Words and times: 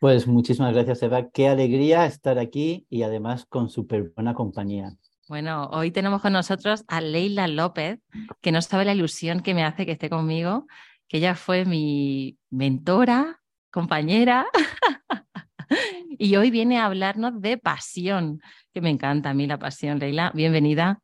Pues 0.00 0.26
muchísimas 0.26 0.74
gracias, 0.74 1.02
Eva. 1.02 1.30
Qué 1.30 1.48
alegría 1.48 2.06
estar 2.06 2.38
aquí 2.38 2.86
y 2.90 3.02
además 3.02 3.46
con 3.46 3.68
súper 3.68 4.12
buena 4.14 4.34
compañía. 4.34 4.96
Bueno, 5.28 5.70
hoy 5.72 5.90
tenemos 5.90 6.20
con 6.20 6.34
nosotros 6.34 6.84
a 6.86 7.00
Leila 7.00 7.48
López, 7.48 7.98
que 8.42 8.52
no 8.52 8.60
sabe 8.60 8.84
la 8.84 8.92
ilusión 8.92 9.40
que 9.40 9.54
me 9.54 9.64
hace 9.64 9.86
que 9.86 9.92
esté 9.92 10.10
conmigo, 10.10 10.66
que 11.08 11.16
ella 11.16 11.34
fue 11.34 11.64
mi 11.64 12.36
mentora, 12.50 13.40
compañera, 13.70 14.46
y 16.18 16.36
hoy 16.36 16.50
viene 16.50 16.78
a 16.78 16.84
hablarnos 16.84 17.40
de 17.40 17.56
pasión, 17.56 18.40
que 18.72 18.80
me 18.80 18.90
encanta 18.90 19.30
a 19.30 19.34
mí 19.34 19.46
la 19.46 19.58
pasión. 19.58 19.98
Leila, 19.98 20.30
bienvenida. 20.34 21.00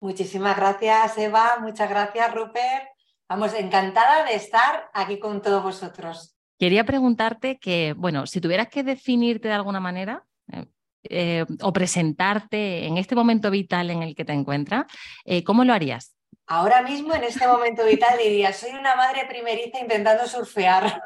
Muchísimas 0.00 0.56
gracias, 0.56 1.16
Eva. 1.18 1.58
Muchas 1.60 1.88
gracias, 1.88 2.34
Rupert. 2.34 2.88
Vamos, 3.28 3.54
encantada 3.54 4.24
de 4.24 4.34
estar 4.34 4.90
aquí 4.92 5.20
con 5.20 5.40
todos 5.40 5.62
vosotros. 5.62 6.36
Quería 6.58 6.84
preguntarte 6.84 7.58
que, 7.58 7.94
bueno, 7.96 8.26
si 8.26 8.40
tuvieras 8.40 8.68
que 8.68 8.82
definirte 8.82 9.48
de 9.48 9.54
alguna 9.54 9.80
manera 9.80 10.24
eh, 10.52 10.66
eh, 11.04 11.44
o 11.60 11.72
presentarte 11.72 12.86
en 12.86 12.98
este 12.98 13.14
momento 13.14 13.50
vital 13.50 13.90
en 13.90 14.02
el 14.02 14.14
que 14.14 14.24
te 14.24 14.32
encuentras, 14.32 14.86
eh, 15.24 15.42
¿cómo 15.42 15.64
lo 15.64 15.72
harías? 15.72 16.14
Ahora 16.46 16.82
mismo, 16.82 17.14
en 17.14 17.24
este 17.24 17.46
momento 17.46 17.84
vital, 17.84 18.18
diría, 18.18 18.52
soy 18.52 18.70
una 18.70 18.94
madre 18.94 19.26
primeriza 19.26 19.78
intentando 19.80 20.26
surfear 20.26 21.02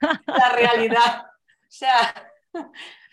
la 0.26 0.48
realidad. 0.50 1.26
O 1.26 1.76
sea, 1.76 2.14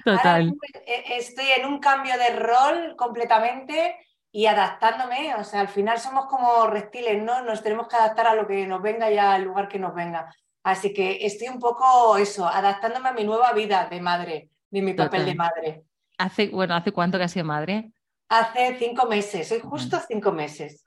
Total. 0.03 0.53
estoy 0.85 1.45
en 1.57 1.65
un 1.65 1.79
cambio 1.79 2.17
de 2.17 2.35
rol 2.35 2.95
completamente 2.97 3.95
y 4.31 4.45
adaptándome. 4.45 5.35
O 5.35 5.43
sea, 5.43 5.61
al 5.61 5.67
final 5.67 5.99
somos 5.99 6.25
como 6.25 6.67
reptiles, 6.67 7.21
¿no? 7.21 7.41
Nos 7.41 7.61
tenemos 7.61 7.87
que 7.87 7.95
adaptar 7.95 8.27
a 8.27 8.35
lo 8.35 8.47
que 8.47 8.65
nos 8.65 8.81
venga 8.81 9.11
y 9.11 9.17
al 9.17 9.43
lugar 9.43 9.67
que 9.67 9.79
nos 9.79 9.93
venga. 9.93 10.33
Así 10.63 10.93
que 10.93 11.25
estoy 11.25 11.47
un 11.47 11.59
poco 11.59 12.17
eso, 12.17 12.45
adaptándome 12.45 13.09
a 13.09 13.13
mi 13.13 13.23
nueva 13.23 13.51
vida 13.53 13.87
de 13.89 13.99
madre, 13.99 14.49
de 14.69 14.81
mi 14.81 14.93
papel 14.93 15.25
de 15.25 15.35
madre. 15.35 15.83
Hace, 16.17 16.49
bueno, 16.49 16.75
¿hace 16.75 16.91
cuánto 16.91 17.17
que 17.17 17.23
has 17.23 17.31
sido 17.31 17.45
madre? 17.45 17.91
Hace 18.29 18.77
cinco 18.77 19.07
meses, 19.07 19.47
soy 19.47 19.59
justo 19.59 19.97
cinco 20.07 20.31
meses. 20.31 20.83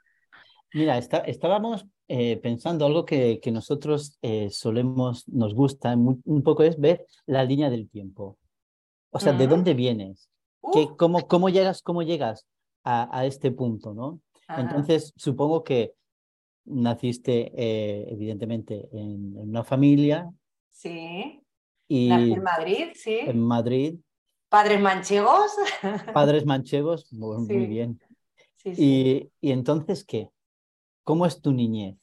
Mira, 0.73 0.97
estábamos 0.99 1.87
eh, 2.09 2.37
pensando 2.39 2.87
algo 2.87 3.05
que, 3.05 3.41
que 3.41 3.51
nosotros 3.51 4.19
eh, 4.23 4.49
solemos, 4.51 5.29
nos 5.29 5.55
gusta 5.55 5.95
un 5.95 6.43
poco 6.43 6.63
es 6.63 6.79
ver 6.79 7.05
la 7.27 7.45
línea 7.45 7.71
del 7.71 7.89
tiempo. 7.89 8.39
O 9.11 9.21
sea, 9.21 9.33
¿de 9.33 9.47
dónde 9.47 9.75
vienes? 9.75 10.29
¿Qué, 10.73 10.89
cómo, 10.97 11.29
cómo, 11.29 11.49
llegas, 11.49 11.83
cómo 11.83 12.03
llegas 12.03 12.47
a, 12.83 13.17
a 13.17 13.27
este 13.27 13.51
punto, 13.53 13.95
no? 13.95 14.21
Entonces, 14.49 15.13
supongo 15.17 15.63
que 15.63 15.93
naciste 16.67 17.53
eh, 17.55 18.07
evidentemente 18.11 18.89
en, 18.93 19.37
una 19.37 19.65
familia. 19.65 20.31
Sí. 20.71 21.41
Y 21.89 22.11
en 22.11 22.43
Madrid, 22.43 22.89
sí. 22.95 23.19
En 23.21 23.41
Madrid. 23.41 23.97
Padres 24.49 24.81
manchegos. 24.81 25.53
Padres 26.13 26.47
manchegos, 26.47 27.13
muy, 27.13 27.67
bien. 27.67 28.01
y, 28.65 29.31
y, 29.41 29.53
entonces, 29.53 30.05
¿qué? 30.05 30.31
¿Cómo 31.03 31.27
es 31.27 31.41
tu 31.41 31.53
niñez? 31.53 31.97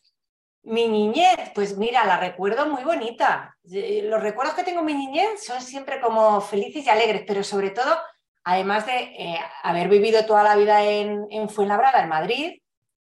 Mi 0.63 0.88
niñez, 0.88 1.52
pues 1.56 1.78
mira, 1.78 2.06
la 2.06 2.19
recuerdo 2.19 2.68
muy 2.68 2.84
bonita. 2.84 3.57
Los 3.63 4.22
recuerdos 4.22 4.53
que 4.53 4.63
tengo 4.63 4.81
en 4.81 4.86
mi 4.86 4.94
niñez 4.94 5.44
son 5.44 5.59
siempre 5.62 6.00
como 6.00 6.40
felices 6.40 6.86
y 6.86 6.90
alegres, 6.90 7.24
pero 7.25 7.44
sobre 7.44 7.72
todo, 7.72 7.96
además 8.44 8.86
de 8.86 8.94
eh, 8.94 9.40
haber 9.63 9.90
vivido 9.90 10.24
toda 10.25 10.44
la 10.44 10.56
vida 10.56 10.86
en, 10.86 11.25
en 11.31 11.50
Fuenlabrada, 11.50 12.03
en 12.03 12.09
Madrid, 12.09 12.62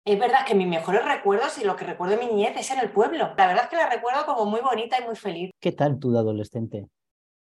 es 0.07 0.19
verdad 0.21 0.47
que 0.47 0.55
mis 0.55 0.69
mejores 0.69 1.05
recuerdos 1.05 1.59
y 1.59 1.65
lo 1.65 1.75
que 1.75 1.85
recuerdo 1.85 2.17
de 2.17 2.25
mi 2.25 2.33
niñez 2.33 2.57
es 2.57 2.71
en 2.71 2.79
el 2.79 2.93
pueblo. 2.93 3.35
La 3.37 3.47
verdad 3.49 3.65
es 3.65 3.71
que 3.71 3.77
la 3.77 3.91
recuerdo 3.91 4.25
como 4.25 4.45
muy 4.45 4.61
bonita 4.61 4.97
y 5.01 5.05
muy 5.05 5.17
feliz. 5.17 5.51
¿Qué 5.61 5.73
tal 5.73 5.99
tu 5.99 6.17
adolescente? 6.17 6.87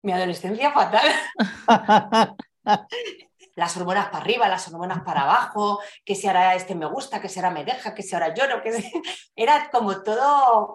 Mi 0.02 0.12
adolescencia 0.12 0.72
fatal. 0.72 1.06
las 3.54 3.76
hormonas 3.76 4.06
para 4.06 4.18
arriba, 4.18 4.48
las 4.48 4.66
hormonas 4.66 5.02
para 5.02 5.22
abajo, 5.22 5.78
que 6.04 6.16
si 6.16 6.26
ahora 6.26 6.56
este 6.56 6.74
me 6.74 6.86
gusta, 6.86 7.20
que 7.20 7.28
si 7.28 7.38
ahora 7.38 7.52
me 7.52 7.64
deja, 7.64 7.94
que 7.94 8.02
si 8.02 8.16
ahora 8.16 8.34
lloro, 8.34 8.60
que 8.60 8.72
era 9.36 9.70
como 9.70 10.02
todo 10.02 10.74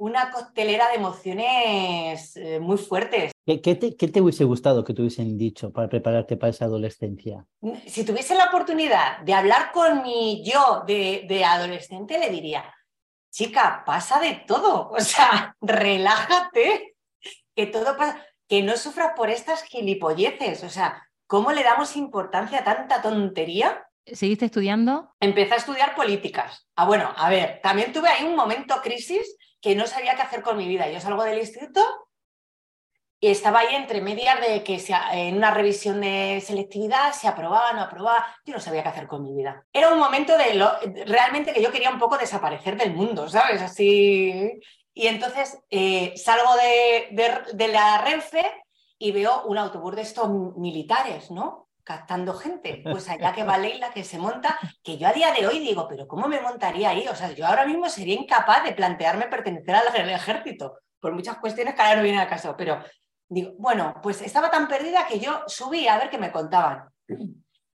una 0.00 0.30
costelera 0.30 0.88
de 0.88 0.94
emociones 0.94 2.34
eh, 2.36 2.58
muy 2.58 2.78
fuertes. 2.78 3.32
¿Qué, 3.44 3.74
te, 3.74 4.20
hubiese 4.20 4.44
gustado 4.44 4.82
que 4.82 4.94
te 4.94 5.02
hubiesen 5.02 5.36
dicho 5.36 5.72
para 5.72 5.90
prepararte 5.90 6.38
para 6.38 6.50
esa 6.50 6.64
adolescencia? 6.64 7.46
Si 7.86 8.04
tuviese 8.04 8.34
la 8.34 8.46
oportunidad 8.46 9.20
de 9.20 9.34
hablar 9.34 9.72
con 9.72 10.02
mi 10.02 10.42
yo 10.42 10.84
de, 10.86 11.44
adolescente, 11.44 12.18
le 12.18 12.30
diría, 12.30 12.64
chica, 13.30 13.82
pasa 13.84 14.18
de 14.20 14.42
todo, 14.46 14.88
o 14.96 15.00
sea, 15.00 15.54
relájate, 15.60 16.96
que 17.54 17.66
todo 17.66 17.96
pasa, 17.98 18.24
que 18.48 18.62
no 18.62 18.78
sufras 18.78 19.12
por 19.14 19.28
estas 19.28 19.64
gilipolleces, 19.64 20.64
o 20.64 20.70
sea, 20.70 21.06
¿cómo 21.26 21.52
le 21.52 21.62
damos 21.62 21.94
importancia 21.94 22.60
a 22.60 22.64
tanta 22.64 23.02
tontería? 23.02 23.86
¿Seguiste 24.06 24.46
estudiando? 24.46 25.14
Empecé 25.20 25.54
a 25.54 25.58
estudiar 25.58 25.94
políticas. 25.94 26.66
Ah, 26.74 26.86
bueno, 26.86 27.12
a 27.14 27.28
ver, 27.28 27.60
también 27.62 27.92
tuve 27.92 28.08
ahí 28.08 28.24
un 28.24 28.34
momento 28.34 28.80
crisis 28.82 29.36
que 29.60 29.74
no 29.74 29.86
sabía 29.86 30.14
qué 30.16 30.22
hacer 30.22 30.42
con 30.42 30.56
mi 30.56 30.66
vida. 30.66 30.90
Yo 30.90 31.00
salgo 31.00 31.24
del 31.24 31.38
instituto 31.38 31.80
y 33.22 33.28
estaba 33.28 33.60
ahí 33.60 33.74
entre 33.74 34.00
medias 34.00 34.40
de 34.40 34.64
que 34.64 34.82
en 35.12 35.36
una 35.36 35.50
revisión 35.50 36.00
de 36.00 36.42
selectividad 36.44 37.12
se 37.12 37.28
aprobaba, 37.28 37.72
no 37.74 37.82
aprobaba, 37.82 38.26
yo 38.46 38.54
no 38.54 38.60
sabía 38.60 38.82
qué 38.82 38.88
hacer 38.88 39.06
con 39.06 39.22
mi 39.22 39.34
vida. 39.34 39.66
Era 39.72 39.92
un 39.92 39.98
momento 39.98 40.38
de 40.38 40.54
lo, 40.54 40.72
realmente 41.06 41.52
que 41.52 41.62
yo 41.62 41.70
quería 41.70 41.90
un 41.90 41.98
poco 41.98 42.16
desaparecer 42.16 42.78
del 42.78 42.94
mundo, 42.94 43.28
¿sabes? 43.28 43.60
Así. 43.60 44.58
Y 44.94 45.06
entonces 45.06 45.58
eh, 45.68 46.14
salgo 46.16 46.54
de, 46.56 47.44
de, 47.52 47.68
la 47.68 48.02
Renfe 48.02 48.42
y 48.98 49.12
veo 49.12 49.44
un 49.44 49.58
autobús 49.58 49.96
de 49.96 50.02
estos 50.02 50.30
militares, 50.56 51.30
¿no? 51.30 51.69
Captando 51.90 52.34
gente. 52.34 52.82
Pues 52.84 53.08
allá 53.08 53.32
que 53.32 53.42
va 53.42 53.58
Leila, 53.58 53.90
que 53.90 54.04
se 54.04 54.18
monta, 54.18 54.56
que 54.82 54.96
yo 54.96 55.08
a 55.08 55.12
día 55.12 55.32
de 55.32 55.46
hoy 55.46 55.58
digo, 55.58 55.88
pero 55.88 56.06
¿cómo 56.06 56.28
me 56.28 56.40
montaría 56.40 56.90
ahí? 56.90 57.08
O 57.08 57.16
sea, 57.16 57.32
yo 57.32 57.44
ahora 57.46 57.66
mismo 57.66 57.88
sería 57.88 58.14
incapaz 58.14 58.62
de 58.62 58.72
plantearme 58.72 59.26
pertenecer 59.26 59.74
al 59.74 60.10
ejército, 60.10 60.78
por 61.00 61.12
muchas 61.12 61.38
cuestiones 61.38 61.74
que 61.74 61.82
ahora 61.82 61.96
no 61.96 62.02
vienen 62.02 62.20
a 62.20 62.28
caso, 62.28 62.54
pero 62.56 62.80
digo, 63.28 63.54
bueno, 63.58 63.96
pues 64.02 64.22
estaba 64.22 64.50
tan 64.50 64.68
perdida 64.68 65.06
que 65.08 65.18
yo 65.18 65.42
subí 65.48 65.88
a 65.88 65.98
ver 65.98 66.10
qué 66.10 66.18
me 66.18 66.30
contaban. 66.30 66.88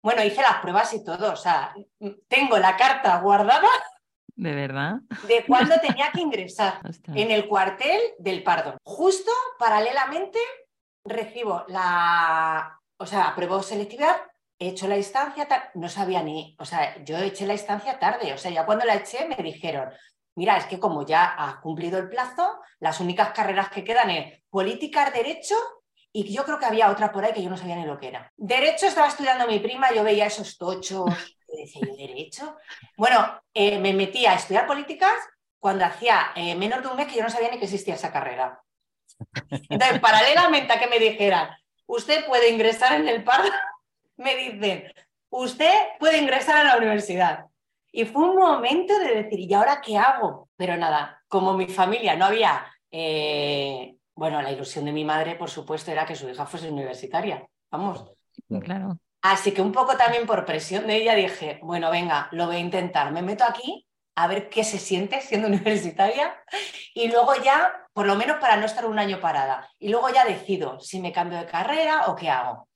Bueno, 0.03 0.23
hice 0.23 0.43
las 0.43 0.59
pruebas 0.59 0.93
y 0.93 1.03
todo, 1.03 1.33
o 1.33 1.37
sea, 1.37 1.75
tengo 2.29 2.59
la 2.59 2.77
carta 2.77 3.19
guardada. 3.19 3.69
¿De 4.35 4.55
verdad? 4.55 4.97
De 5.27 5.45
cuándo 5.47 5.75
tenía 5.81 6.11
que 6.13 6.21
ingresar 6.21 6.81
en 7.15 7.31
el 7.31 7.49
cuartel 7.49 7.99
del 8.19 8.43
Pardo. 8.43 8.77
Justo 8.83 9.31
paralelamente 9.59 10.39
recibo 11.05 11.65
la, 11.69 12.82
o 13.03 13.07
sea, 13.07 13.29
apruebo 13.29 13.61
selectividad, 13.65 14.17
he 14.57 14.69
hecho 14.69 14.87
la 14.87 14.97
instancia, 14.97 15.49
no 15.75 15.89
sabía 15.89 16.23
ni, 16.23 16.55
o 16.61 16.65
sea, 16.65 17.03
yo 17.05 17.19
eché 17.19 17.47
la 17.47 17.55
instancia 17.55 17.99
tarde, 17.99 18.33
o 18.33 18.39
sea, 18.39 18.53
ya 18.53 18.65
cuando 18.65 18.85
la 18.85 18.95
eché 18.95 19.27
me 19.27 19.35
dijeron, 19.43 19.91
mira, 20.37 20.57
es 20.57 20.67
que 20.67 20.79
como 20.79 21.05
ya 21.05 21.25
has 21.25 21.57
cumplido 21.57 21.99
el 21.99 22.09
plazo, 22.09 22.61
las 22.79 23.01
únicas 23.01 23.31
carreras 23.31 23.71
que 23.71 23.83
quedan 23.83 24.11
es 24.11 24.41
políticas, 24.49 25.13
derecho 25.13 25.57
y 26.13 26.33
yo 26.33 26.45
creo 26.45 26.61
que 26.61 26.67
había 26.67 26.91
otra 26.91 27.11
por 27.11 27.25
ahí 27.25 27.33
que 27.33 27.43
yo 27.43 27.51
no 27.51 27.57
sabía 27.57 27.75
ni 27.75 27.87
lo 27.87 27.99
que 27.99 28.09
era. 28.09 28.31
Derecho 28.37 28.87
estaba 28.87 29.09
estudiando 29.09 29.49
mi 29.49 29.59
prima, 29.59 29.93
yo 29.93 30.05
veía 30.05 30.27
esos 30.27 30.57
tochos, 30.57 31.07
y 31.49 31.63
decía 31.63 31.83
yo, 31.85 31.97
¿derecho? 31.97 32.57
Bueno, 32.97 33.43
eh, 33.53 33.81
me 33.81 33.93
metí 33.93 34.27
a 34.27 34.35
estudiar 34.35 34.69
políticas 34.69 35.15
cuando 35.59 35.85
hacía 35.85 36.31
eh, 36.37 36.55
menos 36.55 36.83
de 36.83 36.89
un 36.89 36.97
mes 36.97 37.09
que 37.09 37.17
yo 37.17 37.25
no 37.25 37.31
sabía 37.31 37.51
ni 37.51 37.59
que 37.59 37.65
existía 37.65 37.95
esa 37.95 38.13
carrera. 38.13 38.63
Entonces, 39.51 39.99
paralelamente 39.99 40.73
a 40.73 40.79
que 40.79 40.87
me 40.87 41.01
dijeran, 41.01 41.51
usted 41.87 42.27
puede 42.27 42.51
ingresar 42.51 43.01
en 43.01 43.09
el 43.09 43.25
par, 43.25 43.43
me 44.17 44.37
dicen, 44.37 44.93
usted 45.31 45.73
puede 45.99 46.19
ingresar 46.19 46.59
a 46.59 46.65
la 46.65 46.77
universidad. 46.77 47.47
Y 47.91 48.05
fue 48.07 48.29
un 48.29 48.37
momento 48.37 48.99
de 48.99 49.23
decir, 49.23 49.41
¿y 49.41 49.53
ahora 49.53 49.81
qué 49.81 49.99
hago? 49.99 50.49
Pero 50.57 50.77
nada, 50.77 51.23
como 51.29 51.55
mi 51.55 51.67
familia 51.67 52.17
no 52.17 52.25
había, 52.25 52.65
eh, 52.91 53.97
bueno, 54.15 54.41
la 54.41 54.51
ilusión 54.51 54.87
de 54.87 54.93
mi 54.93 55.05
madre, 55.05 55.35
por 55.35 55.51
supuesto, 55.51 55.91
era 55.91 56.07
que 56.07 56.17
su 56.17 56.29
hija 56.29 56.47
fuese 56.47 56.71
universitaria. 56.71 57.47
Vamos. 57.71 58.11
Claro. 58.63 58.99
Así 59.21 59.53
que 59.53 59.63
un 59.63 59.73
poco 59.73 59.97
también 59.97 60.27
por 60.27 60.45
presión 60.45 60.87
de 60.87 60.97
ella 60.97 61.15
dije, 61.15 61.61
bueno, 61.63 61.91
venga, 61.91 62.29
lo 62.33 62.47
voy 62.47 62.57
a 62.57 62.61
intentar. 62.61 63.13
Me 63.13 63.23
meto 63.23 63.45
aquí 63.45 63.87
a 64.15 64.27
ver 64.27 64.49
qué 64.49 64.65
se 64.65 64.79
siente 64.79 65.21
siendo 65.21 65.49
universitaria 65.49 66.35
y 66.95 67.09
luego 67.09 67.35
ya, 67.43 67.87
por 67.93 68.07
lo 68.07 68.17
menos 68.17 68.37
para 68.39 68.57
no 68.57 68.67
estar 68.67 68.87
un 68.87 68.99
año 68.99 69.21
parada, 69.21 69.69
y 69.79 69.89
luego 69.89 70.09
ya 70.11 70.25
decido 70.25 70.81
si 70.81 71.01
me 71.01 71.13
cambio 71.13 71.39
de 71.39 71.47
carrera 71.47 72.07
o 72.09 72.17
qué 72.17 72.31
hago. 72.31 72.69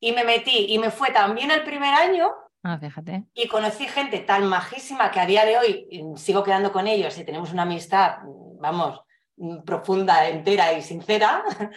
Y 0.00 0.12
me 0.12 0.24
metí 0.24 0.66
y 0.72 0.78
me 0.78 0.90
fue 0.90 1.10
también 1.10 1.50
el 1.50 1.62
primer 1.62 1.92
año. 1.92 2.30
Ah, 2.62 2.78
fíjate. 2.78 3.24
Y 3.34 3.48
conocí 3.48 3.86
gente 3.86 4.18
tan 4.20 4.46
majísima 4.46 5.10
que 5.10 5.20
a 5.20 5.26
día 5.26 5.44
de 5.44 5.58
hoy 5.58 6.02
mm, 6.02 6.16
sigo 6.16 6.42
quedando 6.42 6.72
con 6.72 6.86
ellos 6.86 7.16
y 7.18 7.24
tenemos 7.24 7.52
una 7.52 7.62
amistad, 7.62 8.18
vamos, 8.58 9.00
mm, 9.36 9.62
profunda, 9.62 10.26
entera 10.28 10.72
y 10.72 10.82
sincera, 10.82 11.44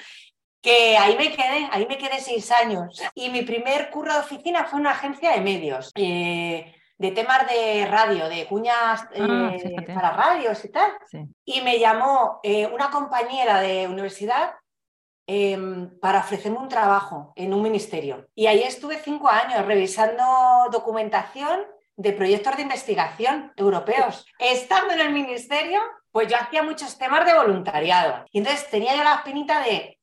que 0.62 0.98
ahí 0.98 1.18
me 1.18 1.36
quedé, 1.36 1.68
ahí 1.72 1.86
me 1.88 1.98
quedé 1.98 2.20
seis 2.20 2.50
años. 2.52 3.02
Y 3.14 3.30
mi 3.30 3.42
primer 3.42 3.90
curro 3.90 4.14
de 4.14 4.20
oficina 4.20 4.64
fue 4.66 4.80
una 4.80 4.92
agencia 4.92 5.32
de 5.32 5.42
medios. 5.42 5.92
Eh, 5.96 6.74
de 7.04 7.12
temas 7.12 7.46
de 7.50 7.86
radio, 7.86 8.30
de 8.30 8.48
cuñas 8.48 9.02
ah, 9.20 9.52
eh, 9.54 9.76
para 9.94 10.12
radios 10.12 10.64
y 10.64 10.70
tal. 10.70 10.90
Y 11.44 11.60
me 11.60 11.78
llamó 11.78 12.40
eh, 12.44 12.66
una 12.66 12.90
compañera 12.90 13.60
de 13.60 13.90
universidad 13.90 14.54
em, 15.28 16.00
para 16.00 16.20
ofrecerme 16.20 16.60
un 16.60 16.70
trabajo 16.70 17.34
en 17.36 17.54
un 17.54 17.62
ministerio. 17.62 18.26
Y 18.34 18.48
ahí 18.48 18.64
estuve 18.64 19.02
cinco 19.04 19.28
años 19.28 19.66
revisando 19.66 20.24
documentación 20.72 21.66
de 21.98 22.14
proyectos 22.14 22.56
de 22.56 22.62
investigación 22.62 23.52
europeos. 23.58 24.26
Estando 24.40 24.94
en 24.94 25.02
el 25.02 25.12
ministerio, 25.12 25.82
pues 26.10 26.30
yo 26.30 26.38
hacía 26.38 26.64
muchos 26.64 26.98
temas 26.98 27.26
de 27.26 27.34
voluntariado. 27.34 28.24
Y 28.32 28.38
entonces 28.38 28.70
tenía 28.70 28.96
yo 28.96 29.04
la 29.04 29.16
espinita 29.16 29.62
de, 29.62 30.00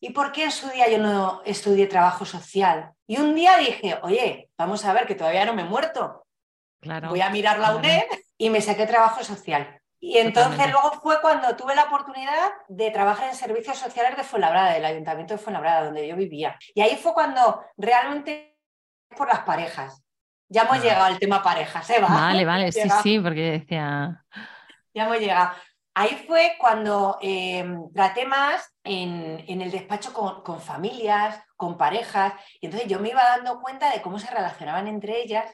¿y 0.00 0.10
por 0.10 0.32
qué 0.32 0.44
en 0.44 0.50
su 0.50 0.68
día 0.68 0.90
yo 0.90 0.98
no 0.98 1.40
estudié 1.46 1.86
trabajo 1.86 2.26
social? 2.26 2.92
Y 3.06 3.16
un 3.16 3.34
día 3.34 3.56
dije, 3.56 3.98
oye, 4.02 4.50
vamos 4.58 4.84
a 4.84 4.92
ver 4.92 5.06
que 5.06 5.14
todavía 5.14 5.46
no 5.46 5.54
me 5.54 5.62
he 5.62 5.64
muerto 5.64 6.21
voy 7.08 7.20
a 7.20 7.30
mirar 7.30 7.58
la 7.58 7.76
UNED 7.76 8.02
y 8.38 8.50
me 8.50 8.60
saqué 8.60 8.86
trabajo 8.86 9.22
social. 9.24 9.80
Y 10.04 10.18
entonces 10.18 10.68
luego 10.72 10.90
fue 11.00 11.20
cuando 11.20 11.54
tuve 11.54 11.76
la 11.76 11.84
oportunidad 11.84 12.50
de 12.68 12.90
trabajar 12.90 13.28
en 13.28 13.36
servicios 13.36 13.78
sociales 13.78 14.16
de 14.16 14.24
Fuenlabrada, 14.24 14.72
del 14.72 14.84
Ayuntamiento 14.84 15.34
de 15.34 15.38
Fuenlabrada, 15.38 15.84
donde 15.84 16.08
yo 16.08 16.16
vivía. 16.16 16.58
Y 16.74 16.80
ahí 16.80 16.96
fue 16.96 17.14
cuando 17.14 17.64
realmente 17.76 18.58
por 19.16 19.28
las 19.28 19.40
parejas. 19.40 20.02
Ya 20.48 20.62
hemos 20.62 20.78
ah. 20.78 20.80
llegado 20.80 21.04
al 21.04 21.20
tema 21.20 21.40
parejas, 21.40 21.88
¿eh? 21.90 22.00
Vale, 22.08 22.44
vale, 22.44 22.72
sí, 22.72 22.88
sí, 23.02 23.20
porque 23.20 23.52
decía... 23.52 24.24
Ya 24.92 25.04
hemos 25.04 25.20
llegado. 25.20 25.52
Ahí 25.94 26.24
fue 26.26 26.56
cuando 26.58 27.18
em, 27.20 27.92
traté 27.92 28.26
más 28.26 28.74
en, 28.82 29.44
en 29.46 29.60
el 29.60 29.70
despacho 29.70 30.12
con, 30.12 30.42
con, 30.42 30.60
familias, 30.60 31.40
con 31.56 31.78
parejas, 31.78 32.32
y 32.60 32.66
entonces 32.66 32.88
yo 32.88 32.98
me 32.98 33.10
iba 33.10 33.22
dando 33.22 33.60
cuenta 33.60 33.90
de 33.92 34.02
cómo 34.02 34.18
se 34.18 34.30
relacionaban 34.30 34.88
entre 34.88 35.22
ellas 35.22 35.46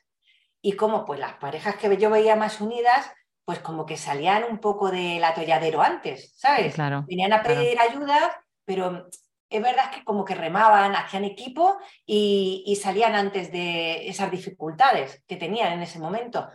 y 0.63 0.73
como 0.73 1.05
pues 1.05 1.21
las 1.21 1.35
parejas 1.35 1.77
que 1.77 1.97
yo 1.97 2.11
veía 2.11 2.37
más 2.37 2.61
unidas, 2.61 3.11
pues 3.45 3.61
como 3.61 3.87
que 3.87 3.97
salían 3.97 4.45
un 4.45 4.59
poco 4.59 4.91
del 4.91 5.25
atolladero 5.25 5.81
antes, 5.81 6.35
¿sabes? 6.37 6.75
Claro, 6.75 7.05
Venían 7.09 7.33
a 7.33 7.43
pedir 7.43 7.81
ayuda, 7.81 8.45
pero 8.65 9.09
es 9.51 9.63
verdad 9.63 9.91
que 9.91 10.05
como 10.05 10.25
que 10.25 10.35
remaban, 10.35 10.95
hacían 10.95 11.25
equipo 11.25 11.79
y, 12.05 12.79
salían 12.83 13.15
antes 13.15 13.51
de 13.51 14.09
esas 14.09 14.31
dificultades 14.31 15.23
que 15.27 15.37
tenían 15.37 15.73
en 15.73 15.83
ese 15.83 15.99
momento. 15.99 16.49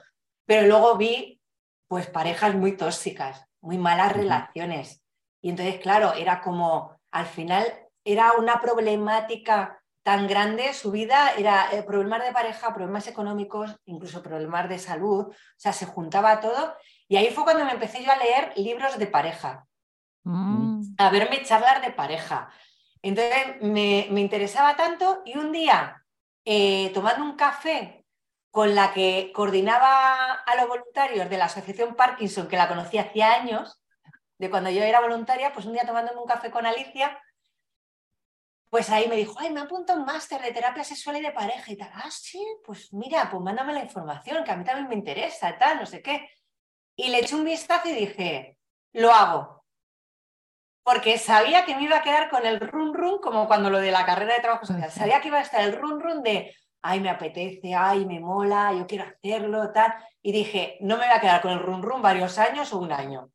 Pero 0.45 0.67
luego 0.67 0.95
vi 0.97 1.41
pues 1.87 2.07
parejas 2.07 2.55
muy 2.55 2.77
tóxicas, 2.77 3.45
muy 3.61 3.77
malas 3.77 4.13
relaciones. 4.13 5.03
Y 5.41 5.49
entonces, 5.49 5.79
claro, 5.79 6.13
era 6.13 6.41
como, 6.41 6.95
al 7.11 7.25
final 7.25 7.65
era 8.03 8.33
una 8.33 8.61
problemática 8.61 9.82
tan 10.03 10.27
grande, 10.27 10.73
su 10.73 10.91
vida 10.91 11.33
era 11.37 11.69
eh, 11.71 11.81
problemas 11.81 12.23
de 12.23 12.33
pareja, 12.33 12.73
problemas 12.73 13.07
económicos, 13.07 13.75
incluso 13.85 14.21
problemas 14.21 14.67
de 14.67 14.77
salud, 14.77 15.27
o 15.27 15.35
sea, 15.55 15.71
se 15.71 15.85
juntaba 15.85 16.41
todo. 16.41 16.75
Y 17.07 17.15
ahí 17.15 17.31
fue 17.31 17.45
cuando 17.45 17.65
me 17.65 17.71
empecé 17.71 18.03
yo 18.03 18.11
a 18.11 18.17
leer 18.17 18.53
libros 18.57 18.97
de 18.99 19.07
pareja, 19.07 19.65
mm. 20.23 20.95
a 20.97 21.09
verme 21.09 21.43
charlas 21.43 21.81
de 21.81 21.91
pareja. 21.91 22.51
Entonces 23.01 23.61
me, 23.61 24.07
interesaba 24.19 24.75
tanto 24.75 25.21
y 25.25 25.37
un 25.37 25.51
día, 25.51 26.03
eh, 26.45 26.91
tomando 26.93 27.23
un 27.23 27.35
café 27.35 28.05
con 28.51 28.75
la 28.75 28.93
que 28.93 29.31
coordinaba 29.33 30.33
a 30.33 30.55
los 30.55 30.67
voluntarios 30.67 31.29
de 31.29 31.37
la 31.37 31.45
Asociación 31.45 31.95
Parkinson, 31.95 32.47
que 32.47 32.57
la 32.57 32.67
conocí 32.67 32.97
hacía 32.97 33.33
años, 33.33 33.81
de 34.37 34.49
cuando 34.49 34.69
yo 34.69 34.83
era 34.83 34.99
voluntaria, 34.99 35.53
pues 35.53 35.65
un 35.65 35.73
día 35.73 35.85
tomándome 35.85 36.19
un 36.19 36.27
café 36.27 36.51
con 36.51 36.65
Alicia, 36.65 37.17
pues 38.73 38.89
ahí 38.89 39.07
me 39.07 39.17
dijo, 39.17 39.35
ay, 39.37 39.51
me 39.51 39.59
apunta 39.59 39.93
un 39.93 40.03
máster 40.03 40.41
de 40.41 40.51
terapia 40.51 40.83
sexual 40.83 41.17
y 41.17 41.21
de 41.21 41.31
pareja 41.31 41.71
y 41.71 41.77
tal. 41.77 41.91
Ah, 41.93 42.09
sí, 42.09 42.43
pues 42.65 42.91
mira, 42.91 43.29
pues 43.29 43.39
mándame 43.43 43.71
la 43.71 43.83
información, 43.83 44.43
que 44.43 44.49
a 44.49 44.57
mí 44.57 44.63
también 44.63 44.89
me 44.89 44.95
interesa, 44.95 45.55
tal, 45.59 45.77
no 45.77 45.85
sé 45.85 46.01
qué. 46.01 46.27
Y 46.95 47.09
le 47.09 47.19
eché 47.19 47.35
un 47.35 47.45
vistazo 47.45 47.87
y 47.89 47.93
dije, 47.93 48.57
lo 48.93 49.13
hago. 49.13 49.63
Porque 50.81 51.19
sabía 51.19 51.65
que 51.65 51.75
me 51.75 51.83
iba 51.83 51.97
a 51.97 52.01
quedar 52.01 52.31
con 52.31 52.47
el 52.47 52.59
run 52.59 52.95
run, 52.95 53.19
como 53.19 53.45
cuando 53.45 53.69
lo 53.69 53.77
de 53.77 53.91
la 53.91 54.07
carrera 54.07 54.33
de 54.33 54.41
trabajo 54.41 54.65
social. 54.65 54.89
Sabía 54.89 55.21
que 55.21 55.27
iba 55.27 55.37
a 55.37 55.43
estar 55.43 55.61
el 55.61 55.77
run 55.77 56.01
run 56.01 56.23
de, 56.23 56.55
ay, 56.81 56.99
me 56.99 57.11
apetece, 57.11 57.75
ay, 57.75 58.07
me 58.07 58.19
mola, 58.19 58.73
yo 58.73 58.87
quiero 58.87 59.05
hacerlo, 59.05 59.71
tal. 59.71 59.93
Y 60.23 60.31
dije, 60.31 60.79
no 60.81 60.97
me 60.97 61.05
voy 61.05 61.15
a 61.15 61.21
quedar 61.21 61.43
con 61.43 61.51
el 61.51 61.59
run 61.59 61.83
run 61.83 62.01
varios 62.01 62.39
años 62.39 62.73
o 62.73 62.79
un 62.79 62.91
año. 62.91 63.29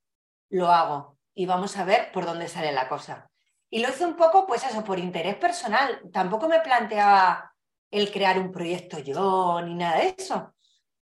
Lo 0.49 0.73
hago. 0.73 1.17
Y 1.32 1.46
vamos 1.46 1.76
a 1.76 1.85
ver 1.85 2.11
por 2.11 2.26
dónde 2.26 2.49
sale 2.49 2.73
la 2.73 2.88
cosa. 2.88 3.31
Y 3.70 3.81
lo 3.81 3.91
hice 3.91 4.05
un 4.06 4.17
poco, 4.17 4.47
pues 4.47 4.65
eso, 4.65 4.82
por 4.82 4.99
interés 4.99 5.37
personal. 5.37 6.00
Tampoco 6.12 6.49
me 6.49 6.61
planteaba 6.61 7.55
el 7.91 8.11
crear 8.11 8.38
un 8.38 8.53
proyecto 8.53 8.99
yo 8.99 9.61
ni 9.62 9.75
nada 9.75 9.99
de 9.99 10.15
eso. 10.17 10.55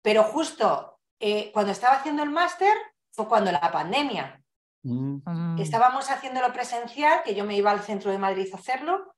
Pero 0.01 0.23
justo 0.23 0.99
eh, 1.19 1.51
cuando 1.53 1.71
estaba 1.71 1.95
haciendo 1.95 2.23
el 2.23 2.29
máster 2.29 2.73
fue 3.11 3.27
cuando 3.27 3.51
la 3.51 3.71
pandemia. 3.71 4.41
Mm. 4.83 5.21
Mm. 5.25 5.59
Estábamos 5.59 6.09
haciéndolo 6.09 6.51
presencial, 6.51 7.21
que 7.23 7.35
yo 7.35 7.45
me 7.45 7.55
iba 7.55 7.71
al 7.71 7.81
centro 7.81 8.11
de 8.11 8.17
Madrid 8.17 8.47
a 8.51 8.57
hacerlo, 8.57 9.15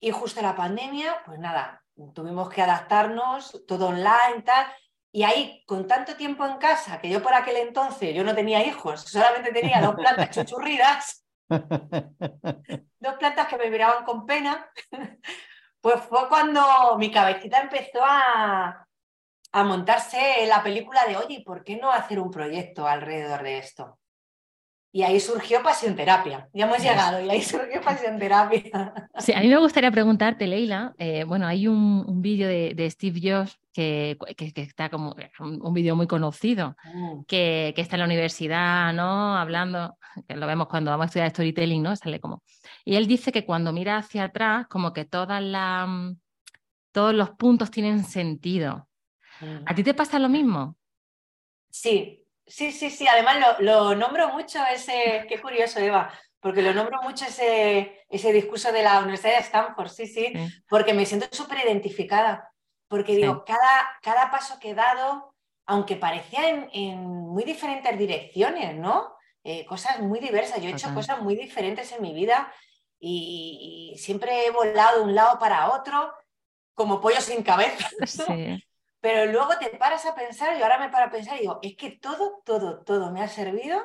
y 0.00 0.10
justo 0.10 0.42
la 0.42 0.56
pandemia, 0.56 1.22
pues 1.24 1.38
nada, 1.38 1.82
tuvimos 2.12 2.50
que 2.50 2.60
adaptarnos, 2.60 3.64
todo 3.66 3.88
online, 3.88 4.42
tal. 4.44 4.66
Y 5.12 5.22
ahí, 5.22 5.62
con 5.66 5.86
tanto 5.86 6.16
tiempo 6.16 6.44
en 6.44 6.56
casa, 6.56 7.00
que 7.00 7.08
yo 7.08 7.22
por 7.22 7.32
aquel 7.34 7.56
entonces 7.56 8.14
yo 8.14 8.24
no 8.24 8.34
tenía 8.34 8.66
hijos, 8.66 9.02
solamente 9.02 9.52
tenía 9.52 9.80
dos 9.80 9.94
plantas 9.94 10.30
chuchurridas, 10.34 11.21
dos 13.00 13.14
plantas 13.18 13.48
que 13.48 13.58
me 13.58 13.70
miraban 13.70 14.04
con 14.04 14.26
pena, 14.26 14.66
pues 15.80 16.00
fue 16.02 16.28
cuando 16.28 16.96
mi 16.98 17.10
cabecita 17.10 17.60
empezó 17.60 18.00
a, 18.02 18.86
a 19.52 19.64
montarse 19.64 20.46
la 20.46 20.62
película 20.62 21.04
de, 21.06 21.16
oye, 21.16 21.42
¿por 21.44 21.62
qué 21.64 21.76
no 21.76 21.90
hacer 21.92 22.18
un 22.18 22.30
proyecto 22.30 22.86
alrededor 22.86 23.42
de 23.42 23.58
esto? 23.58 23.98
Y 24.94 25.04
ahí 25.04 25.18
surgió 25.20 25.62
Pasión 25.62 25.96
Terapia. 25.96 26.50
Ya 26.52 26.66
hemos 26.66 26.82
llegado 26.82 27.18
y 27.24 27.30
ahí 27.30 27.40
surgió 27.40 27.80
Pasión 27.80 28.18
Terapia. 28.18 28.92
Sí, 29.18 29.32
a 29.32 29.40
mí 29.40 29.48
me 29.48 29.56
gustaría 29.56 29.90
preguntarte, 29.90 30.46
Leila. 30.46 30.94
Eh, 30.98 31.24
bueno, 31.24 31.46
hay 31.46 31.66
un, 31.66 32.20
vídeo 32.20 32.46
de, 32.46 32.90
Steve 32.90 33.18
Jobs 33.22 33.58
que, 33.72 34.16
está 34.56 34.90
como 34.90 35.14
un, 35.40 35.74
vídeo 35.74 35.96
muy 35.96 36.06
conocido, 36.06 36.76
mm. 36.84 37.22
que, 37.24 37.74
está 37.76 37.96
en 37.96 38.00
la 38.00 38.06
universidad, 38.06 38.92
¿no? 38.92 39.36
Hablando, 39.36 39.96
que 40.28 40.36
lo 40.36 40.46
vemos 40.46 40.68
cuando 40.68 40.90
vamos 40.90 41.04
a 41.04 41.06
estudiar 41.06 41.30
storytelling, 41.30 41.82
¿no? 41.82 41.96
Sale 41.96 42.20
como. 42.20 42.42
Y 42.84 42.96
él 42.96 43.06
dice 43.06 43.32
que 43.32 43.44
cuando 43.44 43.72
mira 43.72 43.96
hacia 43.96 44.24
atrás, 44.24 44.66
como 44.68 44.92
que 44.92 45.04
todas 45.04 45.42
las, 45.42 45.88
todos 46.92 47.14
los 47.14 47.30
puntos 47.30 47.70
tienen 47.70 48.04
sentido. 48.04 48.88
Mm. 49.40 49.64
¿A 49.66 49.74
ti 49.74 49.82
te 49.82 49.94
pasa 49.94 50.18
lo 50.18 50.28
mismo? 50.28 50.76
Sí, 51.70 52.22
Sí, 52.46 52.72
sí, 52.72 52.90
sí, 52.90 53.06
además 53.06 53.56
lo, 53.60 53.94
nombro 53.94 54.28
mucho 54.30 54.58
ese, 54.74 55.24
qué 55.28 55.40
curioso 55.40 55.78
Eva, 55.78 56.12
porque 56.40 56.60
lo 56.60 56.74
nombro 56.74 57.00
mucho 57.02 57.24
ese, 57.24 58.04
ese 58.10 58.32
discurso 58.32 58.72
de 58.72 58.82
la 58.82 58.98
Universidad 58.98 59.34
de 59.34 59.40
Stanford, 59.40 59.88
sí, 59.88 60.06
sí, 60.06 60.32
porque 60.68 60.92
me 60.92 61.06
siento 61.06 61.28
súper 61.30 61.64
identificada, 61.64 62.51
porque 62.92 63.16
digo, 63.16 63.42
cada, 63.46 63.98
cada 64.02 64.30
paso 64.30 64.58
que 64.60 64.72
he 64.72 64.74
dado, 64.74 65.34
aunque 65.64 65.96
parecía 65.96 66.46
en, 66.50 67.06
muy 67.06 67.42
diferentes 67.42 67.96
direcciones, 67.96 68.76
¿no? 68.76 69.14
Eh, 69.44 69.64
cosas 69.64 70.00
muy 70.00 70.20
diversas, 70.20 70.60
yo 70.60 70.68
he 70.68 70.72
hecho 70.72 70.92
cosas 70.92 71.22
muy 71.22 71.34
diferentes 71.34 71.90
en 71.92 72.02
mi 72.02 72.12
vida 72.12 72.52
y, 73.00 73.94
y, 73.94 73.98
siempre 73.98 74.44
he 74.44 74.50
volado 74.50 74.98
de 74.98 75.04
un 75.04 75.14
lado 75.14 75.38
para 75.38 75.72
otro 75.72 76.12
como 76.74 77.00
pollo 77.00 77.22
sin 77.22 77.42
cabeza. 77.42 77.88
Sí. 78.04 78.62
Pero 79.00 79.32
luego 79.32 79.56
te 79.58 79.70
paras 79.70 80.04
a 80.04 80.14
pensar, 80.14 80.58
y 80.58 80.62
ahora 80.62 80.78
me 80.78 80.90
paro 80.90 81.06
a 81.06 81.10
pensar 81.10 81.38
y 81.38 81.40
digo, 81.40 81.60
es 81.62 81.74
que 81.78 81.92
todo, 81.92 82.42
todo, 82.44 82.84
todo 82.84 83.10
me 83.10 83.22
ha 83.22 83.28
servido 83.28 83.82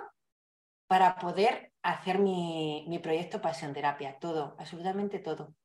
para 0.87 1.15
poder 1.15 1.71
hacer 1.81 2.19
mi, 2.19 2.85
mi 2.89 2.99
proyecto 2.99 3.41
Pasión 3.41 3.73
Terapia, 3.73 4.19
todo, 4.19 4.57
absolutamente 4.59 5.19
todo. 5.19 5.55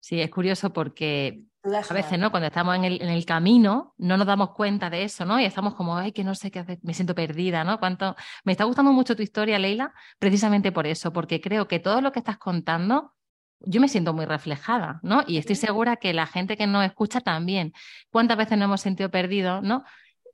Sí, 0.00 0.20
es 0.20 0.30
curioso 0.30 0.72
porque 0.72 1.42
a 1.64 1.94
veces, 1.94 2.18
¿no? 2.18 2.30
Cuando 2.30 2.46
estamos 2.46 2.76
en 2.76 2.84
el, 2.84 3.02
en 3.02 3.08
el, 3.08 3.24
camino, 3.24 3.94
no 3.98 4.16
nos 4.16 4.26
damos 4.26 4.50
cuenta 4.50 4.90
de 4.90 5.04
eso, 5.04 5.24
¿no? 5.24 5.38
Y 5.40 5.44
estamos 5.44 5.74
como, 5.74 5.96
ay, 5.96 6.12
que 6.12 6.24
no 6.24 6.34
sé 6.34 6.50
qué 6.50 6.60
hacer, 6.60 6.78
me 6.82 6.94
siento 6.94 7.14
perdida, 7.14 7.64
¿no? 7.64 7.78
Cuánto... 7.78 8.16
Me 8.44 8.52
está 8.52 8.64
gustando 8.64 8.92
mucho 8.92 9.16
tu 9.16 9.22
historia, 9.22 9.58
Leila, 9.58 9.92
precisamente 10.18 10.72
por 10.72 10.86
eso, 10.86 11.12
porque 11.12 11.40
creo 11.40 11.68
que 11.68 11.80
todo 11.80 12.00
lo 12.00 12.12
que 12.12 12.20
estás 12.20 12.38
contando 12.38 13.14
yo 13.60 13.80
me 13.80 13.88
siento 13.88 14.12
muy 14.12 14.24
reflejada, 14.24 15.00
¿no? 15.02 15.24
Y 15.26 15.38
estoy 15.38 15.56
segura 15.56 15.96
que 15.96 16.12
la 16.12 16.26
gente 16.26 16.56
que 16.56 16.66
nos 16.66 16.84
escucha 16.84 17.20
también. 17.20 17.72
¿Cuántas 18.10 18.36
veces 18.36 18.56
nos 18.56 18.66
hemos 18.66 18.80
sentido 18.80 19.10
perdidos, 19.10 19.62
¿no? 19.62 19.84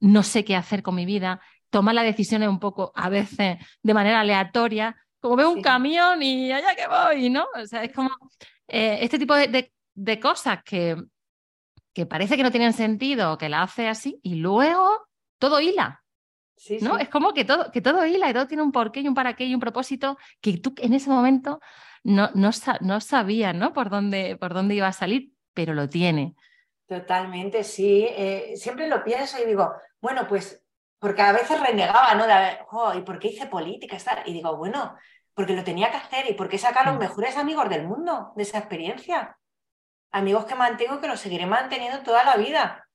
No 0.00 0.23
sé 0.23 0.44
qué 0.44 0.56
hacer 0.56 0.83
con 0.83 0.94
mi 0.94 1.06
vida, 1.06 1.40
toma 1.71 1.92
las 1.92 2.04
decisiones 2.04 2.49
un 2.49 2.61
poco 2.61 2.92
a 2.94 3.09
veces 3.09 3.59
de 3.83 3.94
manera 3.94 4.21
aleatoria, 4.21 4.97
como 5.21 5.37
veo 5.37 5.50
un 5.50 5.62
camión 5.62 6.23
y 6.23 6.52
allá 6.52 6.75
que 6.75 6.87
voy, 6.87 7.30
¿no? 7.30 7.47
O 7.61 7.66
sea, 7.66 7.83
es 7.83 7.92
como 7.92 8.11
eh, 8.68 8.99
este 9.00 9.18
tipo 9.18 9.35
de, 9.35 9.73
de, 9.94 10.21
cosas 10.21 10.62
que, 10.64 10.97
que 11.92 12.06
parece 12.06 12.37
que 12.37 12.42
no 12.42 12.50
tienen 12.50 12.73
sentido, 12.73 13.38
que 13.38 13.49
la 13.49 13.62
hace 13.62 13.88
así, 13.88 14.21
y 14.23 14.37
luego 14.37 15.06
todo 15.38 15.61
hila. 15.61 16.02
¿no? 16.80 16.99
Es 16.99 17.09
como 17.09 17.33
que 17.33 17.44
todo, 17.44 17.71
que 17.71 17.80
todo 17.80 18.06
hila 18.06 18.30
y 18.30 18.33
todo 18.33 18.47
tiene 18.47 18.62
un 18.62 18.73
porqué 18.73 19.00
y 19.00 19.09
un 19.09 19.14
para 19.14 19.35
qué 19.35 19.44
y 19.44 19.54
un 19.54 19.61
propósito 19.61 20.16
que 20.40 20.59
tú 20.59 20.73
en 20.78 20.94
ese 20.94 21.11
momento 21.11 21.61
no, 22.04 22.30
no, 22.35 22.50
no 22.80 23.00
sabías 23.00 23.54
¿no? 23.54 23.73
Por, 23.73 23.90
dónde, 23.90 24.37
por 24.37 24.54
dónde 24.54 24.75
iba 24.75 24.87
a 24.87 24.92
salir, 24.92 25.33
pero 25.52 25.75
lo 25.75 25.88
tiene. 25.88 26.35
Totalmente, 26.87 27.64
sí. 27.64 28.06
Eh, 28.09 28.52
siempre 28.56 28.88
lo 28.88 29.02
pienso 29.02 29.42
y 29.42 29.47
digo, 29.47 29.73
bueno, 30.00 30.26
pues, 30.28 30.62
porque 30.99 31.23
a 31.23 31.33
veces 31.33 31.61
renegaba, 31.61 32.14
¿no? 32.14 32.26
De, 32.26 32.59
oh, 32.71 32.94
¿y 32.94 33.00
por 33.02 33.18
qué 33.18 33.28
hice 33.28 33.47
política? 33.47 33.97
Y 34.26 34.33
digo, 34.33 34.56
bueno, 34.56 34.97
porque 35.34 35.54
lo 35.54 35.64
tenía 35.64 35.90
que 35.90 35.96
hacer 35.96 36.30
y 36.30 36.34
porque 36.34 36.58
sacar 36.58 36.86
los 36.86 36.96
mm. 36.96 37.00
mejores 37.00 37.36
amigos 37.36 37.68
del 37.68 37.86
mundo 37.86 38.32
de 38.36 38.42
esa 38.42 38.58
experiencia. 38.58 39.36
Amigos 40.10 40.44
que 40.44 40.54
mantengo 40.54 40.96
y 40.96 41.00
que 41.00 41.08
los 41.08 41.20
seguiré 41.20 41.46
manteniendo 41.46 42.02
toda 42.02 42.24
la 42.24 42.36
vida. 42.36 42.88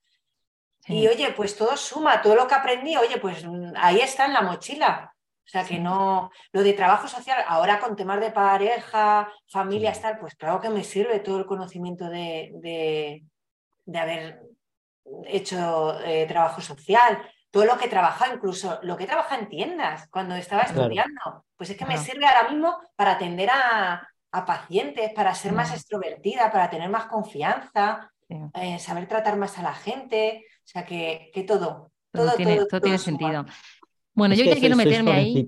Y 0.87 1.07
oye, 1.07 1.31
pues 1.33 1.55
todo 1.55 1.75
suma, 1.77 2.21
todo 2.21 2.35
lo 2.35 2.47
que 2.47 2.55
aprendí, 2.55 2.95
oye, 2.95 3.17
pues 3.17 3.45
mm, 3.45 3.73
ahí 3.75 3.99
está 3.99 4.25
en 4.25 4.33
la 4.33 4.41
mochila. 4.41 5.13
O 5.45 5.51
sea, 5.51 5.65
que 5.65 5.79
no, 5.79 6.29
lo 6.51 6.63
de 6.63 6.73
trabajo 6.73 7.07
social, 7.07 7.43
ahora 7.47 7.79
con 7.79 7.95
temas 7.95 8.19
de 8.19 8.31
pareja, 8.31 9.31
familia, 9.47 9.91
tal, 9.99 10.19
pues 10.19 10.35
claro 10.35 10.61
que 10.61 10.69
me 10.69 10.83
sirve 10.83 11.19
todo 11.21 11.39
el 11.39 11.47
conocimiento 11.47 12.07
de, 12.07 12.51
de, 13.85 13.99
haber 13.99 14.43
hecho 15.25 15.99
eh, 16.01 16.27
trabajo 16.27 16.61
social, 16.61 17.27
todo 17.51 17.65
lo 17.65 17.77
que 17.77 17.85
he 17.85 17.89
trabajado, 17.89 18.35
incluso 18.35 18.79
lo 18.83 18.95
que 18.95 19.05
he 19.05 19.07
trabajado 19.07 19.41
en 19.41 19.49
tiendas 19.49 20.07
cuando 20.09 20.35
estaba 20.35 20.63
estudiando, 20.63 21.45
pues 21.55 21.69
es 21.69 21.77
que 21.77 21.85
me 21.85 21.97
sirve 21.97 22.25
ahora 22.25 22.49
mismo 22.49 22.77
para 22.95 23.13
atender 23.13 23.49
a, 23.51 24.07
pacientes, 24.45 25.11
para 25.13 25.33
ser 25.33 25.53
más 25.53 25.73
extrovertida, 25.73 26.51
para 26.51 26.69
tener 26.69 26.89
más 26.89 27.05
confianza, 27.05 28.11
eh, 28.29 28.77
saber 28.77 29.07
tratar 29.07 29.37
más 29.37 29.57
a 29.57 29.63
la 29.63 29.73
gente, 29.73 30.45
o 30.59 30.67
sea 30.67 30.85
que, 30.85 31.31
que 31.33 31.43
todo, 31.43 31.91
todo, 32.11 32.33
tiene, 32.33 32.65
todo, 32.65 32.79
tiene 32.79 32.99
sentido. 32.99 33.45
Bueno, 34.13 34.35
yo 34.35 34.43
ya 34.43 34.55
quiero 34.55 34.75
meterme 34.75 35.11
ahí. 35.11 35.47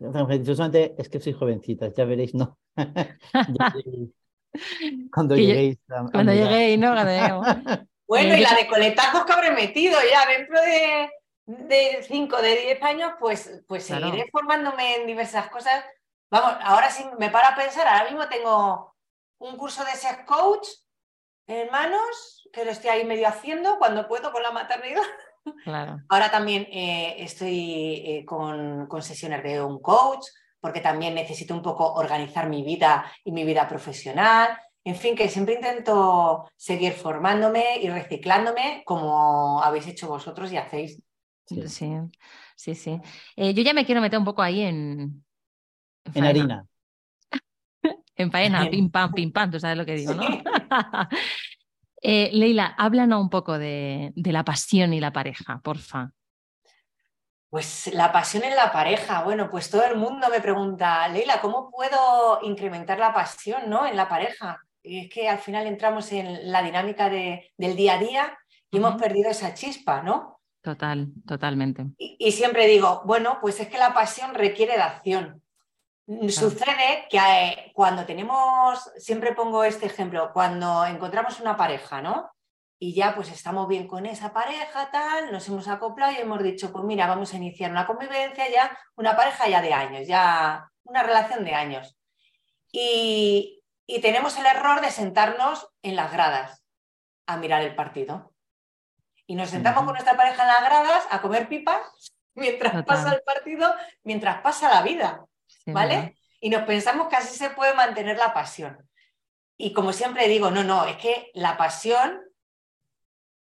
Yo 0.00 0.54
solamente 0.54 0.94
es 0.98 1.08
que 1.08 1.20
soy 1.20 1.32
jovencita, 1.32 1.90
ya 1.92 2.04
veréis, 2.04 2.34
¿no? 2.34 2.58
cuando 5.12 5.36
lleguéis. 5.36 5.78
cuando 6.12 6.32
lleguéis, 6.32 6.78
¿no? 6.78 6.94
bueno, 8.06 8.34
y 8.34 8.40
la 8.40 8.54
de 8.54 8.66
coletazos 8.66 9.24
que 9.24 9.32
habré 9.32 9.50
metido 9.50 9.98
ya 10.10 10.26
dentro 10.26 10.60
de, 10.60 11.10
de 11.46 12.02
5, 12.02 12.42
de 12.42 12.56
10 12.56 12.82
años, 12.82 13.12
pues, 13.18 13.62
pues 13.66 13.84
seguiré 13.84 14.26
formándome 14.30 14.96
en 14.96 15.06
diversas 15.06 15.48
cosas. 15.48 15.84
Vamos, 16.30 16.56
ahora 16.62 16.90
sí 16.90 17.04
me 17.18 17.30
paro 17.30 17.48
a 17.48 17.56
pensar, 17.56 17.86
ahora 17.86 18.10
mismo 18.10 18.28
tengo 18.28 18.96
un 19.38 19.56
curso 19.56 19.84
de 19.84 19.92
sex 19.92 20.24
coach 20.26 20.66
en 21.46 21.70
manos, 21.70 22.48
que 22.52 22.64
lo 22.64 22.72
estoy 22.72 22.90
ahí 22.90 23.04
medio 23.04 23.28
haciendo 23.28 23.78
cuando 23.78 24.08
puedo 24.08 24.32
con 24.32 24.42
la 24.42 24.50
maternidad. 24.50 25.02
Ahora 26.08 26.30
también 26.30 26.66
eh, 26.72 27.16
estoy 27.18 28.02
eh, 28.04 28.24
con, 28.24 28.88
sesiones 29.00 29.44
de 29.44 29.62
un 29.62 29.80
coach, 29.80 30.26
porque 30.60 30.80
también 30.80 31.14
necesito 31.14 31.54
un 31.54 31.62
poco 31.62 31.94
organizar 31.94 32.48
mi 32.48 32.64
vida 32.64 33.10
y 33.24 33.30
mi 33.30 33.44
vida 33.44 33.68
profesional. 33.68 34.58
En 34.86 34.94
fin, 34.94 35.16
que 35.16 35.28
siempre 35.28 35.54
intento 35.54 36.48
seguir 36.54 36.92
formándome 36.92 37.80
y 37.82 37.88
reciclándome 37.88 38.84
como 38.86 39.60
habéis 39.60 39.88
hecho 39.88 40.06
vosotros 40.06 40.52
y 40.52 40.58
hacéis. 40.58 41.02
Sí, 41.44 41.88
sí, 42.54 42.74
sí. 42.76 43.00
Eh, 43.34 43.52
yo 43.52 43.64
ya 43.64 43.74
me 43.74 43.84
quiero 43.84 44.00
meter 44.00 44.16
un 44.16 44.24
poco 44.24 44.42
ahí 44.42 44.62
en... 44.62 45.24
En, 46.14 46.24
harina. 46.24 46.64
en 48.14 48.30
faena, 48.30 48.60
pim 48.70 48.88
pam, 48.88 49.12
pim 49.12 49.32
pam, 49.32 49.50
tú 49.50 49.58
sabes 49.58 49.76
lo 49.76 49.84
que 49.84 49.96
digo, 49.96 50.14
¿no? 50.14 50.22
Eh, 52.02 52.30
Leila, 52.32 52.66
háblanos 52.78 53.20
un 53.20 53.30
poco 53.30 53.58
de, 53.58 54.12
la 54.14 54.44
pasión 54.44 54.92
y 54.92 55.00
la 55.00 55.12
pareja, 55.12 55.58
porfa. 55.64 56.12
Pues 57.50 57.90
la 57.92 58.12
pasión 58.12 58.44
en 58.44 58.54
la 58.54 58.70
pareja. 58.70 59.24
Bueno, 59.24 59.50
pues 59.50 59.68
todo 59.68 59.82
el 59.84 59.96
mundo 59.96 60.28
me 60.30 60.40
pregunta, 60.40 61.08
Leila, 61.08 61.40
¿cómo 61.40 61.68
puedo 61.70 62.38
incrementar 62.42 63.00
la 63.00 63.12
pasión 63.12 63.68
¿no? 63.68 63.86
en 63.86 63.96
la 63.96 64.08
pareja? 64.08 64.65
Es 64.86 65.08
que 65.10 65.28
al 65.28 65.38
final 65.38 65.66
entramos 65.66 66.12
en 66.12 66.50
la 66.50 66.62
dinámica 66.62 67.08
del 67.08 67.76
día 67.76 67.94
a 67.94 67.98
día 67.98 68.38
y 68.70 68.76
hemos 68.78 69.00
perdido 69.00 69.30
esa 69.30 69.54
chispa, 69.54 70.02
¿no? 70.02 70.40
Total, 70.62 71.08
totalmente. 71.26 71.86
y, 71.98 72.32
siempre 72.32 72.66
digo, 72.66 73.02
bueno, 73.04 73.38
pues 73.40 73.60
es 73.60 73.68
que 73.68 73.78
la 73.78 73.94
pasión 73.94 74.34
requiere 74.34 74.74
de 74.74 74.82
acción. 74.82 75.42
Sucede 76.28 77.06
que 77.10 77.18
eh, 77.18 77.72
cuando 77.74 78.04
tenemos, 78.04 78.78
siempre 78.96 79.34
pongo 79.34 79.64
este 79.64 79.86
ejemplo, 79.86 80.30
cuando 80.32 80.86
encontramos 80.86 81.40
una 81.40 81.56
pareja, 81.56 82.00
¿no? 82.00 82.30
Y 82.78 82.94
ya 82.94 83.14
pues 83.14 83.32
estamos 83.32 83.66
bien 83.66 83.88
con 83.88 84.06
esa 84.06 84.32
pareja, 84.32 84.88
tal, 84.92 85.32
nos 85.32 85.48
hemos 85.48 85.66
acoplado 85.66 86.12
y 86.12 86.18
hemos 86.18 86.40
dicho, 86.42 86.72
pues 86.72 86.84
mira, 86.84 87.08
vamos 87.08 87.32
a 87.34 87.38
iniciar 87.38 87.72
una 87.72 87.86
convivencia 87.86 88.48
ya, 88.48 88.78
una 88.94 89.16
pareja 89.16 89.48
ya 89.48 89.60
de 89.60 89.72
años, 89.72 90.06
ya 90.06 90.70
una 90.84 91.02
relación 91.02 91.44
de 91.44 91.54
años. 91.54 91.96
Y, 92.70 93.55
tenemos 94.00 94.36
el 94.38 94.46
error 94.46 94.80
de 94.80 94.90
sentarnos 94.90 95.68
en 95.82 95.96
las 95.96 96.12
gradas 96.12 96.64
a 97.26 97.36
mirar 97.36 97.62
el 97.62 97.74
partido. 97.74 98.32
Y 99.26 99.34
nos 99.34 99.50
sentamos 99.50 99.84
con 99.84 99.94
nuestra 99.94 100.16
pareja 100.16 100.42
en 100.42 100.48
las 100.48 100.62
gradas 100.62 101.04
a 101.10 101.20
comer 101.20 101.48
pipas 101.48 101.80
mientras 102.34 102.84
pasa 102.84 103.14
el 103.14 103.22
partido, 103.22 103.72
mientras 104.02 104.40
pasa 104.40 104.68
la 104.68 104.82
vida. 104.82 105.24
¿vale? 105.66 106.16
Y 106.40 106.50
nos 106.50 106.62
pensamos 106.62 107.08
que 107.08 107.16
así 107.16 107.36
se 107.36 107.50
puede 107.50 107.74
mantener 107.74 108.16
la 108.16 108.32
pasión. 108.32 108.88
Y 109.56 109.72
como 109.72 109.92
siempre 109.92 110.28
digo, 110.28 110.50
no, 110.50 110.62
no, 110.64 110.84
es 110.84 110.96
que 110.98 111.30
la 111.34 111.56
pasión 111.56 112.20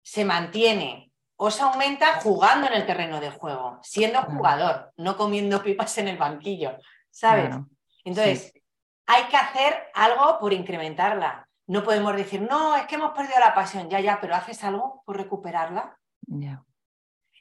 se 0.01 0.23
mantiene 0.23 1.11
o 1.35 1.51
se 1.51 1.61
aumenta 1.63 2.21
jugando 2.21 2.67
en 2.67 2.73
el 2.73 2.85
terreno 2.85 3.19
de 3.19 3.31
juego, 3.31 3.79
siendo 3.83 4.21
jugador, 4.21 4.93
no 4.95 5.17
comiendo 5.17 5.61
pipas 5.61 5.97
en 5.97 6.07
el 6.07 6.17
banquillo, 6.17 6.77
¿sabes? 7.09 7.53
Entonces, 8.05 8.53
hay 9.07 9.23
que 9.25 9.37
hacer 9.37 9.87
algo 9.93 10.39
por 10.39 10.53
incrementarla. 10.53 11.47
No 11.67 11.83
podemos 11.83 12.15
decir, 12.15 12.41
no, 12.41 12.75
es 12.75 12.85
que 12.85 12.95
hemos 12.95 13.11
perdido 13.11 13.39
la 13.39 13.53
pasión, 13.53 13.89
ya, 13.89 13.99
ya, 13.99 14.19
pero 14.21 14.35
haces 14.35 14.63
algo 14.63 15.01
por 15.05 15.17
recuperarla. 15.17 15.97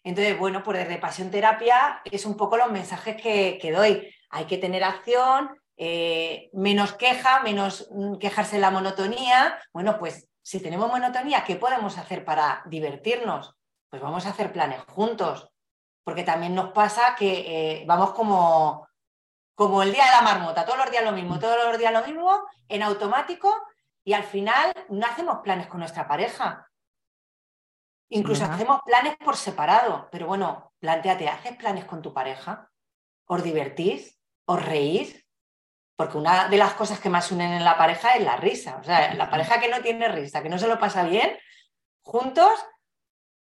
Entonces, 0.03 0.39
bueno, 0.39 0.63
pues 0.63 0.79
desde 0.79 1.01
Pasión 1.01 1.31
Terapia 1.31 2.03
es 2.05 2.27
un 2.27 2.37
poco 2.37 2.59
los 2.59 2.71
mensajes 2.71 3.21
que, 3.21 3.59
que 3.61 3.73
doy 3.73 4.11
hay 4.35 4.47
que 4.47 4.59
tener 4.59 4.83
acción, 4.83 5.57
eh, 5.77 6.51
menos 6.53 6.93
queja, 6.95 7.41
menos 7.43 7.89
mm, 7.93 8.17
quejarse 8.17 8.57
de 8.57 8.63
la 8.63 8.73
monotonía. 8.73 9.59
Bueno, 9.73 9.97
pues 9.97 10.29
si 10.43 10.61
tenemos 10.61 10.91
monotonía, 10.91 11.45
¿qué 11.45 11.55
podemos 11.55 11.99
hacer 11.99 12.25
para 12.25 12.63
divertirnos? 12.67 13.55
Pues 13.89 14.03
vamos 14.03 14.27
a 14.27 14.31
hacer 14.31 14.53
planes 14.53 14.81
juntos, 14.89 15.49
porque 16.03 16.25
también 16.25 16.53
nos 16.53 16.73
pasa 16.73 17.15
que 17.17 17.45
eh, 17.47 17.85
vamos 17.87 18.11
como, 18.13 18.89
como 19.55 19.83
el 19.83 19.93
día 19.93 20.05
de 20.07 20.11
la 20.11 20.23
marmota, 20.23 20.65
todos 20.65 20.79
los 20.79 20.91
días 20.91 21.05
lo 21.05 21.13
mismo, 21.13 21.39
todos 21.39 21.57
los 21.65 21.79
días 21.79 21.93
lo 21.93 22.05
mismo, 22.05 22.47
en 22.69 22.83
automático, 22.83 23.55
y 24.05 24.13
al 24.13 24.25
final 24.25 24.73
no 24.89 25.07
hacemos 25.07 25.39
planes 25.39 25.67
con 25.67 25.81
nuestra 25.81 26.07
pareja. 26.07 26.69
Incluso 28.09 28.45
hacemos 28.45 28.81
planes 28.85 29.17
por 29.17 29.37
separado, 29.37 30.09
pero 30.13 30.27
bueno, 30.27 30.73
planteate, 30.79 31.29
¿haces 31.29 31.57
planes 31.57 31.85
con 31.85 32.03
tu 32.03 32.13
pareja? 32.13 32.71
¿Os 33.27 33.43
divertís? 33.43 34.15
os 34.47 34.65
reís, 34.65 35.25
porque 35.97 36.19
una 36.19 36.49
de 36.49 36.59
las 36.59 36.75
cosas 36.75 37.01
que 37.01 37.09
más 37.09 37.31
unen 37.31 37.53
en 37.53 37.65
la 37.65 37.79
pareja 37.79 38.15
es 38.15 38.25
la 38.25 38.37
risa. 38.37 38.79
O 38.81 38.85
sea, 38.85 39.15
la 39.15 39.31
pareja 39.31 39.61
que 39.61 39.69
no 39.69 39.81
tiene 39.81 40.09
risa, 40.09 40.43
que 40.43 40.49
no 40.49 40.59
se 40.59 40.69
lo 40.69 40.79
pasa 40.79 41.05
bien, 41.05 41.37
juntos, 42.03 42.53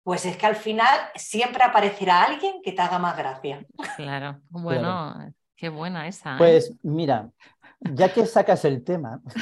pues 0.03 0.25
es 0.25 0.37
que 0.37 0.45
al 0.45 0.55
final 0.55 1.11
siempre 1.15 1.63
aparecerá 1.63 2.23
alguien 2.23 2.61
que 2.63 2.73
te 2.73 2.81
haga 2.81 2.99
más 2.99 3.17
gracia. 3.17 3.65
Claro, 3.95 4.41
bueno, 4.49 5.33
qué 5.65 5.69
buena 5.69 6.07
esa. 6.07 6.35
¿eh? 6.35 6.37
Pues 6.37 6.75
mira, 6.83 7.31
ya 7.79 8.13
que 8.13 8.27
sacas 8.27 8.63
el 8.65 8.83
tema. 8.83 9.19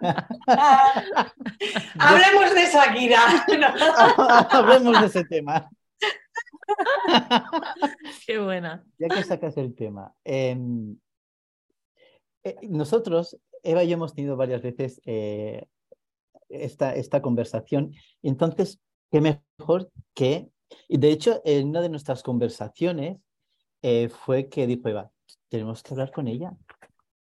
Hablemos 1.98 2.54
de 2.54 2.64
Shakira. 2.72 3.20
Hablemos 4.50 5.00
de 5.02 5.06
ese 5.06 5.24
tema. 5.26 5.68
Qué 8.26 8.38
buena. 8.38 8.82
Ya 8.98 9.08
que 9.08 9.22
sacas 9.22 9.54
el 9.58 9.74
tema. 9.74 10.14
Em, 10.24 10.96
eh, 12.42 12.56
nosotros, 12.62 13.36
Eva 13.62 13.84
y 13.84 13.88
yo 13.88 13.94
hemos 13.94 14.14
tenido 14.14 14.38
varias 14.38 14.62
veces 14.62 15.02
eh, 15.04 15.66
esta, 16.48 16.94
esta 16.94 17.20
conversación. 17.20 17.92
Entonces, 18.22 18.80
qué 19.12 19.20
mejor 19.20 19.90
que... 20.14 20.48
Y 20.88 20.96
de 20.96 21.10
hecho, 21.10 21.42
en 21.44 21.68
una 21.68 21.82
de 21.82 21.90
nuestras 21.90 22.22
conversaciones 22.22 23.18
eh, 23.86 24.08
fue 24.08 24.48
que 24.48 24.66
dijo 24.66 24.88
Eva, 24.88 25.10
tenemos 25.50 25.82
que 25.82 25.92
hablar 25.92 26.10
con 26.10 26.26
ella. 26.26 26.52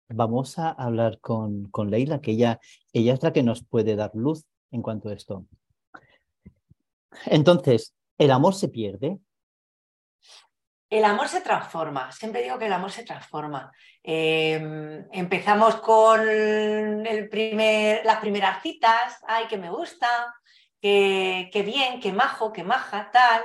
Vamos 0.08 0.58
a 0.58 0.70
hablar 0.70 1.20
con, 1.20 1.70
con 1.70 1.92
Leila, 1.92 2.20
que 2.20 2.32
ella, 2.32 2.58
ella 2.92 3.14
es 3.14 3.22
la 3.22 3.32
que 3.32 3.44
nos 3.44 3.64
puede 3.64 3.94
dar 3.94 4.10
luz 4.14 4.44
en 4.72 4.82
cuanto 4.82 5.08
a 5.08 5.12
esto. 5.12 5.46
Entonces, 7.26 7.94
¿el 8.18 8.32
amor 8.32 8.54
se 8.54 8.68
pierde? 8.68 9.20
El 10.88 11.04
amor 11.04 11.28
se 11.28 11.40
transforma, 11.40 12.10
siempre 12.10 12.42
digo 12.42 12.58
que 12.58 12.66
el 12.66 12.72
amor 12.72 12.90
se 12.90 13.04
transforma. 13.04 13.70
Em, 14.02 15.06
empezamos 15.12 15.76
con 15.76 16.20
el 17.06 17.28
primer, 17.28 18.04
las 18.04 18.16
primeras 18.16 18.60
citas, 18.60 19.20
ay, 19.28 19.46
que 19.46 19.56
me 19.56 19.70
gusta, 19.70 20.34
que, 20.80 21.62
bien, 21.64 22.00
que 22.00 22.12
majo, 22.12 22.52
que 22.52 22.64
maja, 22.64 23.08
tal. 23.12 23.44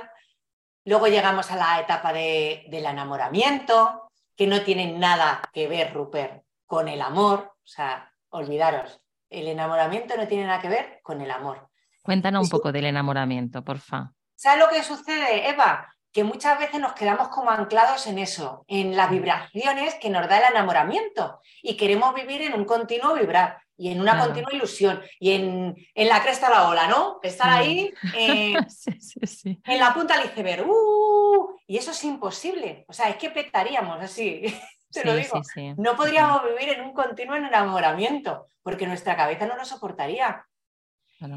Luego 0.86 1.08
llegamos 1.08 1.50
a 1.50 1.56
la 1.56 1.80
etapa 1.80 2.12
del 2.12 2.86
enamoramiento, 2.86 4.08
que 4.36 4.46
no 4.46 4.62
tiene 4.62 4.92
nada 4.92 5.42
que 5.52 5.66
ver, 5.66 5.92
Rupert, 5.92 6.44
con 6.64 6.86
el 6.86 7.02
amor. 7.02 7.54
O 7.56 7.66
sea, 7.66 8.12
olvidaros, 8.28 9.00
el 9.28 9.48
enamoramiento 9.48 10.16
no 10.16 10.28
tiene 10.28 10.46
nada 10.46 10.60
que 10.60 10.68
ver 10.68 11.00
con 11.02 11.20
el 11.20 11.32
amor. 11.32 11.68
Cuéntanos 12.02 12.44
un 12.44 12.50
poco 12.50 12.70
del 12.70 12.84
enamoramiento, 12.84 13.64
porfa. 13.64 14.12
¿Sabes 14.36 14.64
lo 14.64 14.68
que 14.70 14.84
sucede, 14.84 15.48
Eva? 15.50 15.92
que 16.12 16.24
muchas 16.24 16.58
veces 16.58 16.80
nos 16.80 16.94
quedamos 16.94 17.28
como 17.28 17.50
anclados 17.50 18.06
en 18.06 18.18
eso, 18.18 18.64
en 18.68 18.96
las 18.96 19.10
vibraciones 19.10 19.96
que 19.96 20.08
nos 20.08 20.26
da 20.26 20.38
el 20.38 20.54
enamoramiento 20.54 21.40
y 21.62 21.76
queremos 21.76 22.14
vivir 22.14 22.40
en 22.40 22.54
un 22.54 22.64
continuo 22.64 23.12
vibrar 23.12 23.58
y 23.76 23.90
en 23.90 24.00
una 24.00 24.18
continua 24.18 24.52
ilusión 24.52 25.02
y 25.20 25.32
en, 25.32 25.76
en, 25.94 26.08
la 26.08 26.22
cresta 26.22 26.48
de 26.48 26.54
la 26.54 26.68
ola, 26.68 26.86
¿no? 26.86 27.20
Estar 27.22 27.50
ahí 27.50 27.92
eh, 28.16 28.54
en 29.64 29.78
la 29.78 29.92
punta 29.92 30.16
del 30.16 30.26
iceberg. 30.26 30.66
¡uh! 30.66 31.56
y 31.66 31.76
eso 31.76 31.90
es 31.90 32.04
imposible. 32.04 32.84
O 32.88 32.92
sea, 32.92 33.08
es 33.08 33.16
que 33.16 33.30
petaríamos 33.30 34.00
así. 34.00 34.42
Te 34.90 35.04
lo 35.04 35.14
digo. 35.14 35.42
No 35.76 35.96
podríamos 35.96 36.42
vivir 36.44 36.70
en 36.70 36.82
un 36.82 36.94
continuo 36.94 37.36
enamoramiento 37.36 38.48
porque 38.62 38.86
nuestra 38.86 39.16
cabeza 39.16 39.46
no 39.46 39.56
lo 39.56 39.64
soportaría. 39.64 40.46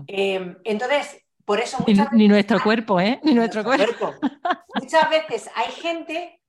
Em, 0.07 0.57
entonces, 0.63 1.25
por 1.45 1.59
eso 1.59 1.83
ni, 2.13 2.27
nuestro 2.27 2.61
cuerpo, 2.61 2.99
¿eh? 2.99 3.19
Ni 3.23 3.33
nuestro, 3.33 3.63
cuerpo. 3.63 4.13
Muchas 4.75 5.09
veces 5.09 5.49
hay 5.55 5.71
gente 5.71 6.41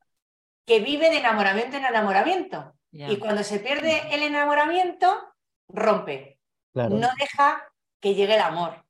que 0.67 0.81
vive 0.81 1.11
de 1.11 1.19
enamoramiento 1.19 1.77
en 1.79 1.85
enamoramiento. 1.85 2.75
Y 2.93 3.17
cuando 3.17 3.43
se 3.45 3.61
pierde 3.61 4.03
el 4.15 4.23
enamoramiento, 4.23 5.30
rompe. 5.73 6.39
No 6.75 7.09
deja 7.19 7.63
que 8.01 8.15
llegue 8.15 8.35
el 8.35 8.41
amor. 8.41 8.85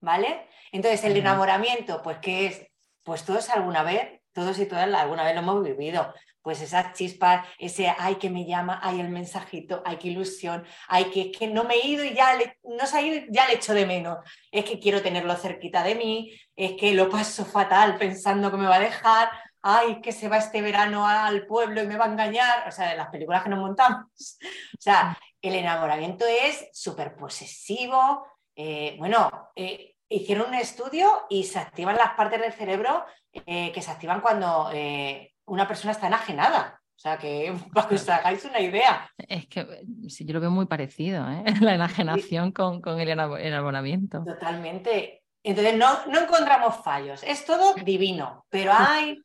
¿Vale? 0.00 0.48
Entonces, 0.72 1.04
el 1.04 1.16
enamoramiento, 1.16 2.02
pues, 2.02 2.18
¿qué 2.18 2.46
es? 2.46 2.66
Pues 3.02 3.24
todos 3.24 3.50
alguna 3.50 3.82
vez, 3.82 4.20
todos 4.32 4.58
y 4.58 4.66
todas 4.66 4.92
alguna 4.92 5.24
vez 5.24 5.34
lo 5.34 5.40
hemos 5.40 5.62
vivido 5.62 6.12
pues 6.46 6.62
esas 6.62 6.92
chispas, 6.92 7.44
ese 7.58 7.92
ay 7.98 8.14
que 8.20 8.30
me 8.30 8.46
llama, 8.46 8.78
ay 8.80 9.00
el 9.00 9.08
mensajito, 9.08 9.82
ay 9.84 9.96
qué 9.96 10.06
ilusión, 10.10 10.64
ay 10.86 11.06
que 11.06 11.22
es 11.22 11.36
que 11.36 11.48
no 11.48 11.64
me 11.64 11.74
he 11.74 11.88
ido 11.88 12.04
y 12.04 12.14
ya 12.14 12.36
le, 12.36 12.56
no 12.62 12.86
se 12.86 12.96
ha 12.96 13.02
ido, 13.02 13.26
ya 13.30 13.48
le 13.48 13.54
echo 13.54 13.74
de 13.74 13.84
menos, 13.84 14.18
es 14.52 14.64
que 14.64 14.78
quiero 14.78 15.02
tenerlo 15.02 15.34
cerquita 15.34 15.82
de 15.82 15.96
mí, 15.96 16.38
es 16.54 16.74
que 16.74 16.94
lo 16.94 17.10
paso 17.10 17.44
fatal 17.44 17.98
pensando 17.98 18.52
que 18.52 18.58
me 18.58 18.68
va 18.68 18.76
a 18.76 18.78
dejar, 18.78 19.28
ay 19.68 20.00
que 20.00 20.12
se 20.12 20.28
va 20.28 20.36
este 20.38 20.62
verano 20.62 21.06
al 21.06 21.44
pueblo 21.44 21.82
y 21.82 21.86
me 21.88 21.96
va 21.96 22.04
a 22.04 22.12
engañar, 22.12 22.68
o 22.68 22.70
sea, 22.70 22.90
de 22.90 22.96
las 22.96 23.08
películas 23.08 23.42
que 23.42 23.50
nos 23.50 23.58
montamos. 23.58 24.06
O 24.78 24.80
sea, 24.86 25.18
el 25.42 25.54
enamoramiento 25.54 26.24
es 26.26 26.68
súper 26.72 27.16
posesivo, 27.16 28.24
eh, 28.54 28.94
bueno, 28.98 29.50
eh, 29.56 29.96
hicieron 30.08 30.48
un 30.48 30.54
estudio 30.54 31.26
y 31.28 31.42
se 31.44 31.58
activan 31.58 31.96
las 31.96 32.12
partes 32.12 32.40
del 32.40 32.52
cerebro 32.52 33.04
eh, 33.32 33.72
que 33.72 33.82
se 33.82 33.90
activan 33.90 34.20
cuando 34.20 34.70
una 35.46 35.66
persona 35.66 35.92
está 35.92 36.06
enajenada. 36.06 36.80
O 36.94 36.98
sea, 36.98 37.18
que 37.18 37.52
para 37.74 37.88
que 37.88 37.96
os 37.96 38.08
hagáis 38.08 38.44
una 38.44 38.60
idea. 38.60 39.10
Es 39.18 39.48
que 39.48 39.82
sí, 40.08 40.24
yo 40.24 40.34
lo 40.34 40.40
veo 40.40 40.50
muy 40.50 40.66
parecido, 40.66 41.28
¿eh? 41.28 41.44
la 41.60 41.74
enajenación 41.74 42.52
con, 42.52 42.80
con, 42.80 43.00
el 43.00 43.08
enamoramiento. 43.08 44.24
Totalmente. 44.24 45.22
Entonces, 45.42 45.76
no, 45.76 46.06
no 46.06 46.20
encontramos 46.20 46.76
fallos. 46.82 47.22
Es 47.22 47.44
todo 47.44 47.74
divino, 47.74 48.46
pero 48.48 48.72
hay, 48.74 49.22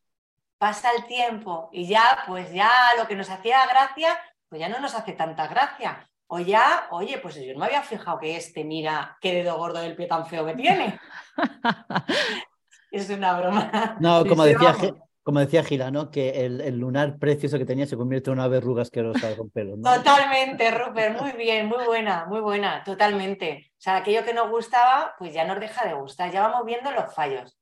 pasa 0.62 0.92
el 0.96 1.06
tiempo 1.06 1.72
y 1.74 1.88
ya, 1.88 2.20
pues 2.28 2.54
ya 2.54 2.70
lo 2.96 3.08
que 3.08 3.16
nos 3.16 3.32
hacía 3.32 3.66
gracia, 3.66 4.16
pues 4.48 4.60
ya 4.60 4.70
no 4.70 4.80
nos 4.80 4.94
hace 4.94 5.14
tanta 5.14 5.48
gracia. 5.48 6.08
O 6.28 6.40
ya, 6.40 6.86
oye, 6.92 7.18
pues 7.18 7.34
yo 7.34 7.52
no 7.54 7.62
me 7.62 7.66
había 7.66 7.82
fijado 7.82 8.20
que 8.20 8.36
este, 8.36 8.64
mira, 8.64 9.18
qué 9.20 9.34
dedo 9.34 9.58
gordo 9.58 9.80
del 9.80 9.96
pie 9.96 10.06
tan 10.06 10.28
feo 10.28 10.46
que 10.46 10.54
tiene. 10.54 11.00
es 12.92 13.10
una 13.10 13.40
broma. 13.40 13.98
No, 14.00 14.24
como 14.24 14.44
decía, 14.44 14.76
como 15.24 15.40
decía 15.40 15.64
Gila, 15.64 15.90
¿no? 15.90 16.12
Que 16.12 16.46
el, 16.46 16.78
lunar 16.78 17.18
precioso 17.18 17.58
que 17.58 17.66
tenía 17.66 17.88
se 17.88 17.98
convierte 17.98 18.30
en 18.30 18.38
una 18.38 18.48
verruga 18.48 18.84
asquerosa 18.84 19.36
con 19.36 19.50
pelo. 19.50 19.78
Totalmente, 19.82 20.70
Rupert, 20.70 21.20
muy 21.20 21.32
bien, 21.32 21.66
muy 21.66 21.84
buena, 21.86 22.28
muy 22.28 22.40
buena, 22.40 22.84
totalmente. 22.84 23.72
O 23.72 23.82
sea, 23.82 23.96
aquello 23.96 24.24
que 24.24 24.36
nos 24.36 24.52
gustaba, 24.52 25.16
pues 25.18 25.34
ya 25.34 25.44
nos 25.44 25.60
deja 25.60 25.88
de 25.88 25.96
gustar, 25.96 26.32
ya 26.32 26.48
vamos 26.48 26.68
viendo 26.68 26.92
los 26.92 27.12
fallos. 27.16 27.58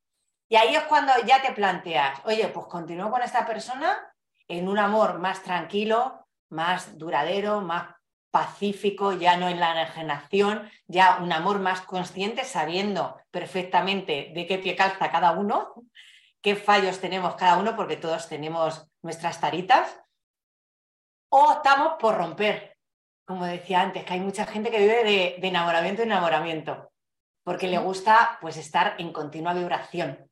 Y 0.50 0.56
ahí 0.56 0.74
es 0.74 0.82
cuando 0.82 1.12
ya 1.24 1.40
te 1.40 1.52
planteas, 1.52 2.20
oye, 2.24 2.46
pues 2.48 2.66
continúo 2.66 3.10
con 3.10 3.22
esta 3.22 3.46
persona 3.46 4.12
en 4.48 4.68
un 4.68 4.78
amor 4.78 5.18
más 5.18 5.42
tranquilo, 5.42 6.26
más 6.50 6.98
duradero, 6.98 7.62
más 7.62 7.94
pacífico, 8.30 9.12
ya 9.12 9.38
no 9.38 9.48
en 9.48 9.58
la 9.58 9.72
enajenación, 9.72 10.70
ya 10.86 11.18
un 11.22 11.32
amor 11.32 11.60
más 11.60 11.80
consciente, 11.80 12.44
sabiendo 12.44 13.18
perfectamente 13.30 14.32
de 14.34 14.46
qué 14.46 14.58
pie 14.58 14.76
calza 14.76 15.10
cada 15.10 15.32
uno 15.32 15.74
qué 16.40 16.56
fallos 16.56 17.00
tenemos 17.00 17.34
cada 17.34 17.58
uno, 17.58 17.76
porque 17.76 17.96
todos 17.96 18.28
tenemos 18.28 18.86
nuestras 19.02 19.40
taritas, 19.40 20.00
o 21.30 21.52
estamos 21.52 21.94
por 22.00 22.16
romper, 22.16 22.76
como 23.24 23.44
decía 23.44 23.80
antes, 23.82 24.04
que 24.04 24.14
hay 24.14 24.20
mucha 24.20 24.46
gente 24.46 24.70
que 24.70 24.80
vive 24.80 25.04
de, 25.04 25.48
enamoramiento 25.48 26.02
y 26.02 26.06
enamoramiento, 26.06 26.90
porque 27.44 27.68
le 27.68 27.78
gusta 27.78 28.38
pues 28.40 28.56
estar 28.56 28.96
en 28.98 29.12
continua 29.12 29.54
vibración 29.54 30.29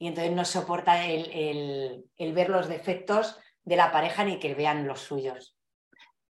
y 0.00 0.08
entonces 0.08 0.32
no 0.32 0.44
soporta 0.46 1.04
el, 1.04 2.06
ver 2.18 2.48
los 2.48 2.68
defectos 2.68 3.38
de 3.62 3.76
la 3.76 3.92
pareja 3.92 4.24
ni 4.24 4.38
que 4.38 4.54
vean 4.54 4.88
los 4.88 5.00
suyos. 5.00 5.54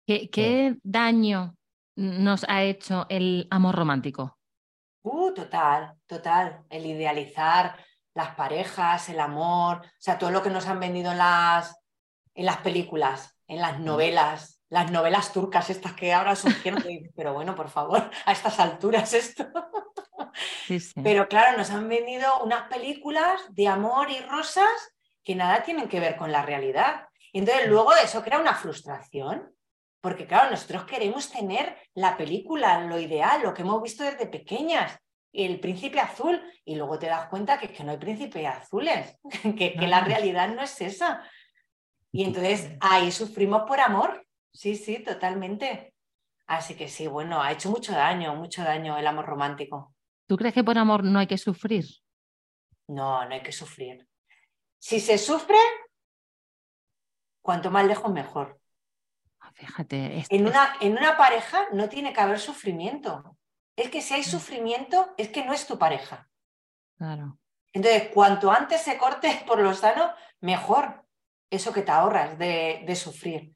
¿Qué, 0.04 0.76
daño 0.82 1.54
nos 1.94 2.44
ha 2.48 2.64
hecho 2.64 3.06
el 3.08 3.46
amor 3.48 3.76
romántico? 3.76 4.36
Uh, 5.02 5.32
total, 5.32 5.94
total. 6.06 6.64
El 6.68 6.84
idealizar 6.84 7.76
las 8.12 8.34
parejas, 8.34 9.08
el 9.08 9.20
amor, 9.20 9.82
o 9.86 10.00
sea, 10.00 10.18
todo 10.18 10.32
lo 10.32 10.42
que 10.42 10.50
nos 10.50 10.66
han 10.66 10.80
vendido 10.80 11.12
en 11.12 11.18
las, 11.18 11.80
en 12.34 12.46
las 12.46 12.56
películas, 12.58 13.38
en 13.46 13.60
las 13.60 13.78
mm. 13.78 13.84
novelas, 13.84 14.60
las 14.68 14.90
novelas 14.90 15.32
turcas 15.32 15.70
estas 15.70 15.92
que 15.92 16.12
ahora 16.12 16.34
surgieron, 16.34 16.82
pero 17.14 17.34
bueno, 17.34 17.54
por 17.54 17.68
favor, 17.68 18.10
a 18.26 18.32
estas 18.32 18.58
alturas 18.58 19.14
esto. 19.14 19.46
Pero 21.02 21.28
claro, 21.28 21.56
nos 21.56 21.70
han 21.70 21.88
vendido 21.88 22.42
unas 22.42 22.68
películas 22.68 23.40
de 23.50 23.68
amor 23.68 24.10
y 24.10 24.20
rosas 24.20 24.94
que 25.24 25.34
nada 25.34 25.62
tienen 25.62 25.88
que 25.88 26.00
ver 26.00 26.16
con 26.16 26.32
la 26.32 26.42
realidad. 26.42 27.08
Y 27.32 27.40
entonces 27.40 27.68
luego 27.68 27.92
eso 27.94 28.22
crea 28.22 28.38
una 28.38 28.54
frustración, 28.54 29.54
porque 30.00 30.26
claro, 30.26 30.50
nosotros 30.50 30.84
queremos 30.84 31.30
tener 31.30 31.76
la 31.94 32.16
película, 32.16 32.80
lo 32.80 32.98
ideal, 32.98 33.42
lo 33.42 33.54
que 33.54 33.62
hemos 33.62 33.82
visto 33.82 34.02
desde 34.02 34.26
pequeñas 34.26 34.98
el 35.32 35.60
príncipe 35.60 36.00
azul 36.00 36.42
y 36.64 36.74
luego 36.74 36.98
te 36.98 37.06
das 37.06 37.28
cuenta 37.28 37.58
que 37.58 37.66
es 37.66 37.72
que 37.72 37.84
no 37.84 37.92
hay 37.92 37.98
príncipes 37.98 38.46
azules, 38.46 39.16
que, 39.56 39.74
que 39.74 39.86
la 39.86 40.00
realidad 40.00 40.48
no 40.48 40.62
es 40.62 40.80
esa. 40.80 41.22
Y 42.12 42.24
entonces 42.24 42.72
ahí 42.80 43.12
sufrimos 43.12 43.62
por 43.62 43.80
amor, 43.80 44.26
sí, 44.52 44.74
sí, 44.74 44.98
totalmente. 44.98 45.94
Así 46.46 46.74
que 46.74 46.88
sí, 46.88 47.06
bueno, 47.06 47.40
ha 47.40 47.52
hecho 47.52 47.70
mucho 47.70 47.92
daño, 47.92 48.34
mucho 48.34 48.64
daño 48.64 48.98
el 48.98 49.06
amor 49.06 49.26
romántico. 49.26 49.94
¿Tú 50.30 50.36
crees 50.36 50.54
que 50.54 50.62
por 50.62 50.78
amor 50.78 51.02
no 51.02 51.18
hay 51.18 51.26
que 51.26 51.36
sufrir? 51.36 51.84
No, 52.86 53.24
no 53.24 53.34
hay 53.34 53.42
que 53.42 53.50
sufrir. 53.50 54.06
Si 54.78 55.00
se 55.00 55.18
sufre, 55.18 55.58
cuanto 57.42 57.68
más 57.72 57.84
lejos 57.84 58.12
mejor. 58.12 58.60
Ah, 59.40 59.50
fíjate. 59.52 60.24
en, 60.28 60.46
una, 60.46 60.76
en 60.80 60.92
una 60.92 61.16
pareja 61.16 61.66
no 61.72 61.88
tiene 61.88 62.12
que 62.12 62.20
haber 62.20 62.38
sufrimiento 62.38 63.36
es 63.74 63.90
que 63.90 64.00
si 64.02 64.14
hay 64.14 64.20
mm. 64.20 64.24
sufrimiento, 64.24 65.12
es 65.16 65.30
que 65.30 65.44
no 65.44 65.52
es 65.52 65.66
tu 65.66 65.80
pareja. 65.80 66.30
Claro. 66.96 67.40
Entonces, 67.72 68.10
cuanto 68.14 68.52
antes 68.52 68.82
se 68.82 68.96
corte 68.98 69.42
por 69.48 69.58
lo 69.58 69.74
sano, 69.74 70.14
mejor 70.40 71.04
eso 71.50 71.72
que 71.72 71.82
te 71.82 71.90
ahorras 71.90 72.38
de, 72.38 72.94
sufrir. 72.94 73.52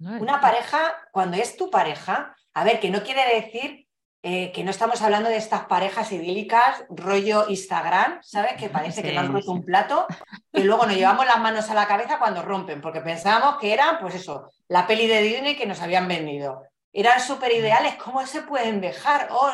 Una 0.00 0.40
pareja, 0.40 1.08
cuando 1.12 1.36
es 1.36 1.56
tu 1.56 1.70
pareja, 1.70 2.34
a 2.52 2.64
ver, 2.64 2.80
que 2.80 2.90
no 2.90 3.04
quiere 3.04 3.40
decir 3.40 3.86
eh, 4.22 4.52
que 4.52 4.64
no 4.64 4.70
estamos 4.70 5.00
hablando 5.00 5.30
de 5.30 5.38
estas 5.38 5.64
parejas 5.64 6.12
idílicas, 6.12 6.84
rollo 6.90 7.48
Instagram, 7.48 8.20
¿sabes? 8.22 8.52
Que 8.58 8.68
parece 8.68 9.02
que 9.02 9.12
no 9.12 9.20
han 9.20 9.32
roto 9.32 9.50
un 9.50 9.64
plato 9.64 10.06
y 10.52 10.62
luego 10.62 10.84
nos 10.84 10.94
llevamos 10.94 11.24
las 11.24 11.40
manos 11.40 11.70
a 11.70 11.74
la 11.74 11.86
cabeza 11.86 12.18
cuando 12.18 12.42
rompen, 12.42 12.82
porque 12.82 13.00
pensábamos 13.00 13.58
que 13.58 13.72
era, 13.72 13.98
pues 13.98 14.14
eso, 14.14 14.50
la 14.68 14.86
peli 14.86 15.06
de 15.06 15.22
Disney 15.22 15.56
que 15.56 15.64
nos 15.64 15.80
habían 15.80 16.06
vendido 16.06 16.64
eran 16.92 17.18
súper 17.20 17.52
ideales, 17.52 17.94
¿cómo 17.94 18.26
se 18.26 18.42
pueden 18.42 18.82
dejar? 18.82 19.28
Oh, 19.30 19.52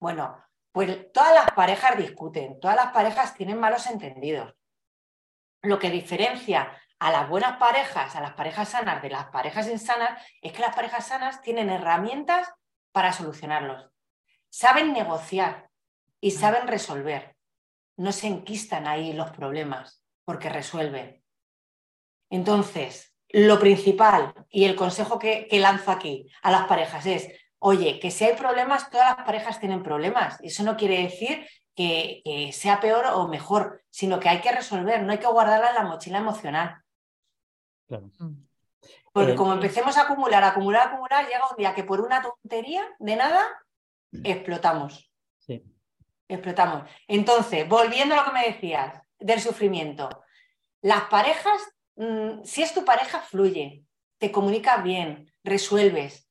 bueno, 0.00 0.42
pues 0.72 1.12
todas 1.12 1.34
las 1.34 1.50
parejas 1.50 1.98
discuten, 1.98 2.58
todas 2.60 2.76
las 2.76 2.92
parejas 2.92 3.34
tienen 3.34 3.60
malos 3.60 3.86
entendidos. 3.88 4.54
Lo 5.62 5.78
que 5.78 5.90
diferencia 5.90 6.72
a 6.98 7.12
las 7.12 7.28
buenas 7.28 7.58
parejas, 7.58 8.16
a 8.16 8.20
las 8.22 8.32
parejas 8.32 8.70
sanas 8.70 9.02
de 9.02 9.10
las 9.10 9.26
parejas 9.26 9.68
insanas, 9.68 10.22
es 10.40 10.52
que 10.52 10.62
las 10.62 10.74
parejas 10.74 11.06
sanas 11.06 11.42
tienen 11.42 11.68
herramientas 11.68 12.50
para 12.92 13.12
solucionarlos. 13.12 13.90
Saben 14.50 14.92
negociar 14.92 15.70
y 16.20 16.32
saben 16.32 16.66
resolver. 16.68 17.36
no 17.96 18.12
se 18.12 18.28
enquistan 18.28 18.86
ahí 18.86 19.12
los 19.12 19.30
problemas 19.30 20.04
porque 20.24 20.48
resuelven. 20.48 21.20
Entonces, 22.30 23.14
lo 23.30 23.58
principal 23.58 24.34
y 24.50 24.64
el 24.64 24.76
consejo 24.76 25.18
que, 25.18 25.48
lanzo 25.52 25.90
aquí 25.90 26.30
a 26.42 26.50
las 26.50 26.66
parejas 26.66 27.06
es, 27.06 27.28
oye, 27.58 27.98
que 28.00 28.10
si 28.10 28.24
hay 28.24 28.36
problemas, 28.36 28.90
todas 28.90 29.16
las 29.16 29.26
parejas 29.26 29.60
tienen 29.60 29.82
problemas. 29.82 30.38
Eso 30.42 30.62
no 30.62 30.76
quiere 30.76 31.02
decir 31.02 31.46
que, 31.74 32.50
sea 32.52 32.80
peor 32.80 33.06
o 33.14 33.28
mejor, 33.28 33.82
sino 33.90 34.18
que 34.18 34.28
hay 34.28 34.40
que 34.40 34.52
resolver, 34.52 35.02
no 35.02 35.12
hay 35.12 35.18
que 35.18 35.26
guardarla 35.26 35.70
en 35.70 35.74
la 35.74 35.84
mochila 35.84 36.18
emocional. 36.18 36.82
Mm. 37.88 38.46
Porque 39.12 39.32
eh, 39.32 39.36
como 39.36 39.52
empecemos 39.52 39.96
a 39.96 40.02
acumular, 40.02 40.44
acumular, 40.44 40.88
acumular, 40.88 41.26
llega 41.26 41.50
un 41.50 41.56
día 41.56 41.74
que 41.74 41.84
por 41.84 42.00
una 42.00 42.22
tontería 42.22 42.84
de 42.98 43.16
nada 43.16 43.42
mm. 43.42 43.67
Explotamos. 44.12 45.12
Sí. 45.38 45.62
Explotamos. 46.28 46.88
Entonces, 47.06 47.68
volviendo 47.68 48.14
a 48.14 48.18
lo 48.18 48.24
que 48.24 48.32
me 48.32 48.46
decías 48.46 49.02
del 49.18 49.40
sufrimiento, 49.40 50.08
las 50.82 51.04
parejas 51.04 51.60
Mm, 51.98 52.44
si 52.44 52.62
es 52.62 52.72
tu 52.72 52.84
pareja, 52.84 53.20
fluye, 53.20 53.84
te 54.18 54.30
comunicas 54.30 54.82
bien, 54.84 55.32
resuelves. 55.42 56.30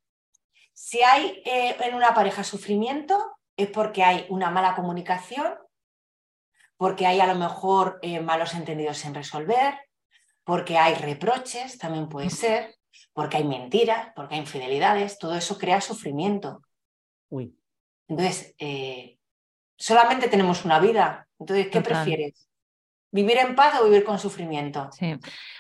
Si 0.74 1.02
hay 1.02 1.42
eh, 1.46 1.76
en 1.82 1.94
una 1.94 2.14
pareja 2.14 2.46
sufrimiento, 2.46 3.18
es 3.58 3.70
porque 3.70 4.04
hay 4.04 4.26
una 4.30 4.50
mala 4.50 4.76
comunicación, 4.76 5.56
porque 6.78 7.06
hay 7.06 7.20
a 7.20 7.28
lo 7.28 7.36
mejor 7.36 8.00
eh, 8.02 8.22
malos 8.22 8.54
entendidos 8.54 9.04
en 9.04 9.14
resolver, 9.14 9.78
porque 10.46 10.78
hay 10.78 10.94
reproches, 10.94 11.78
también 11.78 12.08
puede 12.08 12.30
ser, 12.30 12.76
porque 13.12 13.38
hay 13.38 13.44
mentiras, 13.44 14.14
porque 14.16 14.36
hay 14.36 14.42
infidelidades, 14.42 15.20
todo 15.20 15.36
eso 15.36 15.58
crea 15.58 15.82
sufrimiento. 15.82 16.62
Entonces, 18.08 18.56
eh, 18.60 19.18
solamente 19.78 20.28
tenemos 20.28 20.66
una 20.66 20.80
vida. 20.80 21.28
Entonces, 21.40 21.68
¿qué 21.68 21.82
prefieres? 21.82 22.48
¿Vivir 23.12 23.38
en 23.38 23.56
paz 23.56 23.80
o 23.80 23.86
vivir 23.86 24.04
con 24.04 24.20
sufrimiento? 24.20 24.90
Sí. 24.92 25.16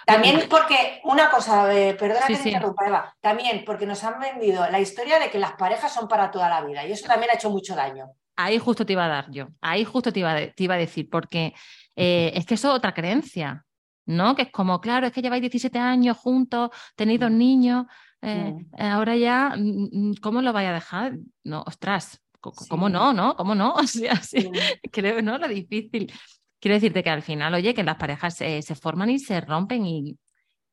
También 0.05 0.47
porque, 0.49 0.99
una 1.05 1.29
cosa, 1.29 1.73
eh, 1.73 1.93
perdona 1.93 2.27
que 2.27 2.36
te 2.36 2.49
interrumpa, 2.49 2.88
Eva, 2.88 3.15
también 3.21 3.63
porque 3.65 3.86
nos 3.86 4.03
han 4.03 4.19
vendido 4.19 4.69
la 4.69 4.79
historia 4.79 5.17
de 5.17 5.29
que 5.29 5.39
las 5.39 5.53
parejas 5.53 5.93
son 5.93 6.07
para 6.07 6.29
toda 6.29 6.49
la 6.49 6.62
vida 6.62 6.86
y 6.86 6.91
eso 6.91 7.07
también 7.07 7.31
ha 7.31 7.36
hecho 7.36 7.49
mucho 7.49 7.73
daño. 7.73 8.12
Ahí 8.36 8.60
justo 8.60 8.86
te 8.86 8.93
iba 8.93 9.05
a 9.05 9.07
dar 9.07 9.31
yo, 9.31 9.47
ahí 9.62 9.83
justo 9.83 10.12
te 10.12 10.19
iba, 10.19 10.36
te 10.36 10.63
iba 10.63 10.75
a 10.75 10.77
decir, 10.77 11.10
porque 11.10 11.53
eh, 11.95 12.31
es 12.36 12.45
que 12.45 12.53
eso 12.53 12.69
es 12.69 12.75
otra 12.75 12.93
creencia, 12.93 13.65
¿no? 14.05 14.36
Que 14.36 14.43
es 14.43 14.51
como, 14.51 14.79
claro, 14.79 15.07
es 15.07 15.13
que 15.13 15.21
lleváis 15.21 15.41
17 15.41 15.79
años 15.79 16.17
juntos, 16.17 16.69
tenéis 16.95 17.19
dos 17.19 17.31
mm. 17.31 17.38
niños, 17.38 17.86
eh, 18.21 18.53
mm. 18.53 18.81
ahora 18.81 19.15
ya, 19.15 19.55
mm, 19.57 20.15
¿cómo 20.21 20.41
lo 20.41 20.53
vais 20.53 20.69
a 20.69 20.73
dejar? 20.73 21.17
No, 21.43 21.63
ostras, 21.65 22.21
¿cómo 22.39 22.89
no, 22.89 23.13
no? 23.13 23.36
¿Cómo 23.36 23.56
no? 23.56 23.73
O 23.76 23.88
sea, 23.88 24.15
sí, 24.21 24.50
creo, 24.91 25.21
¿no? 25.21 25.38
Lo 25.38 25.47
difícil. 25.47 26.12
Quiero 26.60 26.76
decirte 26.76 27.04
que 27.04 27.10
al 27.10 27.21
final, 27.21 27.54
oye, 27.54 27.73
que 27.73 27.84
las 27.84 27.97
parejas 27.97 28.36
se 28.36 28.76
forman 28.76 29.10
y 29.10 29.19
se 29.19 29.41
rompen 29.41 29.86
y, 29.86 30.17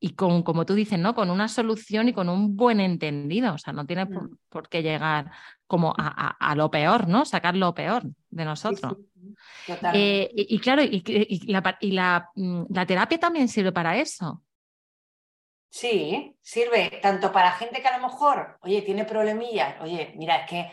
y 0.04 0.10
con, 0.10 0.42
como 0.42 0.66
tú 0.66 0.74
dices, 0.74 0.98
¿no? 0.98 1.14
Con 1.14 1.30
una 1.30 1.48
solución 1.48 2.10
y 2.10 2.12
con 2.12 2.28
un 2.28 2.56
buen 2.58 2.78
entendido. 2.78 3.54
O 3.54 3.58
sea, 3.58 3.72
no 3.72 3.86
tiene 3.86 4.04
por, 4.04 4.28
mm. 4.28 4.66
qué 4.68 4.82
llegar 4.82 5.30
como 5.66 5.94
a, 5.96 6.54
lo 6.54 6.70
peor, 6.70 7.08
¿no? 7.08 7.24
Sacar 7.24 7.56
lo 7.56 7.74
peor 7.74 8.02
de 8.28 8.44
nosotros. 8.44 8.98
Eh, 9.94 10.30
y, 10.34 10.58
claro, 10.58 10.82
y, 10.82 11.50
la, 11.50 11.78
y 11.80 11.92
la, 11.92 12.30
mm, 12.34 12.64
la, 12.68 12.84
terapia 12.84 13.18
también 13.18 13.48
sirve 13.48 13.72
para 13.72 13.96
eso. 13.96 14.42
Sí, 15.70 16.36
sirve 16.42 17.00
tanto 17.02 17.32
para 17.32 17.52
gente 17.52 17.80
que 17.80 17.88
a 17.88 17.98
lo 17.98 18.06
mejor, 18.06 18.58
oye, 18.60 18.82
tiene 18.82 19.06
problemillas, 19.06 19.80
oye, 19.80 20.12
mira, 20.16 20.36
es 20.44 20.50
que 20.50 20.70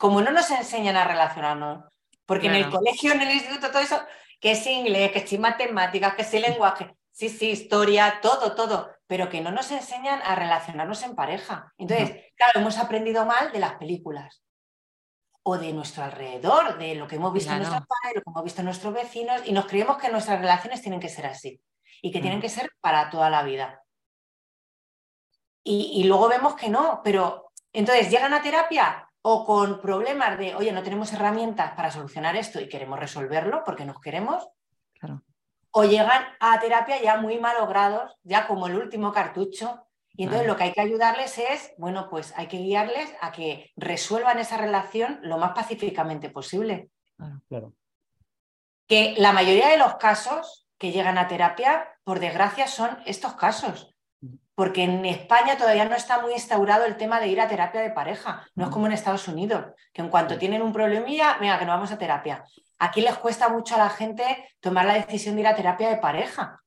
como 0.00 0.22
no 0.22 0.30
nos 0.30 0.50
enseñan 0.50 0.96
a 0.96 1.04
relacionarnos, 1.04 1.84
porque 2.24 2.46
en 2.46 2.54
el 2.54 2.70
colegio, 2.70 3.12
en 3.12 3.20
el 3.20 3.32
instituto, 3.32 3.70
todo 3.70 3.82
eso, 3.82 4.00
que 4.40 4.52
es 4.52 4.66
inglés, 4.66 5.12
que 5.12 5.18
es 5.18 5.38
matemáticas, 5.38 6.14
que 6.14 6.22
es 6.22 6.32
lenguaje, 6.32 6.96
sí, 7.12 7.28
sí, 7.28 7.50
historia, 7.50 8.18
todo, 8.22 8.54
todo, 8.54 8.90
pero 9.06 9.28
que 9.28 9.42
no 9.42 9.50
nos 9.50 9.70
enseñan 9.70 10.22
a 10.24 10.36
relacionarnos 10.36 11.02
en 11.02 11.14
pareja. 11.14 11.74
Entonces, 11.76 12.32
claro, 12.34 12.60
hemos 12.60 12.78
aprendido 12.78 13.26
mal 13.26 13.52
de 13.52 13.58
las 13.58 13.74
películas 13.74 14.42
o 15.42 15.58
de 15.58 15.70
nuestro 15.74 16.04
alrededor, 16.04 16.78
de 16.78 16.94
lo 16.94 17.06
que 17.06 17.16
hemos 17.16 17.34
visto 17.34 17.52
en 17.52 17.58
nuestros 17.58 17.86
padres, 17.86 18.16
lo 18.16 18.22
que 18.22 18.30
hemos 18.30 18.44
visto 18.44 18.60
en 18.62 18.64
nuestros 18.64 18.94
vecinos, 18.94 19.42
y 19.44 19.52
nos 19.52 19.66
creemos 19.66 19.98
que 19.98 20.08
nuestras 20.08 20.40
relaciones 20.40 20.80
tienen 20.80 21.00
que 21.00 21.10
ser 21.10 21.26
así 21.26 21.60
y 22.00 22.10
que 22.10 22.22
tienen 22.22 22.40
que 22.40 22.48
ser 22.48 22.72
para 22.80 23.10
toda 23.10 23.28
la 23.28 23.42
vida. 23.42 23.82
Y, 25.62 26.00
y 26.00 26.04
luego 26.04 26.26
vemos 26.28 26.54
que 26.54 26.70
no, 26.70 27.02
pero 27.04 27.52
entonces 27.70 28.08
llegan 28.08 28.32
a 28.32 28.40
terapia 28.40 29.06
o 29.22 29.44
con 29.44 29.80
problemas 29.80 30.38
de, 30.38 30.54
oye, 30.54 30.72
no 30.72 30.82
tenemos 30.82 31.12
herramientas 31.12 31.72
para 31.72 31.90
solucionar 31.90 32.36
esto 32.36 32.60
y 32.60 32.68
queremos 32.68 32.98
resolverlo 32.98 33.62
porque 33.64 33.84
nos 33.84 34.00
queremos, 34.00 34.48
o 35.72 35.84
llegan 35.84 36.24
a 36.40 36.58
terapia 36.58 37.00
ya 37.00 37.16
muy 37.18 37.38
malogrados, 37.38 38.16
ya 38.22 38.46
como 38.46 38.66
el 38.66 38.76
último 38.76 39.12
cartucho, 39.12 39.86
y 40.14 40.24
entonces 40.24 40.46
lo 40.46 40.56
que 40.56 40.64
hay 40.64 40.72
que 40.72 40.80
ayudarles 40.80 41.38
es, 41.38 41.72
bueno, 41.78 42.08
pues 42.10 42.34
hay 42.36 42.48
que 42.48 42.58
guiarles 42.58 43.14
a 43.20 43.30
que 43.32 43.70
resuelvan 43.76 44.38
esa 44.38 44.56
relación 44.56 45.20
lo 45.22 45.38
más 45.38 45.52
pacíficamente 45.52 46.28
posible. 46.28 46.90
Claro. 47.48 47.72
Que 48.86 49.14
la 49.16 49.32
mayoría 49.32 49.68
de 49.68 49.78
los 49.78 49.94
casos 49.94 50.66
que 50.78 50.90
llegan 50.90 51.16
a 51.16 51.28
terapia, 51.28 51.88
por 52.04 52.18
desgracia, 52.18 52.66
son 52.66 52.98
estos 53.06 53.34
casos 53.34 53.94
porque 54.60 54.84
en 54.84 55.06
España 55.06 55.56
todavía 55.56 55.86
no 55.86 55.96
está 55.96 56.20
muy 56.20 56.34
instaurado 56.34 56.84
el 56.84 56.98
tema 56.98 57.18
de 57.18 57.28
ir 57.28 57.40
a 57.40 57.48
terapia 57.48 57.80
de 57.80 57.92
pareja. 57.92 58.46
No 58.54 58.66
es 58.66 58.70
como 58.70 58.84
en 58.84 58.92
Estados 58.92 59.26
Unidos, 59.26 59.72
que 59.90 60.02
en 60.02 60.10
cuanto 60.10 60.36
tienen 60.36 60.60
un 60.60 60.70
problemilla, 60.70 61.38
venga, 61.40 61.58
que 61.58 61.64
no 61.64 61.72
vamos 61.72 61.92
a 61.92 61.96
terapia. 61.96 62.44
Aquí 62.78 63.00
les 63.00 63.16
cuesta 63.16 63.48
mucho 63.48 63.76
a 63.76 63.78
la 63.78 63.88
gente 63.88 64.52
tomar 64.60 64.84
la 64.84 64.92
decisión 64.92 65.34
de 65.34 65.40
ir 65.40 65.46
a 65.46 65.56
terapia 65.56 65.88
de 65.88 65.96
pareja. 65.96 66.60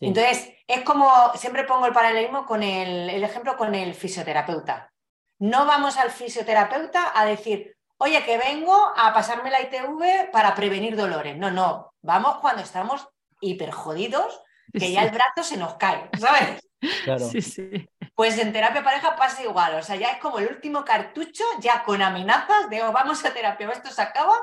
Entonces, 0.00 0.52
es 0.66 0.80
como, 0.80 1.08
siempre 1.36 1.62
pongo 1.62 1.86
el 1.86 1.92
paralelismo 1.92 2.44
con 2.46 2.64
el, 2.64 3.08
el 3.08 3.22
ejemplo 3.22 3.56
con 3.56 3.76
el 3.76 3.94
fisioterapeuta. 3.94 4.90
No 5.38 5.66
vamos 5.66 5.98
al 5.98 6.10
fisioterapeuta 6.10 7.12
a 7.14 7.24
decir, 7.26 7.76
oye, 7.98 8.24
que 8.24 8.38
vengo 8.38 8.74
a 8.96 9.14
pasarme 9.14 9.52
la 9.52 9.60
ITV 9.60 10.32
para 10.32 10.56
prevenir 10.56 10.96
dolores. 10.96 11.36
No, 11.36 11.52
no, 11.52 11.94
vamos 12.02 12.38
cuando 12.38 12.62
estamos 12.62 13.06
hiper 13.40 13.70
jodidos, 13.70 14.42
que 14.72 14.92
ya 14.92 15.04
el 15.04 15.10
brazo 15.10 15.42
se 15.42 15.56
nos 15.56 15.74
cae, 15.74 16.08
¿sabes? 16.18 16.60
Claro. 17.04 17.28
Sí, 17.28 17.42
sí. 17.42 17.88
Pues 18.14 18.38
en 18.38 18.52
terapia 18.52 18.82
pareja 18.82 19.16
pasa 19.16 19.42
igual, 19.42 19.74
o 19.76 19.82
sea, 19.82 19.96
ya 19.96 20.08
es 20.08 20.18
como 20.18 20.38
el 20.38 20.48
último 20.48 20.84
cartucho, 20.84 21.44
ya 21.60 21.82
con 21.84 22.02
amenazas 22.02 22.68
de 22.70 22.82
oh, 22.82 22.92
vamos 22.92 23.24
a 23.24 23.32
terapia, 23.32 23.70
esto 23.70 23.90
se 23.90 24.02
acaba. 24.02 24.34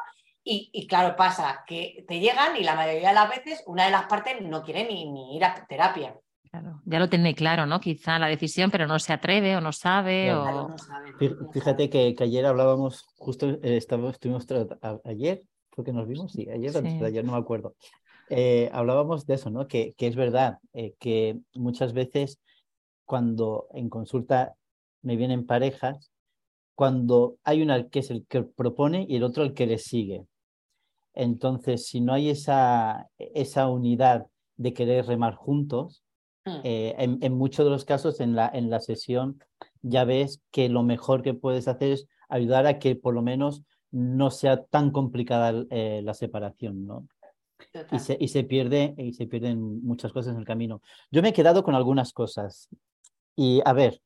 Y, 0.50 0.88
claro, 0.88 1.18
pasa 1.18 1.66
que 1.68 2.06
te 2.08 2.22
llegan 2.22 2.56
y 2.56 2.64
la 2.64 2.74
mayoría 2.74 3.10
de 3.10 3.16
las 3.16 3.30
veces 3.30 3.62
una 3.66 3.84
de 3.84 3.92
las 3.92 4.06
partes 4.06 4.42
no 4.42 4.64
quiere 4.64 4.86
ni, 4.86 5.36
ir 5.36 5.44
a 5.44 5.68
terapia. 5.68 6.16
Claro, 6.50 6.82
ya 6.86 7.00
lo 7.00 7.10
tiene 7.10 7.36
claro, 7.36 7.66
¿no? 7.66 7.82
Quizá 7.82 8.18
la 8.18 8.28
decisión, 8.28 8.72
pero 8.72 8.88
no 8.88 8.98
se 8.98 9.12
atreve 9.12 9.58
o 9.58 9.62
no 9.62 9.74
sabe. 9.74 10.34
o... 10.34 10.74
Fíjate 11.52 11.90
que, 11.90 12.16
ayer 12.18 12.46
hablábamos, 12.46 13.06
justo 13.18 13.60
eh, 13.62 13.76
estuvimos 13.76 14.48
ayer, 15.04 15.44
fue 15.72 15.84
que 15.84 15.92
nos 15.92 16.08
vimos, 16.08 16.32
sí, 16.32 16.48
ayer, 16.50 16.72
ayer 17.04 17.26
no 17.26 17.34
me 17.34 17.40
acuerdo. 17.40 17.76
Eh, 18.30 18.70
hablábamos 18.74 19.26
de 19.26 19.36
eso, 19.36 19.50
¿no? 19.50 19.68
Que, 19.68 19.94
que 19.98 20.08
es 20.08 20.16
verdad, 20.16 20.60
eh, 20.74 20.96
que 21.00 21.40
muchas 21.54 21.94
veces 21.94 22.40
cuando 23.06 23.68
en 23.72 23.90
consulta 23.90 24.56
me 25.02 25.16
vienen 25.16 25.46
parejas, 25.46 26.12
cuando 26.76 27.38
hay 27.44 27.62
una 27.62 27.88
que 27.88 28.00
es 28.00 28.12
el 28.12 28.26
que 28.28 28.44
propone 28.44 29.06
y 29.08 29.16
el 29.16 29.24
otro 29.24 29.44
el 29.44 29.54
que 29.54 29.66
le 29.66 29.78
sigue. 29.78 30.26
Entonces, 31.14 31.88
si 31.88 32.02
no 32.02 32.14
hay 32.14 32.30
esa, 32.30 33.10
esa 33.18 33.70
unidad 33.70 34.28
de 34.58 34.74
querer 34.74 35.06
remar 35.08 35.36
juntos, 35.36 36.04
mm. 36.46 36.60
eh, 36.64 36.96
en, 37.00 37.18
en, 37.22 37.34
muchos 37.34 37.66
de 37.66 37.72
los 37.72 37.86
casos 37.86 38.20
en 38.20 38.36
la, 38.36 38.50
en 38.54 38.70
la 38.70 38.82
sesión 38.82 39.42
ya 39.82 40.04
ves 40.04 40.42
que 40.52 40.70
lo 40.70 40.84
mejor 40.84 41.24
que 41.24 41.34
puedes 41.34 41.68
hacer 41.68 41.94
es 41.94 42.08
ayudar 42.30 42.68
a 42.68 42.78
que 42.78 42.96
por 42.96 43.14
lo 43.14 43.22
menos 43.22 43.64
no 43.90 44.32
sea 44.32 44.66
tan 44.66 44.92
complicada 44.92 45.54
la 45.54 46.14
separación, 46.14 46.86
¿no? 46.86 47.08
Y 47.92 48.00
se, 48.00 48.18
y 48.20 48.28
se, 48.28 48.44
pierde, 48.44 48.94
y 48.98 49.14
se 49.14 49.28
pierden 49.28 49.84
muchas 49.84 50.14
cosas 50.14 50.34
en 50.34 50.40
el 50.40 50.46
camino. 50.46 50.82
Yo 51.12 51.22
me 51.22 51.30
he 51.30 51.34
quedado 51.34 51.64
con 51.64 51.76
algunas 51.76 52.14
cosas. 52.14 52.70
Y 53.36 53.62
a 53.66 53.74
ver, 53.74 54.02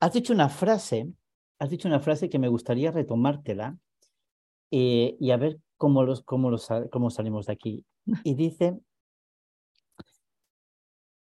has 0.00 0.12
dicho 0.12 0.32
una 0.32 0.48
frase, 0.48 1.08
has 1.58 1.70
dicho 1.70 1.88
una 1.88 2.00
frase 2.00 2.28
que 2.28 2.38
me 2.38 2.48
gustaría 2.48 2.90
retomártela 2.90 3.76
eh, 4.70 5.16
y 5.18 5.30
a 5.30 5.36
ver 5.36 5.58
cómo, 5.76 6.02
los, 6.02 6.22
cómo, 6.22 6.50
los, 6.50 6.68
cómo 6.90 7.10
salimos 7.10 7.46
de 7.46 7.52
aquí. 7.52 7.84
Y 8.24 8.34
dice 8.34 8.78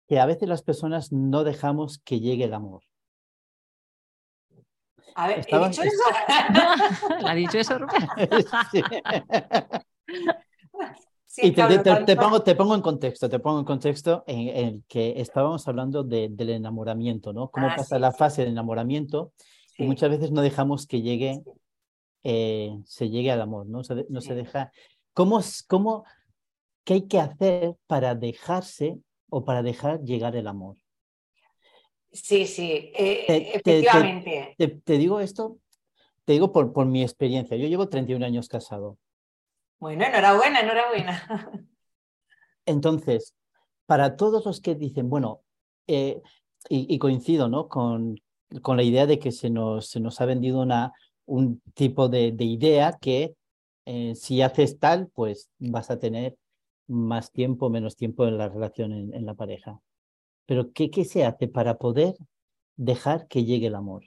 que 0.08 0.20
a 0.20 0.26
veces 0.26 0.48
las 0.48 0.62
personas 0.62 1.12
no 1.12 1.44
dejamos 1.44 1.98
que 1.98 2.20
llegue 2.20 2.44
el 2.44 2.54
amor. 2.54 2.82
A 5.14 5.28
ver, 5.28 5.46
¿he 5.48 5.68
dicho 5.68 5.82
eso? 5.82 6.02
¿Ha 7.26 7.34
dicho 7.34 7.58
eso, 7.58 7.78
y 11.38 11.52
te, 11.52 12.16
pongo, 12.16 12.42
te 12.42 12.54
pongo 12.54 12.74
en 12.74 12.80
contexto, 12.80 13.28
te 13.28 13.38
pongo 13.38 13.58
en 13.58 13.64
contexto 13.64 14.24
en, 14.26 14.48
el 14.48 14.84
que 14.88 15.20
estábamos 15.20 15.66
hablando 15.68 16.02
de, 16.02 16.28
del 16.30 16.50
enamoramiento, 16.50 17.32
¿no? 17.32 17.50
Cómo 17.50 17.68
ah, 17.68 17.74
pasa 17.76 17.98
la 17.98 18.12
fase 18.12 18.42
del 18.42 18.52
enamoramiento 18.52 19.32
y 19.76 19.84
muchas 19.84 20.10
veces 20.10 20.30
no 20.32 20.40
dejamos 20.40 20.86
que 20.86 21.02
llegue, 21.02 21.42
eh, 22.24 22.78
se 22.84 23.10
llegue 23.10 23.30
al 23.30 23.42
amor, 23.42 23.66
¿no? 23.66 23.84
Se, 23.84 24.06
no 24.08 24.20
se 24.20 24.34
deja 24.34 24.72
¿cómo, 25.12 25.40
cómo, 25.66 26.04
¿qué 26.84 26.94
hay 26.94 27.08
que 27.08 27.18
hacer 27.18 27.76
para 27.86 28.14
dejarse 28.14 28.98
o 29.30 29.44
para 29.44 29.62
dejar 29.62 30.02
llegar 30.02 30.36
el 30.36 30.46
amor? 30.46 30.76
Sí, 32.12 32.46
sí, 32.46 32.92
eh, 32.94 33.52
efectivamente. 33.54 34.54
Te, 34.56 34.98
digo 34.98 35.20
esto, 35.20 35.58
te 36.24 36.34
digo 36.34 36.52
por, 36.52 36.72
por 36.72 36.86
mi 36.86 37.02
experiencia. 37.02 37.56
Yo 37.56 37.66
llevo 37.66 37.88
31 37.88 38.24
años 38.24 38.48
casado. 38.48 38.98
Bueno, 39.78 40.04
enhorabuena, 40.04 40.60
enhorabuena. 40.60 41.68
Entonces, 42.66 43.34
para 43.86 44.16
todos 44.16 44.44
los 44.44 44.60
que 44.60 44.74
dicen, 44.74 45.08
bueno, 45.08 45.42
eh, 45.86 46.20
y, 46.68 46.98
coincido 46.98 47.48
¿no? 47.48 47.68
con, 47.68 48.20
con 48.62 48.76
la 48.76 48.82
idea 48.82 49.06
de 49.06 49.18
que 49.18 49.30
se 49.30 49.50
nos, 49.50 49.88
se 49.88 50.00
nos 50.00 50.20
ha 50.20 50.26
vendido 50.26 50.60
una, 50.60 50.92
un 51.26 51.60
tipo 51.74 52.08
de, 52.08 52.32
de 52.32 52.44
idea 52.44 52.98
que 53.00 53.34
eh, 53.84 54.14
si 54.16 54.42
haces 54.42 54.78
tal, 54.80 55.08
pues 55.14 55.48
vas 55.58 55.90
a 55.90 55.98
tener 55.98 56.36
más 56.88 57.30
tiempo, 57.30 57.70
menos 57.70 57.96
tiempo 57.96 58.26
en 58.26 58.36
la 58.36 58.48
relación 58.48 58.92
en, 58.92 59.26
la 59.26 59.34
pareja. 59.34 59.80
Pero 60.44 60.72
¿qué, 60.72 60.90
¿qué 60.90 61.04
se 61.04 61.24
hace 61.24 61.48
para 61.48 61.78
poder 61.78 62.14
dejar 62.76 63.28
que 63.28 63.44
llegue 63.44 63.68
el 63.68 63.74
amor? 63.74 64.04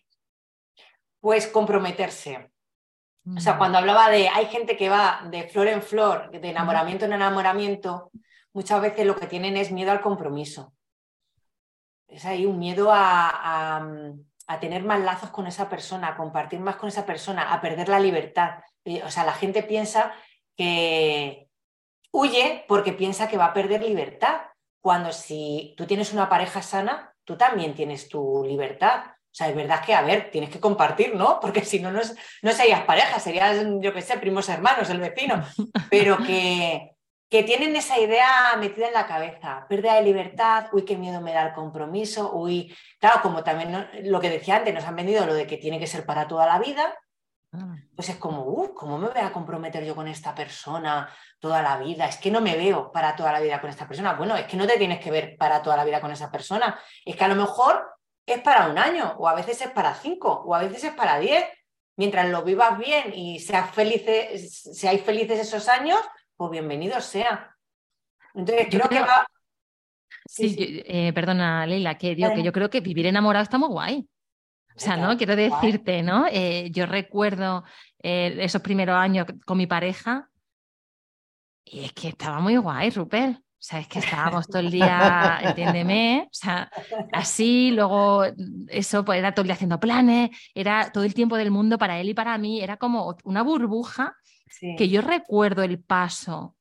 Pues 1.21 1.47
comprometerse. 1.47 2.51
O 3.36 3.39
sea, 3.39 3.58
cuando 3.58 3.78
hablaba 3.78 4.10
de 4.10 4.30
hay 4.30 4.46
gente 4.48 4.78
que 4.78 4.89
va 4.89 5.22
de 5.30 5.48
flor 5.48 5.68
en 5.68 5.82
flor, 5.82 6.32
de 6.32 6.50
enamoramiento 6.50 7.06
en 7.06 7.13
enamoramiento, 7.13 8.12
muchas 8.54 8.82
veces 8.82 9.06
lo 9.06 9.15
que 9.15 9.28
tienen 9.28 9.58
es 9.58 9.72
miedo 9.72 9.92
al 9.92 10.02
compromiso. 10.02 10.74
Es 12.08 12.26
ahí 12.26 12.46
un 12.46 12.58
miedo 12.58 12.92
a, 12.92 13.82
a, 14.48 14.60
tener 14.60 14.84
más 14.84 15.00
lazos 15.02 15.30
con 15.30 15.46
esa 15.48 15.70
persona, 15.70 16.10
a 16.10 16.18
compartir 16.18 16.60
más 16.60 16.76
con 16.78 16.89
esa 16.89 17.06
persona, 17.06 17.54
a 17.54 17.62
perder 17.62 17.88
la 17.88 18.00
libertad. 18.00 18.63
O 19.06 19.12
sea, 19.12 19.24
la 19.24 19.34
gente 19.34 19.62
piensa 19.63 20.12
que 20.56 21.50
huye 22.12 22.65
porque 22.68 22.94
piensa 22.94 23.28
que 23.28 23.38
va 23.38 23.46
a 23.46 23.54
perder 23.54 23.84
libertad, 23.84 24.42
cuando 24.82 25.12
si 25.12 25.74
tú 25.78 25.86
tienes 25.86 26.13
una 26.13 26.30
pareja 26.30 26.62
sana, 26.62 27.13
tú 27.24 27.38
también 27.38 27.76
tienes 27.76 28.10
tu 28.10 28.44
libertad. 28.46 29.04
O 29.32 29.36
sea, 29.39 29.48
es 29.48 29.56
verdad 29.56 29.84
que, 29.86 29.94
a 29.94 30.02
ver, 30.02 30.32
tienes 30.32 30.50
que 30.50 30.60
compartir, 30.60 31.15
¿no? 31.15 31.39
Porque 31.39 31.63
si 31.63 31.80
no, 31.80 31.92
no, 31.92 32.02
no 32.42 32.52
serías 32.52 32.82
pareja, 32.82 33.20
serías, 33.20 33.63
yo 33.80 33.94
qué 33.94 34.02
sé, 34.02 34.18
primos 34.18 34.50
hermanos, 34.50 34.89
el 34.89 35.00
vecino. 35.00 35.44
Pero 35.92 36.18
que, 36.18 36.96
que 37.30 37.44
tienen 37.44 37.76
esa 37.76 38.00
idea 38.00 38.56
metida 38.58 38.88
en 38.88 38.94
la 38.94 39.06
cabeza, 39.06 39.65
pérdida 39.70 39.96
de 39.96 40.02
libertad, 40.02 40.65
uy, 40.72 40.84
qué 40.84 40.98
miedo 40.98 41.22
me 41.22 41.32
da 41.32 41.48
el 41.48 41.54
compromiso, 41.54 42.34
uy, 42.34 42.76
claro, 43.00 43.22
como 43.22 43.44
también 43.44 43.88
lo 44.06 44.20
que 44.20 44.32
decía 44.32 44.56
antes, 44.56 44.74
nos 44.74 44.84
han 44.84 44.96
vendido 44.96 45.26
lo 45.28 45.36
de 45.36 45.46
que 45.46 45.58
tiene 45.58 45.80
que 45.80 45.86
ser 45.86 46.06
para 46.08 46.28
toda 46.28 46.48
la 46.48 46.58
vida, 46.58 46.98
ah. 47.54 47.76
pues 47.96 48.10
es 48.10 48.15
como, 48.15 48.46
uy, 48.46 48.70
¿cómo 48.76 48.98
me 48.98 49.10
voy 49.10 49.22
a 49.22 49.32
comprometer 49.32 49.86
yo 49.86 49.96
con 49.96 50.08
esta 50.08 50.34
persona 50.34 51.08
toda 51.39 51.62
la 51.62 51.78
vida? 51.78 52.08
Es 52.08 52.18
que 52.18 52.32
no 52.32 52.42
me 52.42 52.58
veo 52.58 52.92
para 52.92 53.15
toda 53.15 53.32
la 53.32 53.42
vida 53.42 53.62
con 53.62 53.70
esta 53.70 53.88
persona. 53.88 54.13
Bueno, 54.13 54.36
es 54.36 54.48
que 54.48 54.58
no 54.58 54.65
te 54.65 54.78
tienes 54.78 55.00
que 55.00 55.12
ver 55.12 55.38
para 55.38 55.62
toda 55.62 55.78
la 55.78 55.86
vida 55.86 56.02
con 56.02 56.12
esa 56.12 56.32
persona, 56.32 56.80
es 57.06 57.15
que 57.15 57.24
a 57.24 57.28
lo 57.28 57.36
mejor 57.36 57.99
es 58.34 58.42
para 58.42 58.68
un 58.68 58.78
año, 58.78 59.15
o 59.18 59.28
a 59.28 59.36
veces 59.36 59.62
es 59.62 59.70
para 59.70 59.94
cinco, 59.94 60.44
o 60.46 60.56
a 60.56 60.60
veces 60.60 60.84
es 60.84 60.94
para 60.94 61.20
diez. 61.20 61.46
Mientras 61.98 62.30
lo 62.30 62.44
vivas 62.44 62.78
bien 62.78 63.13
y 63.13 63.39
seas 63.39 63.72
felices, 63.72 64.62
seáis 64.74 65.02
felices 65.02 65.39
esos 65.39 65.68
años, 65.68 66.00
pues 66.38 66.52
bienvenido 66.52 67.02
sea. 67.02 67.56
Entonces, 68.34 68.68
creo, 68.70 68.88
que 68.88 69.02
va... 69.02 69.28
Sí, 70.26 70.84
eh, 70.86 71.12
perdona, 71.13 71.65
Leila, 71.65 71.98
que, 71.98 72.15
digo, 72.15 72.34
que 72.34 72.44
yo 72.44 72.54
creo 72.54 72.70
que 72.70 72.80
vivir 72.80 73.08
enamorado 73.08 73.44
está 73.44 73.58
muy 73.58 73.70
guay. 73.70 74.08
O 74.76 74.80
sea, 74.80 74.96
¿no? 74.96 75.18
Quiero 75.18 75.36
decirte, 75.36 76.02
¿no? 76.04 76.26
Eh, 76.32 76.70
yo 76.72 76.86
recuerdo 76.86 77.65
eh, 78.02 78.38
esos 78.39 78.62
primeros 78.62 78.96
años 78.96 79.26
con 79.46 79.58
mi 79.58 79.68
pareja 79.68 80.30
y 81.65 81.86
es 81.86 81.94
que 81.94 82.10
estaba 82.10 82.39
muy 82.39 82.58
guay, 82.58 82.89
Rupert. 82.89 83.39
O 83.60 83.62
sea, 83.62 83.82
es 83.82 83.88
que 83.88 84.00
estábamos 84.00 84.48
todo 84.48 84.60
el 84.60 84.72
día, 84.72 85.41
entiéndeme, 85.43 86.28
o 86.28 86.34
sea, 86.34 86.72
así, 87.12 87.72
luego 87.72 88.24
eso, 88.69 89.04
pues 89.04 89.19
era 89.19 89.34
todo 89.34 89.41
el 89.41 89.48
día 89.48 89.56
haciendo 89.56 89.82
planes, 89.82 90.30
era 90.56 90.93
todo 90.93 91.04
el 91.04 91.13
tiempo 91.13 91.36
del 91.36 91.52
mundo 91.52 91.78
para 91.78 92.00
él 92.00 92.08
y 92.08 92.13
para 92.13 92.38
mí, 92.38 92.62
era 92.62 92.78
como 92.78 93.17
una 93.26 93.43
burbuja 93.43 94.15
que 94.78 94.88
yo 94.88 95.02
recuerdo 95.02 95.63
el 95.63 95.78
paso 95.78 96.56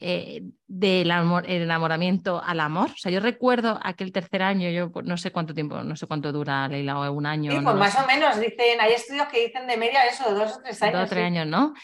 eh, 0.00 0.42
del 0.66 1.10
enamoramiento 1.10 2.42
al 2.42 2.60
amor. 2.60 2.90
O 2.90 2.96
sea, 2.96 3.12
yo 3.12 3.20
recuerdo 3.20 3.78
aquel 3.82 4.12
tercer 4.12 4.42
año, 4.42 4.68
yo 4.70 4.90
no 5.02 5.16
sé 5.16 5.30
cuánto 5.30 5.54
tiempo, 5.54 5.82
no 5.82 5.96
sé 5.96 6.06
cuánto 6.06 6.32
dura 6.32 6.66
Leila, 6.68 6.98
o 6.98 7.12
un 7.12 7.26
año. 7.26 7.52
Sí, 7.52 7.58
pues 7.62 7.76
más 7.76 7.96
o 7.96 8.06
menos, 8.06 8.40
dicen, 8.40 8.80
hay 8.80 8.92
estudios 8.92 9.28
que 9.28 9.46
dicen 9.46 9.66
de 9.66 9.76
media 9.76 10.06
eso, 10.06 10.34
dos 10.34 10.56
o 10.56 10.62
tres 10.62 10.82
años. 10.82 11.00
Dos 11.00 11.06
o 11.06 11.10
tres 11.10 11.24
años, 11.24 11.46
¿no? 11.46 11.74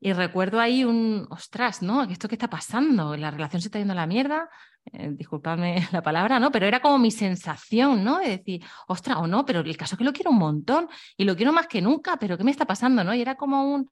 Y 0.00 0.12
recuerdo 0.12 0.60
ahí 0.60 0.84
un, 0.84 1.26
ostras, 1.30 1.82
¿no? 1.82 2.04
¿Esto 2.04 2.28
qué 2.28 2.36
está 2.36 2.48
pasando? 2.48 3.16
La 3.16 3.30
relación 3.30 3.60
se 3.60 3.68
está 3.68 3.78
yendo 3.78 3.92
a 3.92 3.96
la 3.96 4.06
mierda. 4.06 4.48
Eh, 4.92 5.10
disculpadme 5.12 5.86
la 5.92 6.02
palabra, 6.02 6.38
¿no? 6.38 6.50
Pero 6.52 6.66
era 6.66 6.80
como 6.80 6.98
mi 6.98 7.10
sensación, 7.10 8.04
¿no? 8.04 8.18
De 8.18 8.28
decir, 8.28 8.64
ostras, 8.86 9.18
o 9.18 9.26
no, 9.26 9.44
pero 9.44 9.60
el 9.60 9.76
caso 9.76 9.94
es 9.94 9.98
que 9.98 10.04
lo 10.04 10.12
quiero 10.12 10.30
un 10.30 10.38
montón 10.38 10.88
y 11.16 11.24
lo 11.24 11.36
quiero 11.36 11.52
más 11.52 11.66
que 11.66 11.82
nunca, 11.82 12.16
pero 12.16 12.38
¿qué 12.38 12.44
me 12.44 12.50
está 12.50 12.64
pasando, 12.64 13.02
no? 13.02 13.14
Y 13.14 13.20
era 13.20 13.34
como 13.34 13.74
un, 13.74 13.90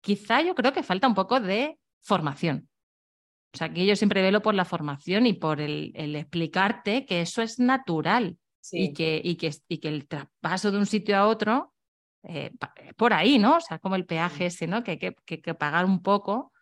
quizá 0.00 0.40
yo 0.40 0.54
creo 0.54 0.72
que 0.72 0.82
falta 0.82 1.06
un 1.06 1.14
poco 1.14 1.38
de 1.40 1.78
formación. 2.00 2.68
O 3.54 3.58
sea, 3.58 3.72
que 3.72 3.84
yo 3.84 3.94
siempre 3.96 4.22
velo 4.22 4.40
por 4.40 4.54
la 4.54 4.64
formación 4.64 5.26
y 5.26 5.34
por 5.34 5.60
el, 5.60 5.92
explicarte 6.16 7.04
que 7.04 7.20
eso 7.20 7.42
es 7.42 7.58
natural 7.58 8.38
y, 8.70 8.94
que, 8.94 9.20
y, 9.22 9.36
que, 9.36 9.54
y 9.68 9.78
que 9.78 9.88
el 9.88 10.08
traspaso 10.08 10.70
de 10.70 10.78
un 10.78 10.86
sitio 10.86 11.18
a 11.18 11.26
otro, 11.26 11.71
eh, 12.24 12.52
por 12.96 13.12
ahí, 13.12 13.38
¿no? 13.38 13.56
O 13.56 13.60
sea, 13.60 13.78
como 13.78 13.96
el 13.96 14.06
peaje 14.06 14.46
ese, 14.46 14.66
¿no? 14.66 14.82
Que 14.84 14.92
hay 14.92 14.98
que, 14.98 15.14
que, 15.24 15.40
que, 15.40 15.54
pagar 15.54 15.84
un 15.84 16.02
poco, 16.02 16.52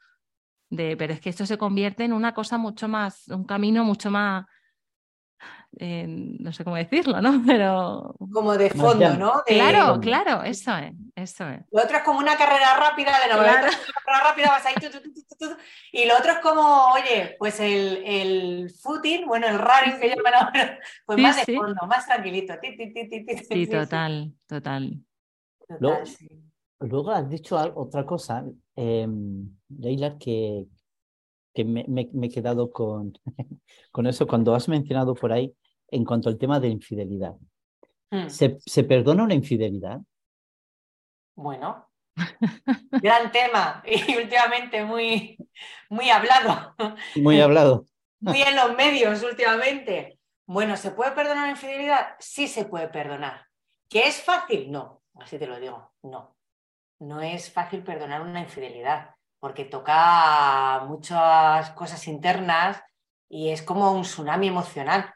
de, 0.68 0.96
pero 0.96 1.12
es 1.12 1.20
que 1.20 1.30
esto 1.30 1.46
se 1.46 1.58
convierte 1.58 2.04
en 2.04 2.12
una 2.12 2.34
cosa 2.34 2.58
mucho 2.58 2.88
más, 2.88 3.28
un 3.28 3.44
camino 3.44 3.84
mucho 3.84 4.10
más 4.10 4.46
no 5.72 6.52
sé 6.52 6.64
cómo 6.64 6.76
decirlo, 6.76 7.20
¿no? 7.20 7.42
Pero... 7.46 8.14
Como 8.32 8.56
de 8.56 8.70
fondo, 8.70 9.14
¿no? 9.14 9.42
Claro, 9.46 10.00
claro, 10.00 10.42
eso 10.42 10.76
es, 10.76 10.92
eso 11.14 11.48
es. 11.48 11.60
Lo 11.70 11.82
otro 11.82 11.98
es 11.98 12.02
como 12.02 12.18
una 12.18 12.36
carrera 12.36 12.76
rápida 12.76 13.12
de 13.20 13.34
una 13.34 13.44
carrera 13.44 13.70
rápida, 14.24 14.48
vas 14.48 14.66
ahí, 14.66 14.74
y 15.92 16.06
lo 16.06 16.18
otro 16.18 16.32
es 16.32 16.38
como, 16.38 16.92
oye, 16.92 17.36
pues 17.38 17.60
el, 17.60 18.02
el 18.04 18.70
footing, 18.82 19.26
bueno, 19.26 19.46
el 19.46 19.58
running 19.58 19.98
que 20.00 20.08
llaman 20.08 20.34
ahora, 20.34 20.78
pues 21.06 21.18
más 21.18 21.46
de 21.46 21.56
fondo, 21.56 21.86
más 21.86 22.06
tranquilito. 22.06 22.54
Sí, 23.48 23.66
total, 23.66 24.32
total. 24.46 25.00
Luego, 25.78 27.10
has 27.10 27.28
dicho 27.28 27.56
otra 27.74 28.04
cosa, 28.04 28.44
eh, 28.76 29.06
Leila, 29.68 30.18
que, 30.18 30.66
que 31.54 31.64
me, 31.64 31.84
me, 31.88 32.26
he 32.26 32.30
quedado 32.30 32.70
con, 32.70 33.12
con 33.92 34.06
eso 34.06 34.26
cuando 34.26 34.54
has 34.54 34.68
mencionado 34.68 35.14
por 35.14 35.32
ahí 35.32 35.54
en 35.88 36.04
cuanto 36.04 36.28
al 36.28 36.38
tema 36.38 36.60
de 36.60 36.68
infidelidad. 36.68 37.34
Hmm. 38.10 38.28
¿Se, 38.28 38.84
perdona 38.84 39.24
una 39.24 39.34
infidelidad? 39.34 40.00
Bueno, 41.36 41.88
gran 42.90 43.30
tema 43.30 43.82
y 43.86 44.16
últimamente 44.16 44.84
muy, 44.84 45.38
muy 45.88 46.10
hablado. 46.10 46.74
Muy 47.16 47.40
hablado. 47.40 47.86
Muy 48.20 48.42
en 48.42 48.56
los 48.56 48.76
medios 48.76 49.22
últimamente. 49.22 50.18
Bueno, 50.46 50.76
¿se 50.76 50.90
puede 50.90 51.12
perdonar 51.12 51.44
una 51.44 51.50
infidelidad? 51.52 52.16
Sí 52.18 52.48
se 52.48 52.64
puede 52.64 52.88
perdonar. 52.88 53.46
¿Que 53.88 54.08
es 54.08 54.20
fácil? 54.22 54.70
No, 54.70 54.99
así 55.14 55.38
te 55.38 55.46
lo 55.46 55.58
digo, 55.58 55.92
no. 56.02 56.36
No 57.00 57.20
es 57.20 57.50
fácil 57.50 57.82
perdonar 57.82 58.20
una 58.22 58.40
infidelidad 58.40 59.14
porque 59.38 59.64
toca 59.64 60.84
muchas 60.86 61.70
cosas 61.70 62.06
internas 62.08 62.82
y 63.28 63.48
es 63.48 63.62
como 63.62 63.92
un 63.92 64.02
tsunami 64.02 64.48
emocional 64.48 65.12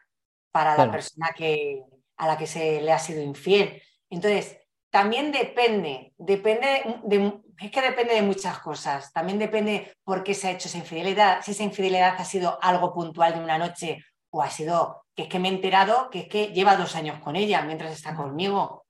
para 0.51 0.75
la 0.77 0.91
persona 0.91 1.29
que, 1.35 1.83
a 2.17 2.27
la 2.27 2.37
que 2.37 2.47
se 2.47 2.81
le 2.81 2.91
ha 2.91 2.97
sido 2.97 3.21
infiel. 3.21 3.81
Entonces, 4.09 4.57
también 4.89 5.31
depende, 5.31 6.13
depende 6.17 7.01
de, 7.03 7.41
es 7.59 7.71
que 7.71 7.81
depende 7.81 8.15
de 8.15 8.21
muchas 8.21 8.59
cosas. 8.59 9.11
También 9.11 9.37
depende 9.37 9.93
por 10.03 10.23
qué 10.23 10.33
se 10.33 10.47
ha 10.47 10.51
hecho 10.51 10.69
esa 10.69 10.77
infidelidad, 10.77 11.41
si 11.43 11.51
esa 11.51 11.63
infidelidad 11.63 12.15
ha 12.17 12.25
sido 12.25 12.57
algo 12.61 12.93
puntual 12.93 13.33
de 13.33 13.43
una 13.43 13.57
noche 13.57 14.05
o 14.31 14.41
ha 14.41 14.49
sido 14.49 15.03
que 15.13 15.23
es 15.23 15.29
que 15.29 15.39
me 15.39 15.49
he 15.49 15.51
enterado 15.51 16.09
que 16.09 16.19
es 16.19 16.27
que 16.27 16.47
lleva 16.47 16.77
dos 16.77 16.95
años 16.95 17.19
con 17.19 17.35
ella 17.35 17.61
mientras 17.61 17.91
está 17.91 18.15
conmigo. 18.15 18.84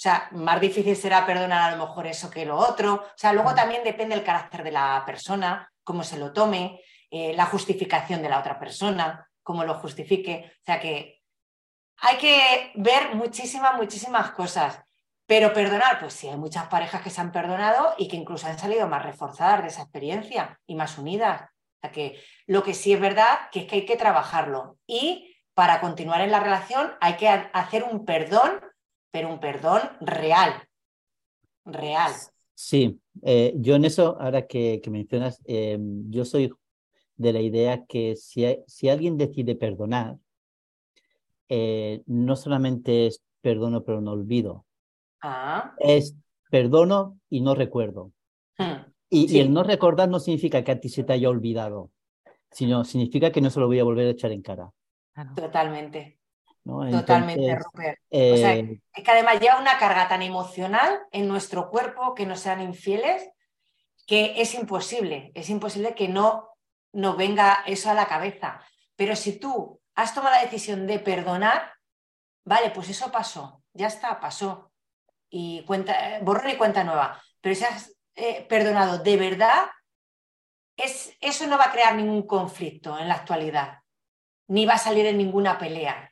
O 0.00 0.02
sea, 0.02 0.30
más 0.32 0.58
difícil 0.62 0.96
será 0.96 1.26
perdonar 1.26 1.60
a 1.60 1.76
lo 1.76 1.86
mejor 1.86 2.06
eso 2.06 2.30
que 2.30 2.46
lo 2.46 2.56
otro. 2.56 2.94
O 2.94 3.18
sea, 3.18 3.34
luego 3.34 3.54
también 3.54 3.84
depende 3.84 4.14
el 4.14 4.24
carácter 4.24 4.64
de 4.64 4.70
la 4.70 5.02
persona, 5.04 5.70
cómo 5.84 6.04
se 6.04 6.16
lo 6.16 6.32
tome, 6.32 6.80
eh, 7.10 7.34
la 7.34 7.44
justificación 7.44 8.22
de 8.22 8.30
la 8.30 8.38
otra 8.38 8.58
persona, 8.58 9.28
cómo 9.42 9.62
lo 9.62 9.74
justifique. 9.74 10.52
O 10.62 10.64
sea 10.64 10.80
que 10.80 11.20
hay 11.98 12.16
que 12.16 12.72
ver 12.76 13.14
muchísimas, 13.14 13.76
muchísimas 13.76 14.30
cosas. 14.30 14.80
Pero 15.26 15.52
perdonar, 15.52 16.00
pues 16.00 16.14
sí, 16.14 16.28
hay 16.28 16.38
muchas 16.38 16.68
parejas 16.68 17.02
que 17.02 17.10
se 17.10 17.20
han 17.20 17.30
perdonado 17.30 17.94
y 17.98 18.08
que 18.08 18.16
incluso 18.16 18.46
han 18.46 18.58
salido 18.58 18.88
más 18.88 19.04
reforzadas 19.04 19.60
de 19.60 19.68
esa 19.68 19.82
experiencia 19.82 20.58
y 20.66 20.76
más 20.76 20.96
unidas. 20.96 21.42
O 21.42 21.80
sea 21.82 21.92
que 21.92 22.18
lo 22.46 22.62
que 22.62 22.72
sí 22.72 22.94
es 22.94 23.00
verdad 23.00 23.50
que 23.52 23.60
es 23.60 23.66
que 23.66 23.76
hay 23.76 23.84
que 23.84 23.96
trabajarlo. 23.96 24.78
Y 24.86 25.36
para 25.52 25.78
continuar 25.78 26.22
en 26.22 26.30
la 26.30 26.40
relación 26.40 26.96
hay 27.02 27.18
que 27.18 27.28
hacer 27.28 27.82
un 27.82 28.06
perdón 28.06 28.62
pero 29.10 29.28
un 29.28 29.40
perdón 29.40 29.80
real. 30.00 30.52
Real. 31.64 32.12
Sí, 32.54 33.00
Eh, 33.22 33.52
yo 33.56 33.74
en 33.74 33.84
eso, 33.84 34.16
ahora 34.20 34.46
que, 34.46 34.80
mencionas, 34.88 35.40
em, 35.44 36.10
yo 36.10 36.24
soy 36.24 36.52
de 37.16 37.32
la 37.32 37.40
idea 37.40 37.84
que 37.86 38.16
si, 38.16 38.46
si 38.66 38.88
alguien 38.88 39.18
decide 39.18 39.56
perdonar, 39.56 40.16
eh, 41.48 42.02
no 42.06 42.36
solamente 42.36 43.06
es 43.06 43.22
perdono 43.40 43.82
pero 43.84 44.00
no 44.00 44.12
olvido, 44.12 44.64
ah. 45.22 45.74
es 45.78 46.16
perdono 46.50 47.18
y 47.28 47.40
no 47.40 47.54
recuerdo. 47.54 48.12
Hmm. 48.56 48.90
Y, 49.10 49.40
el 49.40 49.52
no 49.52 49.64
recordar 49.64 50.08
no 50.08 50.20
significa 50.20 50.62
que 50.62 50.70
a 50.70 50.80
ti 50.80 50.88
se 50.88 51.02
te 51.02 51.12
haya 51.12 51.28
olvidado, 51.28 51.90
sino 52.52 52.84
significa 52.84 53.32
que 53.32 53.40
no 53.40 53.50
se 53.50 53.58
lo 53.58 53.66
voy 53.66 53.80
a 53.80 53.84
volver 53.84 54.06
a 54.06 54.10
echar 54.10 54.30
en 54.30 54.42
cara. 54.42 54.70
Totalmente. 55.34 56.19
Totalmente, 56.64 57.56
Rupert. 57.56 57.98
Eh, 58.10 58.78
es 58.92 59.04
que 59.04 59.10
además 59.10 59.40
lleva 59.40 59.60
una 59.60 59.78
carga 59.78 60.08
tan 60.08 60.22
emocional 60.22 61.00
en 61.10 61.26
nuestro 61.26 61.70
cuerpo 61.70 62.14
que 62.14 62.26
nos 62.26 62.40
sean 62.40 62.60
infieles 62.60 63.30
que 64.06 64.40
es 64.42 64.54
imposible, 64.54 65.30
es 65.34 65.50
imposible 65.50 65.94
que 65.94 66.08
no 66.08 66.48
nos 66.92 67.16
venga 67.16 67.62
eso 67.66 67.90
a 67.90 67.94
la 67.94 68.08
cabeza. 68.08 68.60
Pero 68.96 69.14
si 69.14 69.38
tú 69.38 69.80
has 69.94 70.14
tomado 70.14 70.34
la 70.34 70.42
decisión 70.42 70.86
de 70.86 70.98
perdonar, 70.98 71.72
vale, 72.44 72.70
pues 72.70 72.88
eso 72.88 73.12
pasó, 73.12 73.62
ya 73.72 73.86
está, 73.86 74.18
pasó. 74.18 74.72
Y 75.30 75.64
cuenta, 75.64 76.18
borrón 76.22 76.50
y 76.50 76.56
cuenta 76.56 76.82
nueva. 76.82 77.22
Pero 77.40 77.54
si 77.54 77.64
has 77.64 77.96
eh, 78.16 78.44
perdonado 78.48 78.98
de 78.98 79.16
verdad, 79.16 79.66
es, 80.76 81.16
eso 81.20 81.46
no 81.46 81.56
va 81.56 81.66
a 81.66 81.72
crear 81.72 81.94
ningún 81.94 82.26
conflicto 82.26 82.98
en 82.98 83.06
la 83.06 83.14
actualidad, 83.14 83.78
ni 84.48 84.66
va 84.66 84.74
a 84.74 84.78
salir 84.78 85.06
en 85.06 85.18
ninguna 85.18 85.56
pelea. 85.56 86.09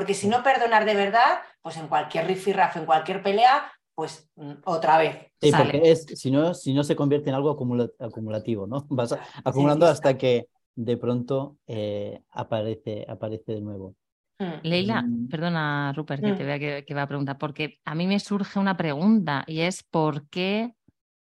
Porque 0.00 0.14
si 0.14 0.28
no 0.28 0.42
perdonar 0.42 0.86
de 0.86 0.94
verdad, 0.94 1.40
pues 1.60 1.76
en 1.76 1.86
cualquier 1.86 2.26
rifirraf, 2.26 2.74
en 2.78 2.86
cualquier 2.86 3.22
pelea, 3.22 3.70
pues 3.94 4.30
mm, 4.34 4.52
otra 4.64 4.96
vez. 4.96 5.30
Sí, 5.42 5.52
porque 5.54 5.82
es, 5.84 6.06
si 6.14 6.30
no, 6.30 6.54
si 6.54 6.72
no 6.72 6.82
se 6.84 6.96
convierte 6.96 7.28
en 7.28 7.36
algo 7.36 7.50
acumulativo, 7.50 8.66
¿no? 8.66 8.86
Vas 8.88 9.14
acumulando 9.44 9.84
hasta 9.84 10.16
que 10.16 10.46
de 10.74 10.96
pronto 10.96 11.58
eh, 11.66 12.22
aparece, 12.30 13.04
aparece 13.06 13.52
de 13.52 13.60
nuevo. 13.60 13.94
Mm. 14.38 14.60
Leila, 14.62 15.02
mm. 15.02 15.28
perdona 15.28 15.92
Rupert 15.94 16.24
que 16.24 16.32
te 16.32 16.44
vea 16.44 16.82
que, 16.82 16.94
va 16.94 17.02
a 17.02 17.06
preguntar, 17.06 17.36
porque 17.36 17.78
a 17.84 17.94
mí 17.94 18.06
me 18.06 18.20
surge 18.20 18.58
una 18.58 18.78
pregunta 18.78 19.44
y 19.46 19.60
es 19.60 19.82
¿por 19.82 20.30
qué 20.30 20.74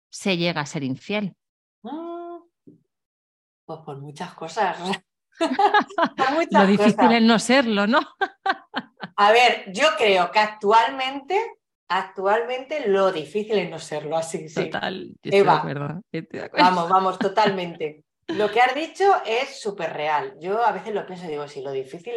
se 0.09 0.37
llega 0.37 0.61
a 0.61 0.65
ser 0.65 0.85
infiel? 0.85 1.35
Pues 3.65 3.79
por 3.81 3.99
muchas 3.99 4.33
cosas. 4.35 4.79
Lo 6.52 6.65
difícil 6.65 7.12
es 7.12 7.21
no 7.21 7.39
serlo, 7.39 7.88
¿no? 7.88 7.99
A 9.15 9.32
ver, 9.32 9.65
yo 9.73 9.88
creo 9.97 10.32
que 10.32 10.39
actualmente, 10.39 11.38
actualmente 11.88 12.88
lo 12.88 13.12
difícil 13.12 13.58
es 13.60 13.69
no 13.69 13.80
serlo, 13.80 14.17
así, 14.17 14.49
sí. 14.49 14.65
Total, 14.65 15.13
Eva, 15.23 15.63
vamos, 16.58 16.89
vamos, 16.89 17.19
totalmente. 17.19 18.06
Lo 18.30 18.52
que 18.52 18.62
has 18.62 18.75
dicho 18.75 19.04
es 19.25 19.60
súper 19.60 19.91
real. 19.93 20.36
Yo 20.39 20.63
a 20.63 20.71
veces 20.71 20.93
lo 20.93 21.06
pienso 21.06 21.25
y 21.25 21.30
digo, 21.30 21.47
sí, 21.47 21.62
lo 21.62 21.71
difícil 21.71 22.13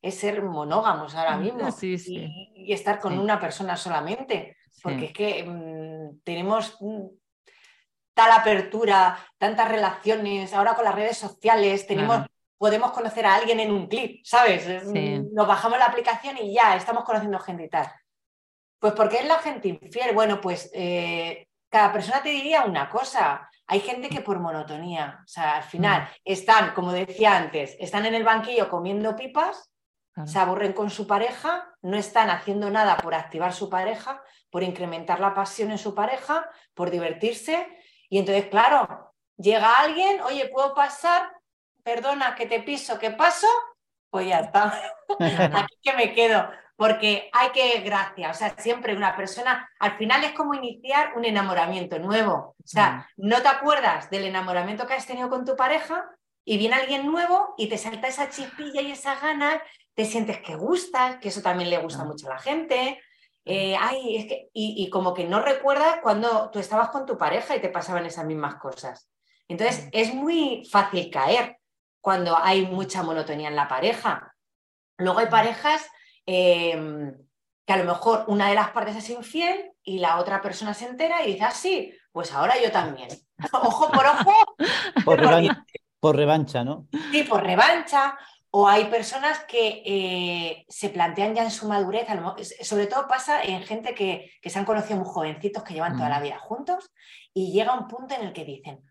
es, 0.00 0.14
ser 0.14 0.42
monógamos 0.42 1.14
ahora 1.14 1.36
mm, 1.36 1.42
mismo 1.42 1.68
Y, 1.82 2.72
estar 2.72 3.00
con 3.00 3.18
una 3.18 3.40
persona 3.40 3.76
solamente, 3.76 4.56
porque 4.82 5.06
es 5.06 5.12
que 5.12 5.44
mm, 5.44 6.20
tenemos 6.22 6.76
mm, 6.80 7.06
tal 8.14 8.32
apertura, 8.32 9.18
tantas 9.38 9.68
relaciones, 9.68 10.54
ahora 10.54 10.74
con 10.74 10.84
las 10.84 10.94
redes 10.94 11.18
sociales, 11.18 11.86
tenemos 11.86 12.24
podemos 12.58 12.92
conocer 12.92 13.26
a 13.26 13.34
alguien 13.34 13.60
en 13.60 13.70
un 13.70 13.86
clip, 13.86 14.24
¿sabes? 14.24 14.66
Nos 15.32 15.46
bajamos 15.46 15.78
la 15.78 15.86
aplicación 15.86 16.38
y 16.38 16.54
ya 16.54 16.76
estamos 16.76 17.04
conociendo 17.04 17.38
gente 17.38 17.64
y 17.64 17.68
tal. 17.68 17.90
Pues 18.78 18.92
porque 18.94 19.18
es 19.18 19.26
la 19.26 19.38
gente 19.38 19.68
infiel. 19.68 20.14
Bueno, 20.14 20.40
pues 20.40 20.70
eh, 20.74 21.48
cada 21.68 21.92
persona 21.92 22.22
te 22.22 22.30
diría 22.30 22.64
una 22.64 22.88
cosa. 22.88 23.48
Hay 23.66 23.80
gente 23.80 24.08
que 24.08 24.20
por 24.20 24.38
monotonía, 24.38 25.20
o 25.24 25.28
sea, 25.28 25.56
al 25.56 25.64
final 25.64 26.02
mm. 26.02 26.06
están, 26.24 26.72
como 26.72 26.92
decía 26.92 27.36
antes, 27.36 27.76
están 27.80 28.06
en 28.06 28.14
el 28.14 28.24
banquillo 28.24 28.68
comiendo 28.68 29.16
pipas, 29.16 29.70
se 30.24 30.38
aburren 30.38 30.72
con 30.72 30.88
su 30.88 31.06
pareja, 31.06 31.74
no 31.82 31.98
están 31.98 32.30
haciendo 32.30 32.70
nada 32.70 32.96
por 32.96 33.14
activar 33.14 33.52
su 33.52 33.68
pareja, 33.68 34.22
por 34.50 34.62
incrementar 34.62 35.20
la 35.20 35.34
pasión 35.34 35.70
en 35.70 35.76
su 35.76 35.94
pareja, 35.94 36.48
por 36.72 36.90
divertirse. 36.90 37.68
Y 38.08 38.18
entonces, 38.18 38.46
claro, 38.46 39.12
llega 39.36 39.74
alguien, 39.74 40.22
oye, 40.22 40.48
¿puedo 40.48 40.74
pasar? 40.74 41.35
Perdona 41.86 42.34
que 42.34 42.46
te 42.46 42.62
piso, 42.62 42.98
que 42.98 43.12
paso, 43.12 43.46
pues 44.10 44.26
ya 44.26 44.40
está. 44.40 44.74
Aquí 45.54 45.76
que 45.80 45.92
me 45.92 46.12
quedo. 46.12 46.50
Porque 46.74 47.30
hay 47.32 47.50
que, 47.50 47.80
gracias, 47.80 48.36
o 48.36 48.38
sea, 48.38 48.54
siempre 48.58 48.94
una 48.94 49.16
persona, 49.16 49.70
al 49.78 49.96
final 49.96 50.24
es 50.24 50.32
como 50.32 50.52
iniciar 50.52 51.16
un 51.16 51.24
enamoramiento 51.24 51.98
nuevo. 52.00 52.56
O 52.58 52.66
sea, 52.66 53.08
mm. 53.16 53.28
no 53.28 53.40
te 53.40 53.48
acuerdas 53.48 54.10
del 54.10 54.24
enamoramiento 54.24 54.86
que 54.86 54.94
has 54.94 55.06
tenido 55.06 55.30
con 55.30 55.44
tu 55.44 55.54
pareja 55.54 56.04
y 56.44 56.58
viene 56.58 56.74
alguien 56.74 57.06
nuevo 57.06 57.54
y 57.56 57.68
te 57.68 57.78
salta 57.78 58.08
esa 58.08 58.28
chispilla 58.30 58.82
y 58.82 58.90
esa 58.90 59.14
gana, 59.20 59.62
te 59.94 60.04
sientes 60.04 60.40
que 60.40 60.56
gustas, 60.56 61.18
que 61.18 61.28
eso 61.28 61.40
también 61.40 61.70
le 61.70 61.78
gusta 61.78 62.04
mucho 62.04 62.26
a 62.26 62.34
la 62.34 62.40
gente. 62.40 63.00
Eh, 63.44 63.76
ay, 63.80 64.16
es 64.16 64.26
que, 64.26 64.48
y, 64.52 64.74
y, 64.84 64.90
como 64.90 65.14
que 65.14 65.24
no 65.24 65.40
recuerdas 65.40 66.00
cuando 66.02 66.50
tú 66.50 66.58
estabas 66.58 66.88
con 66.88 67.06
tu 67.06 67.16
pareja 67.16 67.54
y 67.54 67.60
te 67.60 67.68
pasaban 67.68 68.04
esas 68.04 68.26
mismas 68.26 68.56
cosas. 68.56 69.08
Entonces, 69.46 69.88
es 69.92 70.12
muy 70.12 70.68
fácil 70.68 71.08
caer 71.10 71.56
cuando 72.06 72.38
hay 72.40 72.64
mucha 72.64 73.02
monotonía 73.02 73.48
en 73.48 73.56
la 73.56 73.66
pareja. 73.66 74.32
Luego 74.96 75.18
hay 75.18 75.26
parejas 75.26 75.84
em, 76.24 77.12
que 77.66 77.72
a 77.72 77.78
lo 77.78 77.84
mejor 77.84 78.26
una 78.28 78.48
de 78.48 78.54
las 78.54 78.70
partes 78.70 78.94
es 78.94 79.10
infiel 79.10 79.72
y 79.82 79.98
la 79.98 80.20
otra 80.20 80.40
persona 80.40 80.72
se 80.72 80.86
entera 80.86 81.24
y 81.24 81.32
dice, 81.32 81.42
ah, 81.42 81.50
sí, 81.50 81.92
pues 82.12 82.32
ahora 82.32 82.62
yo 82.62 82.70
también. 82.70 83.08
ojo 83.52 83.90
por 83.90 84.06
ojo. 84.06 84.32
Por, 86.00 86.14
revancha, 86.14 86.62
¿no? 86.62 86.86
Sí, 87.10 87.24
por 87.24 87.42
revancha. 87.42 88.16
O 88.52 88.68
hay 88.68 88.84
personas 88.84 89.40
que 89.40 89.82
eh, 89.84 90.64
se 90.68 90.90
plantean 90.90 91.34
ya 91.34 91.42
en 91.42 91.50
su 91.50 91.66
madurez, 91.66 92.06
sobre 92.62 92.86
todo 92.86 93.08
pasa 93.08 93.42
en 93.42 93.64
gente 93.64 93.96
que, 93.96 94.30
se 94.44 94.56
han 94.56 94.64
conocido 94.64 95.00
muy 95.00 95.08
jovencitos, 95.08 95.64
que 95.64 95.74
llevan 95.74 95.96
toda 95.96 96.08
la 96.08 96.20
vida 96.20 96.38
juntos, 96.38 96.88
y 97.34 97.50
llega 97.52 97.76
un 97.76 97.88
punto 97.88 98.14
en 98.14 98.28
el 98.28 98.32
que 98.32 98.44
dicen, 98.44 98.84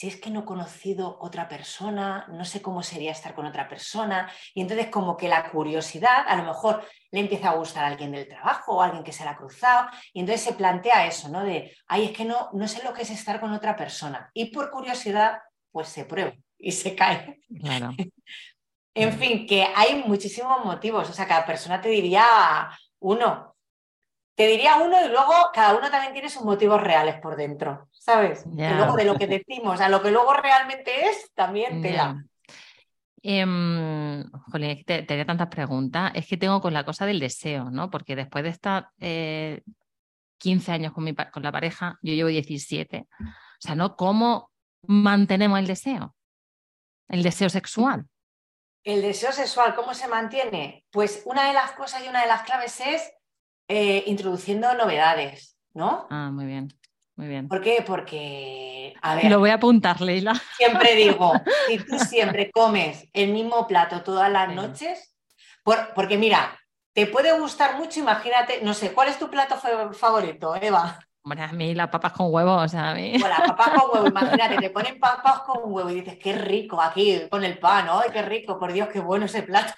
si 0.00 0.08
es 0.08 0.16
que 0.16 0.30
no 0.30 0.40
he 0.40 0.44
conocido 0.46 1.18
otra 1.20 1.46
persona, 1.46 2.26
no 2.30 2.46
sé 2.46 2.62
cómo 2.62 2.82
sería 2.82 3.12
estar 3.12 3.34
con 3.34 3.44
otra 3.44 3.68
persona. 3.68 4.32
Y 4.54 4.62
entonces 4.62 4.86
como 4.86 5.14
que 5.14 5.28
la 5.28 5.50
curiosidad, 5.50 6.24
a 6.26 6.36
lo 6.36 6.44
mejor 6.44 6.82
le 7.10 7.20
empieza 7.20 7.50
a 7.50 7.56
gustar 7.56 7.84
a 7.84 7.88
alguien 7.88 8.12
del 8.12 8.26
trabajo 8.26 8.76
o 8.76 8.80
a 8.80 8.86
alguien 8.86 9.04
que 9.04 9.12
se 9.12 9.26
la 9.26 9.32
ha 9.32 9.36
cruzado. 9.36 9.90
Y 10.14 10.20
entonces 10.20 10.42
se 10.42 10.54
plantea 10.54 11.06
eso, 11.06 11.28
¿no? 11.28 11.44
De, 11.44 11.76
ay, 11.86 12.06
es 12.06 12.12
que 12.12 12.24
no, 12.24 12.48
no 12.54 12.66
sé 12.66 12.82
lo 12.82 12.94
que 12.94 13.02
es 13.02 13.10
estar 13.10 13.40
con 13.40 13.52
otra 13.52 13.76
persona. 13.76 14.30
Y 14.32 14.46
por 14.46 14.70
curiosidad, 14.70 15.42
pues 15.70 15.90
se 15.90 16.06
prueba 16.06 16.32
y 16.56 16.72
se 16.72 16.94
cae. 16.94 17.38
Claro. 17.60 17.90
en 18.94 19.12
fin, 19.18 19.46
que 19.46 19.66
hay 19.76 20.02
muchísimos 20.06 20.64
motivos. 20.64 21.10
O 21.10 21.12
sea, 21.12 21.28
cada 21.28 21.44
persona 21.44 21.78
te 21.78 21.90
diría 21.90 22.70
uno, 23.00 23.54
te 24.34 24.46
diría 24.46 24.76
uno 24.76 25.04
y 25.04 25.08
luego 25.10 25.34
cada 25.52 25.76
uno 25.76 25.90
también 25.90 26.14
tiene 26.14 26.30
sus 26.30 26.42
motivos 26.42 26.80
reales 26.80 27.20
por 27.20 27.36
dentro, 27.36 27.89
¿sabes? 28.00 28.44
luego 28.46 28.96
de 28.96 29.04
lo 29.04 29.16
que 29.16 29.26
decimos 29.26 29.80
a 29.80 29.88
lo 29.88 30.02
que 30.02 30.10
luego 30.10 30.32
realmente 30.32 31.06
es, 31.08 31.30
también 31.34 31.82
tela. 31.82 32.24
Yeah. 33.22 33.44
Eh, 33.44 34.84
te, 34.86 35.02
te, 35.02 35.24
tantas 35.26 35.48
preguntas. 35.48 36.10
Es 36.14 36.26
que 36.26 36.38
tengo 36.38 36.60
con 36.62 36.72
la 36.72 36.84
cosa 36.84 37.04
del 37.04 37.20
deseo, 37.20 37.70
¿no? 37.70 37.90
Porque 37.90 38.16
después 38.16 38.42
de 38.42 38.50
estar 38.50 38.88
15 38.96 39.00
eh, 39.00 39.62
años 40.68 40.92
con, 40.94 41.04
mi, 41.04 41.14
con 41.14 41.42
la 41.42 41.52
pareja, 41.52 41.98
yo 42.00 42.14
llevo 42.14 42.30
17. 42.30 43.06
O 43.20 43.24
sea, 43.58 43.74
¿no? 43.74 43.94
¿Cómo 43.94 44.50
mantenemos 44.86 45.58
el 45.58 45.66
deseo? 45.66 46.16
El 47.08 47.22
deseo 47.22 47.50
sexual. 47.50 48.06
El 48.82 49.02
deseo 49.02 49.32
sexual, 49.32 49.74
¿cómo 49.74 49.92
se 49.92 50.08
mantiene? 50.08 50.86
Pues 50.90 51.22
una 51.26 51.48
de 51.48 51.52
las 51.52 51.72
cosas 51.72 52.02
y 52.02 52.08
una 52.08 52.22
de 52.22 52.28
las 52.28 52.42
claves 52.44 52.80
es 52.80 53.12
eh, 53.68 54.04
introduciendo 54.06 54.72
novedades, 54.72 55.58
¿no? 55.74 56.06
Ah, 56.08 56.30
muy 56.32 56.46
bien, 56.46 56.68
muy 57.20 57.28
bien. 57.28 57.48
¿Por 57.48 57.60
qué? 57.60 57.84
Porque, 57.86 58.94
a 59.02 59.14
ver... 59.14 59.30
Lo 59.30 59.40
voy 59.40 59.50
a 59.50 59.54
apuntar, 59.54 60.00
Leila. 60.00 60.40
Siempre 60.56 60.94
digo, 60.94 61.34
si 61.68 61.76
tú 61.76 61.98
siempre 61.98 62.50
comes 62.50 63.06
el 63.12 63.30
mismo 63.30 63.66
plato 63.66 64.02
todas 64.02 64.32
las 64.32 64.54
noches, 64.54 65.14
porque 65.94 66.16
mira, 66.16 66.58
te 66.94 67.06
puede 67.06 67.38
gustar 67.38 67.76
mucho, 67.76 68.00
imagínate, 68.00 68.60
no 68.62 68.72
sé, 68.72 68.94
¿cuál 68.94 69.08
es 69.08 69.18
tu 69.18 69.28
plato 69.28 69.56
favorito, 69.92 70.56
Eva? 70.56 70.98
Bueno, 71.22 71.42
a 71.42 71.52
mí 71.52 71.74
las 71.74 71.88
papas 71.88 72.12
con 72.12 72.32
huevo, 72.32 72.54
o 72.54 72.68
sea, 72.68 72.92
a 72.92 72.94
mí. 72.94 73.18
Las 73.18 73.40
papas 73.42 73.68
con 73.68 73.90
huevo, 73.92 74.06
imagínate, 74.08 74.56
te 74.56 74.70
ponen 74.70 74.98
papas 74.98 75.40
con 75.40 75.58
huevo 75.64 75.90
y 75.90 75.96
dices, 75.96 76.16
qué 76.18 76.32
rico 76.32 76.80
aquí 76.80 77.28
con 77.30 77.44
el 77.44 77.58
pan, 77.58 77.86
¡ay, 77.90 78.08
qué 78.10 78.22
rico! 78.22 78.58
Por 78.58 78.72
Dios, 78.72 78.88
qué 78.90 79.00
bueno 79.00 79.26
ese 79.26 79.42
plato. 79.42 79.74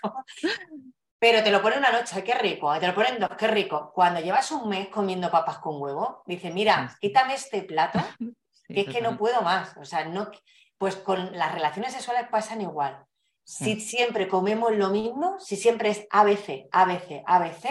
Pero 1.22 1.44
te 1.44 1.52
lo 1.52 1.62
pone 1.62 1.78
una 1.78 1.92
noche, 1.92 2.24
qué 2.24 2.34
rico, 2.34 2.76
te 2.80 2.88
lo 2.88 2.96
ponen 2.96 3.20
dos, 3.20 3.30
qué 3.38 3.46
rico. 3.46 3.92
Cuando 3.94 4.18
llevas 4.18 4.50
un 4.50 4.68
mes 4.68 4.88
comiendo 4.88 5.30
papas 5.30 5.58
con 5.58 5.80
huevo, 5.80 6.24
dices, 6.26 6.52
mira, 6.52 6.96
quítame 7.00 7.34
este 7.34 7.62
plato, 7.62 8.00
que 8.68 8.80
es 8.80 8.88
que 8.88 9.00
no 9.00 9.16
puedo 9.16 9.40
más. 9.42 9.76
O 9.76 9.84
sea, 9.84 10.04
no, 10.04 10.32
pues 10.78 10.96
con 10.96 11.38
las 11.38 11.52
relaciones 11.52 11.92
sexuales 11.92 12.26
pasan 12.28 12.60
igual. 12.60 13.04
Si 13.44 13.78
siempre 13.80 14.26
comemos 14.26 14.72
lo 14.74 14.90
mismo, 14.90 15.38
si 15.38 15.54
siempre 15.54 15.90
es 15.90 16.08
ABC, 16.10 16.66
ABC, 16.72 17.22
ABC, 17.24 17.66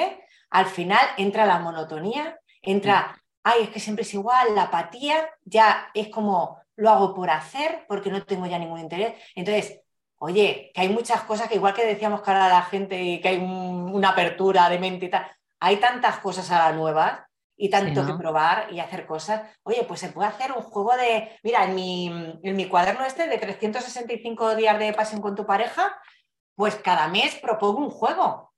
al 0.49 0.68
final 0.68 1.06
entra 1.18 1.45
la 1.45 1.60
monotonía, 1.60 2.39
entra 2.62 3.22
ay, 3.43 3.64
es 3.64 3.70
que 3.70 3.82
siempre 3.82 4.04
es 4.04 4.14
igual, 4.14 4.56
la 4.56 4.64
apatía 4.64 5.30
ya 5.43 5.89
es 5.93 6.08
como 6.08 6.62
lo 6.78 6.89
hago 6.89 7.14
por 7.14 7.30
hacer 7.30 7.84
porque 7.89 8.12
no 8.12 8.24
tengo 8.24 8.45
ya 8.45 8.58
ningún 8.58 8.80
interés. 8.80 9.14
Entonces, 9.36 9.82
oye, 10.24 10.72
que 10.74 10.82
hay 10.82 10.89
muchas 10.89 11.22
cosas 11.22 11.47
que 11.47 11.55
igual 11.55 11.74
que 11.74 11.84
decíamos 11.84 12.22
que 12.22 12.30
ahora 12.30 12.47
la 12.47 12.61
gente 12.61 13.01
y 13.01 13.19
que 13.19 13.30
hay 13.30 13.38
una 13.39 14.09
apertura 14.09 14.69
de 14.69 14.78
mente 14.78 15.07
y 15.07 15.09
tal, 15.09 15.26
hay 15.59 15.78
tantas 15.78 16.19
cosas 16.19 16.51
ahora 16.51 16.74
nuevas 16.74 17.22
y 17.57 17.72
tanto 17.72 18.05
que 18.05 18.13
probar 18.13 18.72
y 18.72 18.80
hacer 18.80 19.07
cosas. 19.07 19.41
Oye, 19.63 19.84
pues 19.84 19.99
se 19.99 20.09
puede 20.09 20.30
hacer 20.30 20.51
un 20.51 20.61
juego 20.61 20.95
de, 20.95 21.39
mira, 21.41 21.65
en 21.65 21.74
mi, 21.74 22.39
en 22.43 22.55
mi 22.55 22.67
cuaderno 22.67 23.03
este 23.03 23.28
de 23.28 23.39
365 23.39 24.55
días 24.55 24.78
de 24.78 24.93
pasión 24.93 25.22
con 25.22 25.36
tu 25.36 25.43
pareja, 25.43 25.99
pues 26.55 26.76
cada 26.76 27.07
mes 27.07 27.36
propongo 27.41 27.80
un 27.80 27.89
juego. 27.89 28.53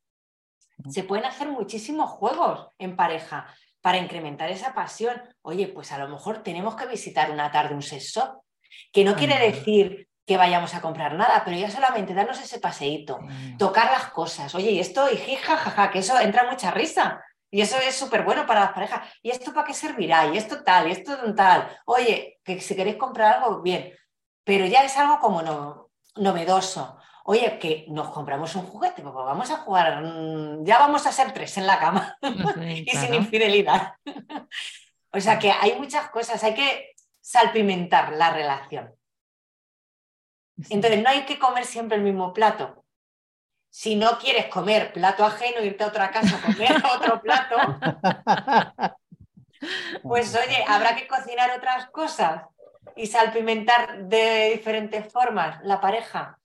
Se 0.89 1.03
pueden 1.03 1.25
hacer 1.25 1.47
muchísimos 1.47 2.09
juegos 2.09 2.67
en 2.77 2.97
pareja 2.97 3.47
para 3.79 3.99
incrementar 3.99 4.51
esa 4.51 4.73
pasión. 4.73 5.21
Oye, 5.41 5.69
pues 5.69 5.93
a 5.93 5.97
lo 5.97 6.09
mejor 6.09 6.43
tenemos 6.43 6.75
que 6.75 6.87
visitar 6.87 7.31
una 7.31 7.51
tarde 7.51 7.73
un 7.73 7.81
sexo, 7.81 8.43
que 8.91 9.05
no 9.05 9.15
quiere 9.15 9.39
decir 9.39 10.09
que 10.25 10.37
vayamos 10.37 10.73
a 10.73 10.81
comprar 10.81 11.15
nada, 11.15 11.43
pero 11.43 11.57
ya 11.57 11.69
solamente 11.69 12.13
darnos 12.13 12.41
ese 12.41 12.59
paseíto, 12.59 13.19
tocar 13.57 13.91
las 13.91 14.07
cosas. 14.07 14.55
Oye, 14.55 14.71
y 14.71 14.79
esto, 14.79 15.11
y 15.11 15.17
jija, 15.17 15.57
jaja, 15.57 15.91
que 15.91 15.99
eso 15.99 16.19
entra 16.19 16.49
mucha 16.49 16.71
risa. 16.71 17.21
Y 17.51 17.61
eso 17.61 17.77
es 17.77 17.95
súper 17.95 18.23
bueno 18.23 18.47
para 18.47 18.61
las 18.61 18.71
parejas. 18.71 19.07
¿Y 19.21 19.29
esto 19.29 19.53
para 19.53 19.67
qué 19.67 19.73
servirá? 19.73 20.25
¿Y 20.27 20.37
esto 20.37 20.63
tal? 20.63 20.87
¿Y 20.87 20.91
esto 20.91 21.35
tal? 21.35 21.69
Oye, 21.85 22.39
que 22.43 22.59
si 22.59 22.75
queréis 22.75 22.95
comprar 22.95 23.35
algo, 23.35 23.61
bien. 23.61 23.93
Pero 24.43 24.65
ya 24.65 24.83
es 24.83 24.97
algo 24.97 25.19
como 25.19 25.41
no, 25.43 25.91
novedoso. 26.15 26.97
Oye, 27.25 27.59
que 27.59 27.85
nos 27.89 28.09
compramos 28.09 28.55
un 28.55 28.63
juguete, 28.63 29.01
pues 29.01 29.13
vamos 29.13 29.49
a 29.51 29.57
jugar, 29.57 30.03
mm, 30.03 30.65
ya 30.65 30.79
vamos 30.79 31.05
a 31.05 31.11
ser 31.11 31.31
tres 31.31 31.57
en 31.57 31.67
la 31.67 31.79
cama 31.79 32.17
y 32.65 32.89
sin 32.89 33.13
infidelidad. 33.13 33.93
o 35.11 35.19
sea 35.19 35.39
que 35.39 35.51
hay 35.51 35.77
muchas 35.77 36.09
cosas, 36.09 36.43
hay 36.43 36.53
que 36.53 36.95
salpimentar 37.21 38.13
la 38.13 38.31
relación. 38.31 38.93
Entonces, 40.69 41.01
no 41.01 41.09
hay 41.09 41.25
que 41.25 41.39
comer 41.39 41.65
siempre 41.65 41.97
el 41.97 42.03
mismo 42.03 42.33
plato 42.33 42.83
si 43.73 43.95
no 43.95 44.19
quieres 44.19 44.45
comer 44.49 44.93
plato 44.93 45.25
ajeno, 45.25 45.63
irte 45.63 45.83
a 45.83 45.87
otra 45.87 46.11
casa 46.11 46.37
a 46.37 46.41
comer 46.41 46.75
otro 46.95 47.19
plato, 47.19 47.55
pues 50.03 50.35
oye, 50.35 50.63
habrá 50.67 50.95
que 50.95 51.07
cocinar 51.07 51.49
otras 51.57 51.87
cosas 51.87 52.43
y 52.95 53.07
salpimentar 53.07 54.03
de 54.03 54.51
diferentes 54.51 55.11
formas 55.11 55.59
la 55.63 55.81
pareja. 55.81 56.37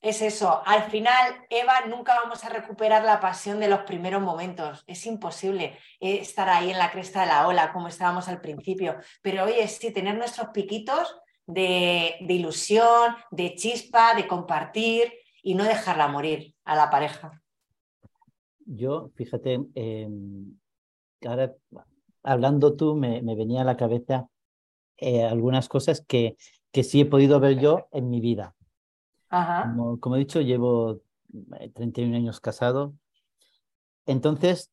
Es 0.00 0.20
eso, 0.20 0.60
al 0.66 0.90
final, 0.90 1.46
Eva, 1.48 1.82
nunca 1.86 2.16
vamos 2.16 2.44
a 2.44 2.48
recuperar 2.48 3.04
la 3.04 3.20
pasión 3.20 3.60
de 3.60 3.68
los 3.68 3.82
primeros 3.82 4.20
momentos. 4.20 4.82
Es 4.88 5.06
imposible 5.06 5.78
estar 6.00 6.48
ahí 6.48 6.72
en 6.72 6.78
la 6.78 6.90
cresta 6.90 7.20
de 7.20 7.26
la 7.26 7.46
ola 7.46 7.72
como 7.72 7.86
estábamos 7.86 8.26
al 8.26 8.40
principio. 8.40 8.96
Pero 9.22 9.44
oye, 9.44 9.68
sí, 9.68 9.92
tener 9.92 10.16
nuestros 10.16 10.48
piquitos 10.48 11.20
de, 11.52 12.16
de 12.20 12.34
ilusión, 12.34 13.14
de 13.30 13.54
chispa, 13.54 14.14
de 14.14 14.26
compartir, 14.26 15.12
y 15.42 15.54
no 15.54 15.64
dejarla 15.64 16.08
morir 16.08 16.54
a 16.64 16.76
la 16.76 16.90
pareja. 16.90 17.42
Yo, 18.66 19.10
fíjate, 19.14 19.60
em, 19.74 20.58
ahora 21.26 21.54
hablando 22.22 22.76
tú 22.76 22.94
me, 22.94 23.20
venía 23.22 23.62
a 23.62 23.64
la 23.64 23.76
cabeza 23.76 24.28
eh, 24.98 25.24
algunas 25.24 25.68
cosas 25.68 26.04
que, 26.06 26.36
que 26.70 26.84
sí 26.84 27.00
he 27.00 27.06
podido 27.06 27.40
ver 27.40 27.58
yo 27.58 27.88
en 27.92 28.10
mi 28.10 28.20
vida. 28.20 28.54
Como, 30.00 30.16
he 30.16 30.18
dicho, 30.18 30.40
llevo 30.40 31.00
31 31.74 32.14
eh, 32.14 32.16
años 32.16 32.40
casado. 32.40 32.94
Entonces, 34.06 34.72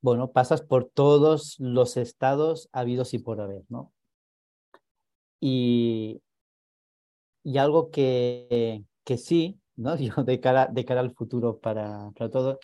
bueno, 0.00 0.32
pasas 0.32 0.60
por 0.60 0.86
todos 0.86 1.56
los 1.60 1.96
estados 1.96 2.68
habidos 2.72 3.14
y 3.14 3.18
por 3.20 3.40
haber, 3.40 3.64
¿no? 3.68 3.91
Y, 5.44 6.22
y 7.42 7.58
algo 7.58 7.90
que, 7.90 8.84
que 9.02 9.18
sí, 9.18 9.58
¿no? 9.74 9.96
Yo 9.98 10.22
de 10.22 10.38
cara, 10.38 10.68
de 10.68 10.84
cara 10.84 11.00
al 11.00 11.14
futuro 11.14 11.58
para, 11.58 12.12
para 12.12 12.30
todo, 12.30 12.60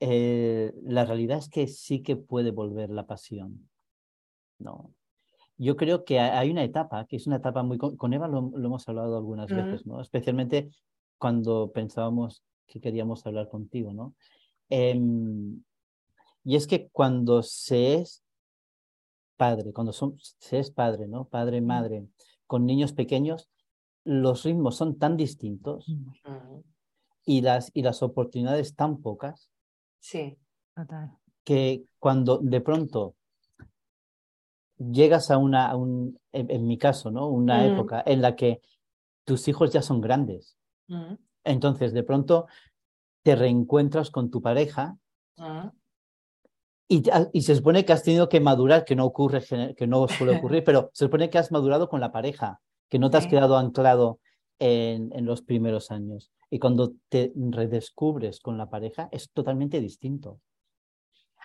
eh, 0.00 0.72
la 0.82 1.04
realidad 1.04 1.38
es 1.38 1.48
que 1.48 1.68
sí 1.68 2.02
que 2.02 2.16
puede 2.16 2.50
volver 2.50 2.90
la 2.90 3.06
pasión, 3.06 3.70
¿no? 4.58 4.92
Yo 5.56 5.76
creo 5.76 6.04
que 6.04 6.18
hay 6.18 6.50
una 6.50 6.64
etapa, 6.64 7.06
que 7.06 7.16
es 7.16 7.26
una 7.28 7.36
etapa 7.36 7.62
muy... 7.62 7.78
Con 7.78 8.12
Eva 8.12 8.26
lo, 8.26 8.50
hemos 8.56 8.88
hablado 8.88 9.16
algunas 9.16 9.48
veces, 9.48 9.86
¿no? 9.86 10.00
Especialmente 10.00 10.70
cuando 11.18 11.70
pensábamos 11.70 12.42
que 12.66 12.80
queríamos 12.80 13.24
hablar 13.26 13.48
contigo, 13.48 13.92
¿no? 13.92 14.14
Em, 14.70 15.62
y 16.44 16.56
es 16.56 16.66
que 16.66 16.88
cuando 16.88 17.42
se 17.42 17.96
es 17.96 18.24
padre, 19.40 19.72
cuando 19.72 19.94
son, 19.94 20.18
se 20.18 20.58
es 20.58 20.70
padre, 20.70 21.08
¿no? 21.08 21.24
Padre, 21.24 21.62
madre, 21.62 22.06
con 22.46 22.66
niños 22.66 22.92
pequeños, 22.92 23.48
los 24.04 24.44
ritmos 24.44 24.76
son 24.76 24.98
tan 24.98 25.16
distintos 25.16 25.86
y, 27.24 27.40
las, 27.40 27.70
y 27.72 27.80
las 27.80 28.02
oportunidades 28.02 28.76
tan 28.76 29.00
pocas. 29.00 29.50
Sí, 29.98 30.36
Que 31.42 31.86
cuando 31.98 32.36
de 32.36 32.60
pronto 32.60 33.14
llegas 34.76 35.30
a 35.30 35.38
una, 35.38 35.74
un, 35.74 36.20
en, 36.32 36.66
mi 36.66 36.76
caso, 36.76 37.10
¿no? 37.10 37.26
Una 37.26 37.64
época 37.64 38.02
en 38.04 38.20
la 38.20 38.36
que 38.36 38.60
tus 39.24 39.48
hijos 39.48 39.72
ya 39.72 39.80
son 39.80 40.02
grandes. 40.02 40.58
Entonces, 41.44 41.94
de 41.94 42.02
pronto 42.02 42.46
te 43.22 43.36
reencuentras 43.36 44.10
con 44.10 44.30
tu 44.30 44.42
pareja 44.42 44.98
y, 46.90 47.02
y, 47.32 47.42
se 47.42 47.56
supone 47.56 47.84
que 47.84 47.92
has 47.92 48.02
tenido 48.02 48.28
que 48.28 48.40
madurar, 48.40 48.84
que 48.84 48.96
no 48.96 49.06
ocurre, 49.06 49.42
que 49.76 49.86
no 49.86 50.08
suele 50.08 50.36
ocurrir, 50.38 50.64
pero 50.64 50.90
se 50.92 51.06
supone 51.06 51.30
que 51.30 51.38
has 51.38 51.52
madurado 51.52 51.88
con 51.88 52.00
la 52.00 52.12
pareja 52.12 52.60
que 52.90 52.98
no 52.98 53.08
te 53.08 53.16
has 53.16 53.26
quedado 53.26 53.56
anclado 53.56 54.18
en, 54.58 55.10
en, 55.14 55.24
los 55.24 55.42
primeros 55.42 55.90
años. 55.90 56.32
Y 56.50 56.58
cuando 56.58 56.92
te 57.08 57.32
redescubres 57.34 58.40
con 58.40 58.58
la 58.58 58.68
pareja 58.68 59.08
es 59.12 59.30
totalmente 59.30 59.80
distinto. 59.80 60.40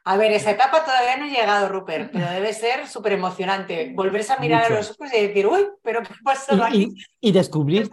A 0.08 0.18
ver, 0.18 0.32
esa 0.34 0.52
etapa 0.52 0.86
todavía 0.86 1.18
no 1.18 1.26
ha 1.26 1.30
llegado, 1.30 1.68
Rupert, 1.68 2.12
pero 2.12 2.30
debe 2.30 2.54
ser 2.54 2.88
súper 2.88 3.14
emocionante. 3.14 3.91
Volverse 3.96 4.34
a 4.34 4.38
mirar 4.38 4.72
a 4.72 4.76
los 4.76 4.91
ojos 4.91 5.12
y 5.12 5.28
decir, 5.28 5.48
uy, 5.48 5.68
pero 5.82 6.04
¿qué 6.04 6.14
pasó 6.24 6.64
aquí? 6.64 6.93
Y, 7.20 7.32
descubrir. 7.32 7.89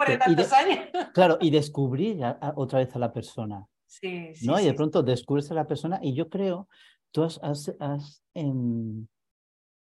Claro, 1.15 1.39
y 1.41 1.51
descubrir 1.51 2.21
otra 2.55 2.81
vez 2.81 2.95
a 2.95 2.99
la 2.99 3.15
persona. 3.15 3.67
Sí, 3.87 4.35
sí, 4.35 4.47
¿no? 4.47 4.61
y 4.61 4.65
de 4.65 4.75
pronto 4.75 5.03
descubres 5.03 5.51
a 5.51 5.55
la 5.55 5.67
persona 5.67 6.01
y 6.03 6.15
yo 6.15 6.29
creo, 6.29 6.69
tú 7.13 7.23
has, 7.23 7.39
has, 7.43 7.73
has, 7.79 8.23
em, 8.35 9.07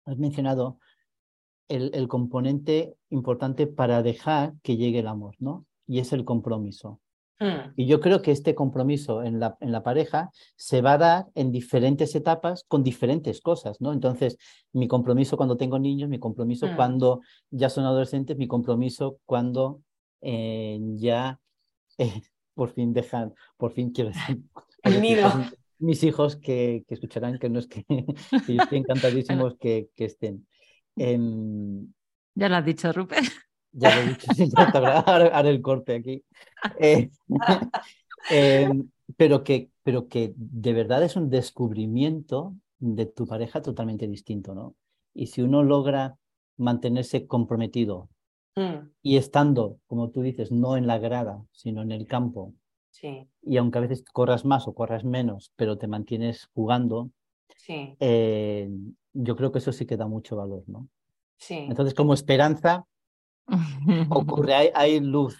has 0.06 0.16
mencionado 0.18 0.78
el, 1.68 2.08
componente 2.08 2.96
importante 3.10 3.66
para 3.66 4.02
dejar 4.02 4.54
que 4.62 4.76
llegue 4.76 5.00
el 5.00 5.08
amor, 5.08 5.34
¿no? 5.38 5.66
Y 5.86 5.98
es 5.98 6.12
el 6.12 6.24
compromiso. 6.24 7.00
Hmm. 7.38 7.72
Y 7.76 7.86
yo 7.86 8.00
creo 8.00 8.22
que 8.22 8.30
este 8.30 8.54
compromiso 8.54 9.22
en 9.22 9.40
la, 9.40 9.58
en 9.60 9.72
la 9.72 9.82
pareja 9.82 10.30
se 10.56 10.80
va 10.80 10.92
a 10.92 10.98
dar 10.98 11.26
en 11.34 11.52
diferentes 11.52 12.14
etapas 12.14 12.64
con 12.66 12.82
diferentes 12.82 13.40
cosas, 13.40 13.80
¿no? 13.80 13.92
Entonces, 13.92 14.38
mi 14.72 14.88
compromiso 14.88 15.36
cuando 15.36 15.56
tengo 15.56 15.78
niños, 15.78 16.08
mi 16.08 16.18
compromiso 16.18 16.68
hmm. 16.68 16.76
cuando 16.76 17.20
ya 17.50 17.68
son 17.68 17.84
adolescentes, 17.84 18.38
mi 18.38 18.46
compromiso 18.46 19.18
cuando 19.26 19.82
eh, 20.22 20.78
ya 20.96 21.40
eh, 21.98 22.22
por 22.54 22.70
fin 22.70 22.92
dejan, 22.92 23.34
por 23.56 23.72
fin 23.72 23.90
quiero 23.90 24.10
decir, 24.10 24.42
mis 25.78 26.02
hijos 26.04 26.36
que, 26.36 26.84
que, 26.86 26.94
escucharán 26.94 27.38
que 27.38 27.48
no 27.48 27.58
es 27.58 27.66
que, 27.66 27.84
que 28.46 28.54
yo 28.54 28.62
estoy 28.62 28.78
encantadísimos 28.78 29.56
que, 29.58 29.88
que 29.94 30.04
estén. 30.06 30.46
Em, 30.96 31.92
ya 32.34 32.48
lo 32.48 32.56
has 32.56 32.64
dicho, 32.64 32.92
Rupert. 32.92 33.26
Ya 33.72 33.94
lo 33.94 34.02
he 34.02 34.08
dicho, 34.08 34.26
sí, 34.34 34.50
ahora, 34.56 35.40
el 35.40 35.62
corte 35.62 35.96
aquí. 35.96 36.24
Eh, 36.78 37.10
em, 38.30 38.88
pero, 39.16 39.42
que, 39.44 39.70
pero 39.82 40.08
que 40.08 40.32
de 40.36 40.72
verdad 40.72 41.02
es 41.02 41.16
un 41.16 41.30
descubrimiento 41.30 42.54
de 42.78 43.06
tu 43.06 43.26
pareja 43.26 43.62
totalmente 43.62 44.06
distinto, 44.06 44.54
¿no? 44.54 44.74
Y 45.14 45.28
si 45.28 45.42
uno 45.42 45.62
logra 45.62 46.16
mantenerse 46.58 47.26
comprometido 47.26 48.08
mm. 48.54 48.90
y 49.02 49.16
estando, 49.16 49.78
como 49.86 50.10
tú 50.10 50.22
dices, 50.22 50.52
no 50.52 50.76
en 50.76 50.86
la 50.86 50.98
grada, 50.98 51.42
sino 51.52 51.82
en 51.82 51.92
el 51.92 52.06
campo, 52.06 52.54
sí. 53.00 53.28
y 53.42 53.56
aunque 53.56 53.78
a 53.78 53.82
veces 53.82 54.04
corras 54.12 54.44
más 54.44 54.66
o 54.66 54.74
corras 54.74 55.04
menos, 55.04 55.52
pero 55.56 55.76
te 55.76 55.86
mantienes 55.86 56.48
jugando, 56.54 57.10
sí. 57.56 57.96
Eh, 58.00 58.70
yo 59.12 59.36
creo 59.36 59.52
que 59.52 59.58
eso 59.58 59.72
sí 59.72 59.86
que 59.86 59.96
da 59.96 60.06
mucho 60.06 60.36
valor, 60.36 60.62
¿no? 60.66 60.88
Sí. 61.38 61.66
Entonces, 61.68 61.94
como 61.94 62.14
esperanza, 62.14 62.86
ocurre, 64.10 64.54
hay, 64.54 64.70
hay 64.74 65.00
luz. 65.00 65.36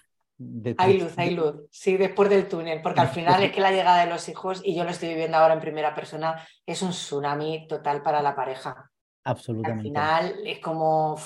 hay 0.79 1.01
luz, 1.01 1.19
hay 1.19 1.35
luz, 1.35 1.55
sí, 1.71 1.97
después 1.97 2.29
del 2.29 2.49
túnel, 2.49 2.83
porque 2.83 3.01
al 3.01 3.09
final 3.09 3.43
es 3.43 3.53
que 3.53 3.61
la 3.61 3.71
llegada 3.71 4.05
de 4.05 4.11
los 4.11 4.29
hijos, 4.29 4.61
y 4.65 4.75
yo 4.75 4.85
lo 4.85 4.91
estoy 4.91 5.11
viviendo 5.11 5.37
ahora 5.39 5.55
en 5.55 5.61
primera 5.61 5.95
persona, 5.95 6.47
es 6.65 6.83
un 6.83 6.91
tsunami 6.91 7.67
total 7.67 8.03
para 8.03 8.23
la 8.23 8.35
pareja. 8.35 8.91
Absolutamente. 9.25 9.89
Al 9.99 10.29
final 10.31 10.47
es 10.47 10.61
como, 10.61 11.17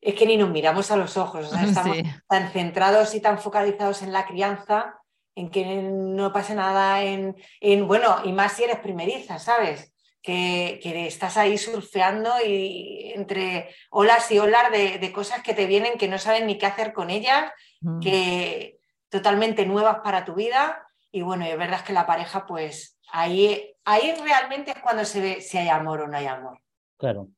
es 0.00 0.14
que 0.14 0.26
ni 0.26 0.36
nos 0.36 0.50
miramos 0.50 0.90
a 0.90 0.96
los 0.96 1.16
ojos, 1.16 1.52
estamos 1.62 1.98
tan 2.28 2.50
centrados 2.50 3.14
y 3.14 3.20
tan 3.20 3.38
focalizados 3.38 4.02
en 4.02 4.12
la 4.12 4.26
crianza, 4.26 4.96
en 5.34 5.50
que 5.50 5.64
no 5.64 6.32
pase 6.32 6.54
nada, 6.54 7.02
en, 7.02 7.36
en, 7.60 7.86
bueno, 7.86 8.16
y 8.24 8.32
más 8.32 8.52
si 8.52 8.64
eres 8.64 8.78
primeriza, 8.80 9.38
¿sabes? 9.38 9.92
que, 10.22 11.06
estás 11.06 11.36
ahí 11.36 11.56
surfeando 11.58 12.30
y 12.44 13.12
entre 13.14 13.70
olas 13.90 14.30
y 14.30 14.38
olas 14.38 14.70
de, 14.70 15.12
cosas 15.12 15.42
que 15.42 15.54
te 15.54 15.66
vienen 15.66 15.98
que 15.98 16.08
no 16.08 16.18
sabes 16.18 16.44
ni 16.44 16.58
qué 16.58 16.66
hacer 16.66 16.92
con 16.92 17.10
ellas, 17.10 17.50
mm. 17.80 18.00
que 18.00 18.78
totalmente 19.08 19.66
nuevas 19.66 19.98
para 20.02 20.24
tu 20.24 20.34
vida. 20.34 20.86
Y 21.10 21.22
bueno, 21.22 21.44
es 21.44 21.58
verdad 21.58 21.84
que 21.84 21.92
la 21.92 22.06
pareja, 22.06 22.46
pues 22.46 22.98
ahí, 23.10 23.74
ahí 23.84 24.14
realmente 24.22 24.72
es 24.72 24.78
cuando 24.78 25.04
se 25.04 25.20
ve 25.20 25.40
si 25.40 25.58
hay 25.58 25.68
amor 25.68 26.02
o 26.02 26.08
no 26.08 26.16
hay 26.16 26.26
amor. 26.26 26.60
Claro. 26.96 27.28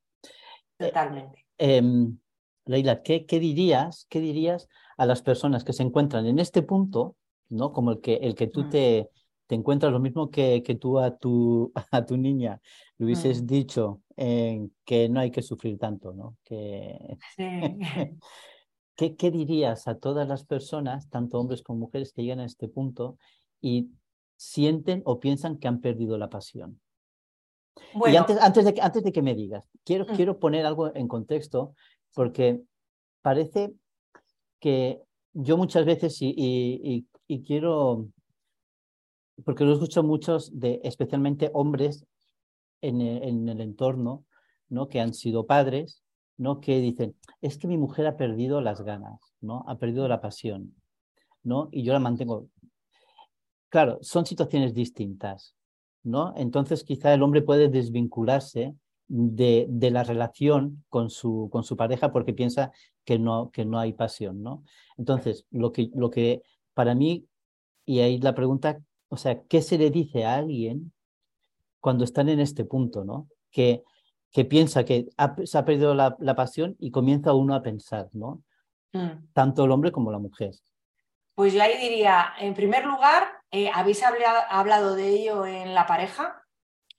Totalmente. 0.77 1.47
Eh, 1.59 1.77
em, 1.77 2.19
Leila, 2.65 3.03
¿qué, 3.03 3.27
¿qué, 3.27 3.41
dirías, 3.41 4.07
¿qué 4.09 4.21
dirías 4.21 4.69
a 4.97 5.07
las 5.07 5.23
personas 5.23 5.65
que 5.65 5.73
se 5.73 5.83
encuentran 5.83 6.27
en 6.27 6.39
este 6.39 6.63
punto, 6.63 7.17
¿no? 7.49 7.73
Como 7.73 7.93
el 7.93 8.01
que, 8.01 8.15
el 8.15 8.35
que 8.35 8.47
tú 8.47 8.65
mm. 8.65 8.69
te, 8.71 9.11
te 9.47 9.55
encuentras 9.55 9.93
lo 9.93 10.01
mismo 10.01 10.31
que, 10.31 10.63
que 10.63 10.75
tú 10.75 10.99
a 10.99 11.17
tu, 11.17 11.73
a 11.91 12.05
tu 12.05 12.17
niña 12.17 12.61
le 12.99 13.07
hubieses 13.07 13.43
mm. 13.43 13.47
dicho 13.47 14.03
eh, 14.17 14.69
que 14.85 15.09
no 15.09 15.21
hay 15.21 15.31
que 15.31 15.43
sufrir 15.43 15.79
tanto, 15.79 16.13
¿no? 16.13 16.37
Que... 16.45 17.19
¿Qué, 18.95 19.17
¿Qué 19.17 19.31
dirías 19.31 19.89
a 19.89 19.99
todas 19.99 20.29
las 20.29 20.45
personas, 20.45 21.09
tanto 21.09 21.41
hombres 21.41 21.63
como 21.63 21.81
mujeres, 21.81 22.13
que 22.13 22.23
llegan 22.23 22.41
a 22.41 22.45
este 22.45 22.69
punto 22.69 23.17
y 23.61 23.89
sienten 24.37 25.03
o 25.07 25.19
piensan 25.19 25.59
que 25.59 25.67
han 25.67 25.81
perdido 25.81 26.19
la 26.19 26.29
pasión? 26.29 26.79
Y 28.07 28.17
antes, 28.17 28.39
antes, 28.39 28.65
de, 28.65 28.81
antes 28.81 29.03
de 29.03 29.13
que 29.13 29.23
me 29.23 29.35
digas, 29.35 29.69
quiero, 29.85 30.05
mm. 30.05 30.17
quiero 30.17 30.39
poner 30.39 30.67
algo 30.67 30.95
en 30.95 31.09
contexto 31.09 31.75
porque 32.15 32.63
parece 33.23 33.73
que 34.61 35.01
yo 35.33 35.57
muchas 35.57 35.85
veces, 35.85 36.19
y, 36.21 37.07
quiero 37.47 38.09
porque 39.45 39.65
lo 39.65 39.73
escucho 39.73 40.03
muchos, 40.03 40.59
de, 40.59 40.81
especialmente 40.85 41.51
hombres 41.55 42.07
en 42.81 43.01
el, 43.01 43.23
en 43.23 43.49
el, 43.49 43.61
entorno, 43.61 44.25
¿no? 44.69 44.89
que 44.89 45.01
han 45.01 45.15
sido 45.15 45.47
padres, 45.47 46.03
¿no? 46.37 46.61
que 46.61 46.81
dicen, 46.81 47.17
es 47.41 47.59
que 47.59 47.67
mi 47.67 47.77
mujer 47.77 48.07
ha 48.07 48.17
perdido 48.17 48.61
las 48.61 48.83
ganas, 48.83 49.35
¿no? 49.41 49.65
ha 49.67 49.79
perdido 49.79 50.07
la 50.09 50.21
pasión, 50.21 50.75
¿no? 51.43 51.69
y 51.73 51.83
yo 51.83 51.93
la 51.93 51.99
mantengo. 51.99 52.49
Claro, 53.69 53.99
son 54.03 54.27
situaciones 54.27 54.75
distintas, 54.75 55.57
¿no? 56.03 56.35
Entonces 56.37 56.85
quizá 56.85 57.15
el 57.15 57.23
hombre 57.23 57.41
puede 57.41 57.69
desvincularse 57.69 58.75
de, 59.15 59.67
de, 59.69 59.91
la 59.91 60.05
relación 60.05 60.85
con 60.89 61.11
su, 61.11 61.51
con 61.53 61.65
su 61.65 61.77
pareja 61.77 62.13
porque 62.13 62.33
piensa 62.33 62.73
que 63.05 63.19
no, 63.19 63.51
que 63.51 63.67
no 63.67 63.79
hay 63.79 63.93
pasión, 63.93 64.43
¿no? 64.43 64.65
Entonces, 64.97 65.45
lo 65.51 65.71
que, 65.71 65.91
lo 65.95 66.09
que 66.09 66.43
para 66.73 66.95
mí, 66.95 67.27
y 67.85 68.01
ahí 68.01 68.19
la 68.19 68.35
pregunta, 68.35 68.81
o 69.09 69.19
sea, 69.19 69.43
¿qué 69.43 69.61
se 69.61 69.77
le 69.77 69.91
dice 69.91 70.25
a 70.25 70.37
alguien 70.37 70.95
cuando 71.79 72.05
están 72.05 72.31
en 72.31 72.41
este 72.41 72.65
punto, 72.65 73.05
¿no? 73.05 73.29
Que, 73.51 73.83
que 74.31 74.47
piensa 74.47 74.85
que 74.85 75.09
se 75.45 75.59
ha 75.59 75.65
perdido 75.67 75.95
la, 75.95 76.35
pasión 76.35 76.75
y 76.79 76.91
comienza 76.91 77.35
uno 77.35 77.55
a 77.55 77.63
pensar, 77.63 78.09
¿no? 78.15 78.43
Mm. 78.95 79.27
Tanto 79.35 79.67
el 79.67 79.73
hombre 79.73 79.93
como 79.93 80.11
la 80.11 80.21
mujer. 80.21 80.55
Pues 81.35 81.53
yo 81.53 81.63
ahí 81.63 81.77
diría, 81.79 82.33
en 82.41 82.55
primer 82.55 82.87
lugar, 82.87 83.25
eh, 83.51 83.71
¿habéis 83.75 84.03
hablado 84.49 84.97
de 84.97 85.09
ello 85.11 85.45
en 85.45 85.75
la 85.75 85.87
pareja? 85.87 86.42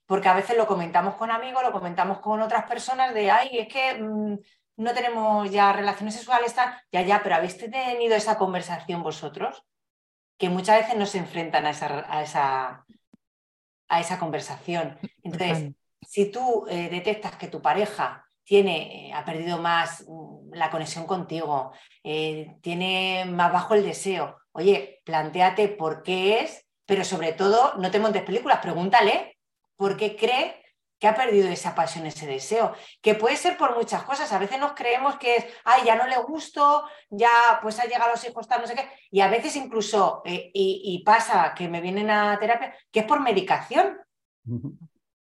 Porque 0.06 0.28
a 0.28 0.34
veces 0.34 0.56
lo 0.56 0.66
comentamos 0.66 1.14
con 1.14 1.30
amigos, 1.30 1.62
lo 1.62 1.72
comentamos 1.72 2.18
con 2.18 2.42
otras 2.42 2.64
personas 2.64 3.14
de, 3.14 3.30
ay, 3.30 3.58
es 3.58 3.68
que 3.68 3.94
mm, 3.94 4.38
no 4.76 4.92
tenemos 4.92 5.50
ya 5.50 5.72
relaciones 5.72 6.14
sexuales, 6.14 6.54
ya, 6.92 7.02
ya, 7.02 7.22
pero 7.22 7.36
¿habéis 7.36 7.56
tenido 7.56 8.14
esa 8.14 8.36
conversación 8.36 9.02
vosotros? 9.02 9.64
que 10.38 10.48
muchas 10.48 10.80
veces 10.80 10.96
no 10.96 11.06
se 11.06 11.18
enfrentan 11.18 11.66
a 11.66 11.70
esa, 11.70 12.04
a 12.12 12.22
esa, 12.22 12.86
a 13.88 14.00
esa 14.00 14.18
conversación. 14.18 14.98
Entonces, 15.22 15.72
si 16.02 16.30
tú 16.30 16.66
eh, 16.68 16.88
detectas 16.90 17.36
que 17.36 17.48
tu 17.48 17.62
pareja 17.62 18.26
tiene, 18.42 19.08
eh, 19.08 19.12
ha 19.14 19.24
perdido 19.24 19.58
más 19.58 20.04
mm, 20.06 20.54
la 20.54 20.70
conexión 20.70 21.06
contigo, 21.06 21.72
eh, 22.02 22.56
tiene 22.60 23.24
más 23.26 23.52
bajo 23.52 23.74
el 23.74 23.84
deseo, 23.84 24.36
oye, 24.52 25.00
planteate 25.04 25.68
por 25.68 26.02
qué 26.02 26.40
es, 26.40 26.66
pero 26.86 27.04
sobre 27.04 27.32
todo 27.32 27.74
no 27.76 27.90
te 27.90 28.00
montes 28.00 28.22
películas, 28.22 28.58
pregúntale 28.60 29.33
por 29.76 29.96
qué 29.96 30.16
cree 30.16 30.64
que 30.98 31.08
ha 31.08 31.14
perdido 31.14 31.48
esa 31.48 31.74
pasión, 31.74 32.06
ese 32.06 32.26
deseo, 32.26 32.74
que 33.02 33.14
puede 33.14 33.36
ser 33.36 33.58
por 33.58 33.76
muchas 33.76 34.04
cosas. 34.04 34.32
A 34.32 34.38
veces 34.38 34.58
nos 34.58 34.72
creemos 34.72 35.16
que 35.16 35.36
es, 35.36 35.46
ay, 35.64 35.82
ya 35.84 35.96
no 35.96 36.06
le 36.06 36.16
gusto, 36.18 36.84
ya 37.10 37.58
pues 37.60 37.78
ha 37.78 37.84
llegado 37.84 38.06
a 38.06 38.10
los 38.12 38.24
hijos, 38.26 38.48
tal, 38.48 38.62
no 38.62 38.66
sé 38.66 38.74
qué. 38.74 38.88
Y 39.10 39.20
a 39.20 39.28
veces 39.28 39.56
incluso, 39.56 40.22
eh, 40.24 40.50
y, 40.54 41.02
pasa 41.04 41.52
que 41.54 41.68
me 41.68 41.80
vienen 41.80 42.10
a 42.10 42.38
terapia, 42.38 42.74
que 42.90 43.00
es 43.00 43.06
por 43.06 43.20
medicación. 43.20 43.98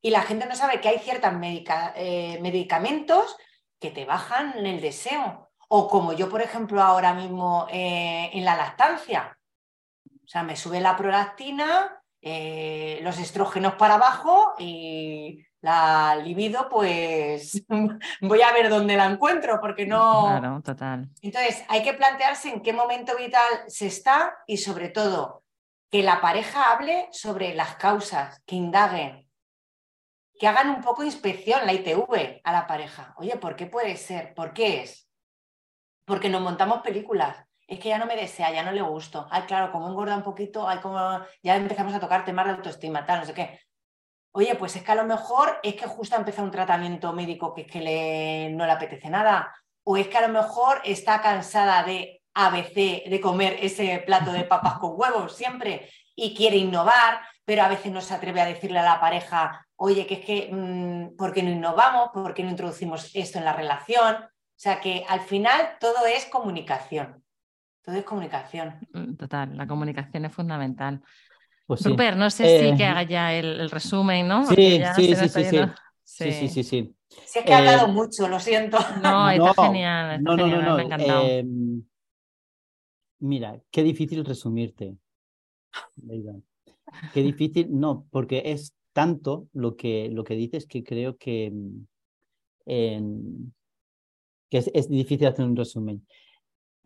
Y 0.00 0.10
la 0.10 0.22
gente 0.22 0.46
no 0.46 0.56
sabe 0.56 0.80
que 0.80 0.88
hay 0.88 0.98
ciertos 0.98 1.32
eh, 1.94 2.38
medicamentos 2.40 3.36
que 3.78 3.90
te 3.90 4.04
bajan 4.04 4.66
el 4.66 4.80
deseo. 4.80 5.50
O 5.68 5.88
como 5.88 6.12
yo, 6.12 6.28
por 6.28 6.40
ejemplo, 6.40 6.82
ahora 6.82 7.12
mismo 7.12 7.66
eh, 7.70 8.30
en 8.32 8.44
la 8.44 8.56
lactancia. 8.56 9.38
O 10.06 10.26
sea, 10.26 10.42
me 10.42 10.56
sube 10.56 10.80
la 10.80 10.96
prolactina, 10.96 11.97
los 12.22 13.18
estrógenos 13.18 13.74
para 13.74 13.94
abajo 13.94 14.54
y 14.58 15.44
la 15.60 16.16
libido, 16.16 16.68
pues 16.68 17.64
voy 18.20 18.42
a 18.42 18.52
ver 18.52 18.68
dónde 18.68 18.96
la 18.96 19.06
encuentro, 19.06 19.60
porque 19.60 19.86
no. 19.86 20.26
Claro, 20.26 20.60
total. 20.62 21.08
Entonces, 21.20 21.64
hay 21.68 21.82
que 21.82 21.94
plantearse 21.94 22.50
en 22.50 22.62
qué 22.62 22.72
momento 22.72 23.16
vital 23.16 23.64
se 23.66 23.86
está 23.86 24.38
y, 24.46 24.58
sobre 24.58 24.88
todo, 24.88 25.42
que 25.90 26.02
la 26.02 26.20
pareja 26.20 26.72
hable 26.72 27.08
sobre 27.12 27.54
las 27.54 27.76
causas, 27.76 28.42
que 28.46 28.56
indaguen, 28.56 29.28
que 30.38 30.46
hagan 30.46 30.70
un 30.70 30.80
poco 30.80 31.02
de 31.02 31.08
inspección, 31.08 31.66
la 31.66 31.72
ITV, 31.72 32.40
a 32.44 32.52
la 32.52 32.66
pareja. 32.66 33.14
Oye, 33.16 33.36
¿por 33.36 33.56
qué 33.56 33.66
puede 33.66 33.96
ser? 33.96 34.34
¿Por 34.34 34.52
qué 34.52 34.82
es? 34.82 35.08
Porque 36.04 36.28
nos 36.28 36.42
montamos 36.42 36.82
películas. 36.82 37.47
Es 37.68 37.78
que 37.78 37.90
ya 37.90 37.98
no 37.98 38.06
me 38.06 38.16
desea, 38.16 38.50
ya 38.50 38.64
no 38.64 38.72
le 38.72 38.82
gusto. 38.82 39.28
Ay, 39.30 39.42
claro, 39.42 39.70
como 39.70 39.88
engorda 39.88 40.16
un 40.16 40.24
poquito, 40.24 40.66
ay, 40.66 40.78
como 40.80 40.98
ya 41.42 41.54
empezamos 41.54 41.94
a 41.94 42.00
tocar 42.00 42.24
temas 42.24 42.46
de 42.46 42.52
autoestima, 42.52 43.06
tal, 43.06 43.20
no 43.20 43.26
sé 43.26 43.34
qué 43.34 43.60
Oye, 44.32 44.54
pues 44.54 44.76
es 44.76 44.82
que 44.82 44.92
a 44.92 44.94
lo 44.94 45.04
mejor 45.04 45.58
es 45.62 45.74
que 45.74 45.86
justo 45.86 46.14
ha 46.14 46.18
empezado 46.18 46.44
un 46.46 46.52
tratamiento 46.52 47.12
médico 47.12 47.54
que 47.54 47.62
es 47.62 47.66
que 47.66 48.50
no 48.52 48.66
le 48.66 48.72
apetece 48.72 49.10
nada, 49.10 49.54
o 49.84 49.96
es 49.96 50.08
que 50.08 50.18
a 50.18 50.26
lo 50.26 50.32
mejor 50.32 50.80
está 50.84 51.20
cansada 51.20 51.82
de 51.82 52.22
ABC, 52.34 53.08
de 53.08 53.20
comer 53.20 53.56
ese 53.60 53.98
plato 54.06 54.32
de 54.32 54.44
papas 54.44 54.78
con 54.78 54.92
huevos 54.94 55.34
siempre 55.34 55.90
y 56.14 56.34
quiere 56.34 56.56
innovar, 56.56 57.20
pero 57.44 57.62
a 57.62 57.68
veces 57.68 57.90
no 57.90 58.00
se 58.00 58.14
atreve 58.14 58.40
a 58.40 58.46
decirle 58.46 58.78
a 58.78 58.84
la 58.84 59.00
pareja, 59.00 59.66
oye, 59.76 60.06
que 60.06 60.14
es 60.14 60.24
que, 60.24 60.48
mm, 60.52 61.16
¿por 61.16 61.32
qué 61.32 61.42
no 61.42 61.50
innovamos? 61.50 62.10
¿Por 62.12 62.34
qué 62.34 62.44
no 62.44 62.50
introducimos 62.50 63.10
esto 63.14 63.38
en 63.38 63.44
la 63.44 63.54
relación? 63.54 64.16
O 64.16 64.60
sea 64.60 64.80
que 64.80 65.04
al 65.08 65.20
final 65.20 65.78
todo 65.80 66.06
es 66.06 66.26
comunicación. 66.26 67.24
Todo 67.88 67.96
es 67.96 68.04
comunicación. 68.04 68.74
Mm, 68.92 69.14
total, 69.14 69.56
la 69.56 69.66
comunicación 69.66 70.26
es 70.26 70.32
fundamental. 70.34 71.00
Pues 71.66 71.80
Super, 71.80 72.18
no 72.18 72.28
sé 72.28 72.44
si 72.60 72.66
eh, 72.66 72.74
que 72.76 72.84
haga 72.84 73.02
ya 73.04 73.32
el, 73.32 73.70
resumen, 73.70 74.28
¿no? 74.28 74.44
Sí, 74.44 74.78
sí, 74.94 75.14
sí, 75.14 75.28
sí, 75.28 75.44
sí. 75.44 75.60
sí, 76.04 76.32
sí, 76.32 76.48
sí, 76.48 76.64
sí. 76.64 76.94
Si 77.24 77.38
es 77.38 77.44
que 77.46 77.50
he 77.50 77.54
hablado 77.54 77.86
eh, 77.86 77.92
mucho, 77.92 78.28
lo 78.28 78.38
siento. 78.38 78.76
No, 79.02 79.30
está 79.30 79.54
genial. 79.54 80.22
no, 80.22 80.36
no, 80.36 80.46
no, 80.48 80.60
no. 80.60 80.76
Me 80.76 80.82
ha 80.82 80.84
encantado. 80.84 81.26
Em, 81.26 81.82
mira, 83.20 83.58
qué 83.70 83.82
difícil 83.82 84.22
resumirte. 84.22 84.94
Qué 87.14 87.22
difícil, 87.22 87.68
no, 87.70 88.06
porque 88.10 88.42
es 88.44 88.76
tanto 88.92 89.48
lo 89.54 89.76
que, 89.76 90.10
lo 90.10 90.24
que 90.24 90.34
dices 90.34 90.66
que 90.66 90.84
creo 90.84 91.16
que, 91.16 91.54
em, 92.66 93.50
que 94.50 94.58
es, 94.58 94.70
es, 94.74 94.90
difícil 94.90 95.26
hacer 95.26 95.46
un 95.46 95.56
resumen. 95.56 96.06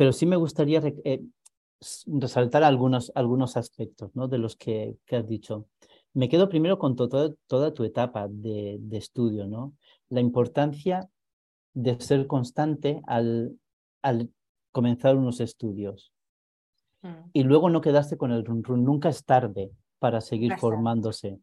Pero 0.03 0.12
sí 0.12 0.26
me 0.26 0.34
gustaría 0.34 0.82
eh, 1.05 1.22
resaltar 2.07 2.64
algunos, 2.64 3.12
algunos 3.14 3.57
aspectos 3.57 4.11
¿no? 4.16 4.26
de 4.26 4.38
los 4.38 4.57
que, 4.57 4.96
que, 5.07 5.14
has 5.14 5.28
dicho. 5.28 5.68
Me 6.12 6.28
quedo 6.28 6.48
primero 6.48 6.76
con 6.76 6.96
toda 6.96 7.72
tu 7.72 7.84
etapa 7.84 8.26
de, 8.26 8.78
de, 8.80 8.96
estudio, 8.96 9.46
¿no? 9.46 9.74
La 10.09 10.20
importancia 10.20 11.09
de 11.72 12.00
ser 12.00 12.26
constante 12.26 13.00
al, 13.07 13.57
al 14.03 14.28
comenzar 14.72 15.16
unos 15.16 15.38
estudios. 15.38 16.12
Mm. 17.03 17.30
Y 17.32 17.44
luego 17.44 17.70
no 17.70 17.80
quedarse 17.80 18.16
con 18.16 18.32
el 18.32 18.44
run, 18.44 18.64
run. 18.64 18.84
Nunca 18.84 19.09
es 19.09 19.24
tarde 19.24 19.70
para 20.00 20.20
seguir 20.20 20.57
formándose. 20.57 21.38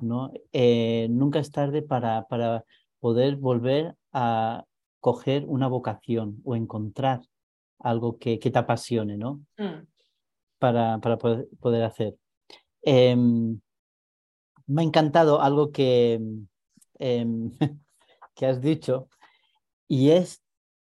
¿no? 0.00 0.32
Eh, 0.54 1.08
nunca 1.10 1.40
es 1.40 1.50
tarde 1.50 1.82
para, 1.82 2.26
para 2.26 2.64
poder 3.00 3.36
volver 3.36 3.96
a 4.14 4.64
coger 5.00 5.44
una 5.46 5.68
vocación 5.68 6.40
o 6.42 6.56
encontrar 6.56 7.20
algo 7.82 8.18
que, 8.18 8.38
que 8.38 8.50
te 8.50 8.58
apasione, 8.58 9.16
¿no? 9.16 9.42
Mm. 9.58 9.86
Para, 10.58 10.98
para 11.00 11.18
poder, 11.18 11.48
poder 11.60 11.82
hacer. 11.82 12.16
Em, 12.82 13.60
me 14.66 14.82
ha 14.82 14.84
encantado 14.84 15.40
algo 15.40 15.72
que, 15.72 16.20
em, 16.98 17.50
que 18.34 18.46
has 18.46 18.60
dicho 18.60 19.08
y 19.88 20.10
es 20.10 20.42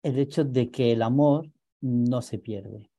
el 0.04 0.20
hecho 0.20 0.44
de 0.44 0.72
que 0.72 0.94
el 0.94 1.02
amor 1.02 1.50
no 1.82 2.22
se 2.22 2.40
pierde, 2.40 2.90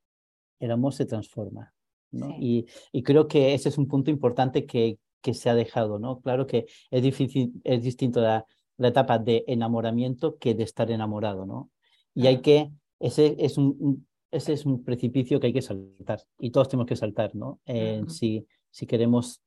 el 0.60 0.70
amor 0.70 0.94
se 0.94 1.06
transforma. 1.06 1.74
¿no? 2.10 2.30
Y, 2.38 2.66
y, 2.90 3.02
creo 3.02 3.28
que 3.28 3.52
ese 3.52 3.68
es 3.68 3.76
un 3.76 3.86
punto 3.86 4.10
importante 4.10 4.64
que, 4.64 4.98
que 5.20 5.34
se 5.34 5.50
ha 5.50 5.54
dejado, 5.54 5.98
¿no? 5.98 6.20
Claro 6.20 6.46
que 6.46 6.66
es 6.90 7.02
difícil, 7.02 7.60
es 7.64 7.82
distinto 7.82 8.22
la, 8.22 8.46
la 8.78 8.88
etapa 8.88 9.18
de 9.18 9.44
enamoramiento 9.46 10.38
que 10.38 10.54
de 10.54 10.62
estar 10.62 10.90
enamorado, 10.90 11.44
¿no? 11.44 11.70
Y 12.14 12.26
hay 12.26 12.40
que, 12.40 12.70
ese 13.00 13.36
es 13.38 13.58
un, 13.58 14.06
ese 14.30 14.52
es 14.52 14.66
un 14.66 14.84
precipicio 14.84 15.40
que 15.40 15.48
hay 15.48 15.52
que 15.52 15.62
saltar 15.62 16.20
y 16.38 16.50
todos 16.50 16.68
tenemos 16.68 16.86
que 16.86 16.96
saltar, 16.96 17.34
¿no? 17.34 17.60
si, 18.08 18.46
si 18.70 18.86
queremos 18.86 19.42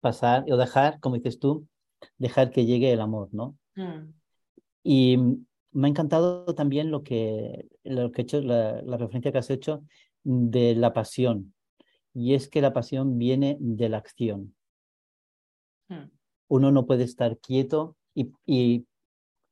pasar 0.00 0.44
o 0.50 0.56
dejar, 0.56 1.00
como 1.00 1.16
dices 1.16 1.38
tú, 1.38 1.66
dejar 2.18 2.50
que 2.50 2.66
llegue 2.66 2.92
el 2.92 3.00
amor, 3.00 3.28
¿no? 3.32 3.56
Mm. 3.74 4.12
Y 4.82 5.16
me 5.72 5.88
ha 5.88 5.90
encantado 5.90 6.54
también 6.54 6.90
lo 6.90 7.02
que, 7.02 7.66
lo 7.82 8.12
que 8.12 8.22
he 8.22 8.24
hecho, 8.24 8.40
la, 8.40 8.82
referencia 8.98 9.32
que 9.32 9.38
has 9.38 9.50
hecho 9.50 9.82
de 10.22 10.74
la 10.74 10.92
pasión. 10.92 11.54
Y 12.12 12.34
es 12.34 12.48
que 12.48 12.60
la 12.60 12.72
pasión 12.72 13.18
viene 13.18 13.56
de 13.60 13.88
la 13.88 13.98
acción. 13.98 14.54
Mm. 15.88 16.10
Uno 16.48 16.70
no 16.70 16.86
puede 16.86 17.04
estar 17.04 17.38
quieto 17.38 17.96
y, 18.14 18.30
y 18.46 18.86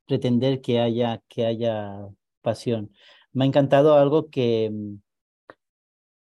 pretender 0.06 0.60
que 0.60 0.80
haya, 0.80 1.22
que 1.28 1.46
haya 1.46 2.06
pasión. 2.42 2.92
Me 3.32 3.44
ha 3.44 3.48
encantado 3.48 3.94
algo 3.94 4.28
que, 4.28 4.72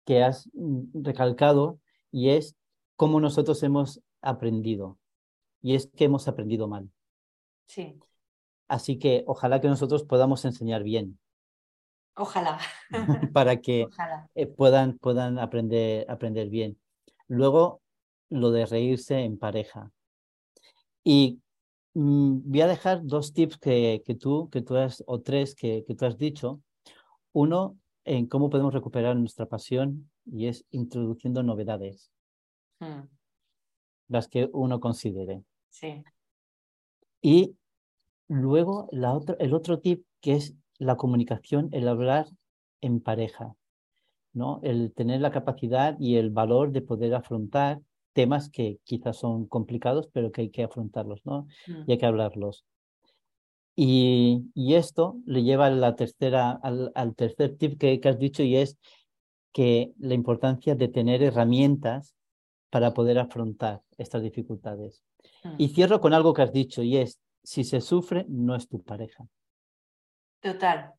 que 0.05 0.23
has 0.23 0.49
recalcado 0.95 1.79
y 2.11 2.31
es 2.31 2.57
cómo 2.97 3.21
nosotros 3.21 3.63
hemos 3.63 4.01
aprendido. 4.23 4.99
Y 5.63 5.75
es 5.75 5.89
que 5.95 6.05
hemos 6.05 6.29
aprendido 6.29 6.69
mal. 6.69 6.91
Sí. 7.67 7.99
Así 8.69 8.99
que 8.99 9.25
ojalá 9.27 9.61
que 9.61 9.69
nosotros 9.69 10.05
podamos 10.05 10.45
enseñar 10.45 10.83
bien. 10.83 11.19
Ojalá. 12.17 12.59
para 13.33 13.61
que 13.61 13.89
eh, 14.35 14.47
puedan, 14.47 14.99
puedan 14.99 15.39
aprender, 15.39 16.07
aprender 16.09 16.49
bien. 16.49 16.79
Luego, 17.29 17.83
lo 18.31 18.51
de 18.51 18.67
reírse 18.67 19.21
en 19.21 19.39
pareja. 19.39 19.91
Y 21.03 21.41
mm, 21.95 22.51
voy 22.51 22.61
a 22.61 22.67
dejar 22.67 23.05
dos 23.05 23.33
tips 23.33 23.59
que, 23.59 24.03
que, 24.05 24.15
tú, 24.15 24.49
que 24.51 24.63
tú 24.63 24.77
has, 24.77 25.03
o 25.07 25.21
tres 25.21 25.55
que, 25.55 25.85
que 25.87 25.95
tú 25.95 26.07
has 26.07 26.17
dicho. 26.17 26.61
Uno, 27.35 27.77
en 28.05 28.27
cómo 28.27 28.49
podemos 28.49 28.73
recuperar 28.73 29.17
nuestra 29.17 29.47
pasión 29.47 30.09
y 30.25 30.47
es 30.47 30.65
introduciendo 30.71 31.43
novedades. 31.43 32.13
Hmm. 32.79 33.09
Las 34.09 34.29
que 34.29 34.49
uno 34.53 34.79
considere. 34.79 35.43
Sí. 35.69 36.05
Y 37.21 37.57
luego 38.29 38.89
la 38.93 39.13
otra, 39.13 39.35
el 39.41 39.53
otro 39.53 39.81
tip 39.81 40.05
que 40.21 40.35
es 40.35 40.55
la 40.79 40.97
comunicación, 40.97 41.71
el 41.73 41.89
hablar 41.89 42.29
en 42.81 43.01
pareja, 43.01 43.57
¿no? 44.33 44.61
El 44.63 44.93
tener 44.93 45.21
la 45.21 45.33
capacidad 45.33 45.97
y 45.99 46.17
el 46.17 46.31
valor 46.31 46.71
de 46.71 46.83
poder 46.83 47.15
afrontar 47.15 47.81
temas 48.13 48.49
que 48.49 48.79
quizás 48.85 49.17
son 49.17 49.47
complicados, 49.47 50.09
pero 50.13 50.31
que 50.31 50.43
hay 50.43 50.51
que 50.51 50.63
afrontarlos, 50.63 51.21
¿no? 51.25 51.49
Hmm. 51.67 51.83
Y 51.89 51.93
hay 51.93 51.99
que 51.99 52.07
hablarlos. 52.07 52.65
Y, 53.77 54.51
y, 54.55 54.75
esto 54.75 55.17
le 55.27 55.43
lleva 55.43 55.67
a 55.67 55.71
la 55.71 55.97
tercera, 55.97 56.53
al, 56.63 56.93
al 56.95 57.17
tercer 57.17 57.57
tip 57.57 57.79
que, 57.79 58.01
que, 58.01 58.09
has 58.09 58.19
dicho 58.19 58.45
y 58.45 58.57
es 58.57 58.79
que 59.53 59.93
la 59.99 60.15
importancia 60.15 60.77
de 60.77 60.89
tener 60.89 61.23
herramientas 61.23 62.15
para 62.71 62.93
poder 62.93 63.19
afrontar 63.19 63.83
estas 63.99 64.23
dificultades. 64.23 65.03
Mm. 65.43 65.55
Y 65.59 65.69
cierro 65.69 66.01
con 66.01 66.15
algo 66.15 66.35
que 66.35 66.43
has 66.43 66.53
dicho 66.53 66.83
y 66.83 66.99
es, 66.99 67.21
si 67.43 67.65
se 67.65 67.81
sufre, 67.81 68.27
no 68.29 68.55
es 68.55 68.69
tu 68.69 68.83
pareja. 68.83 69.25
Total. 70.41 70.93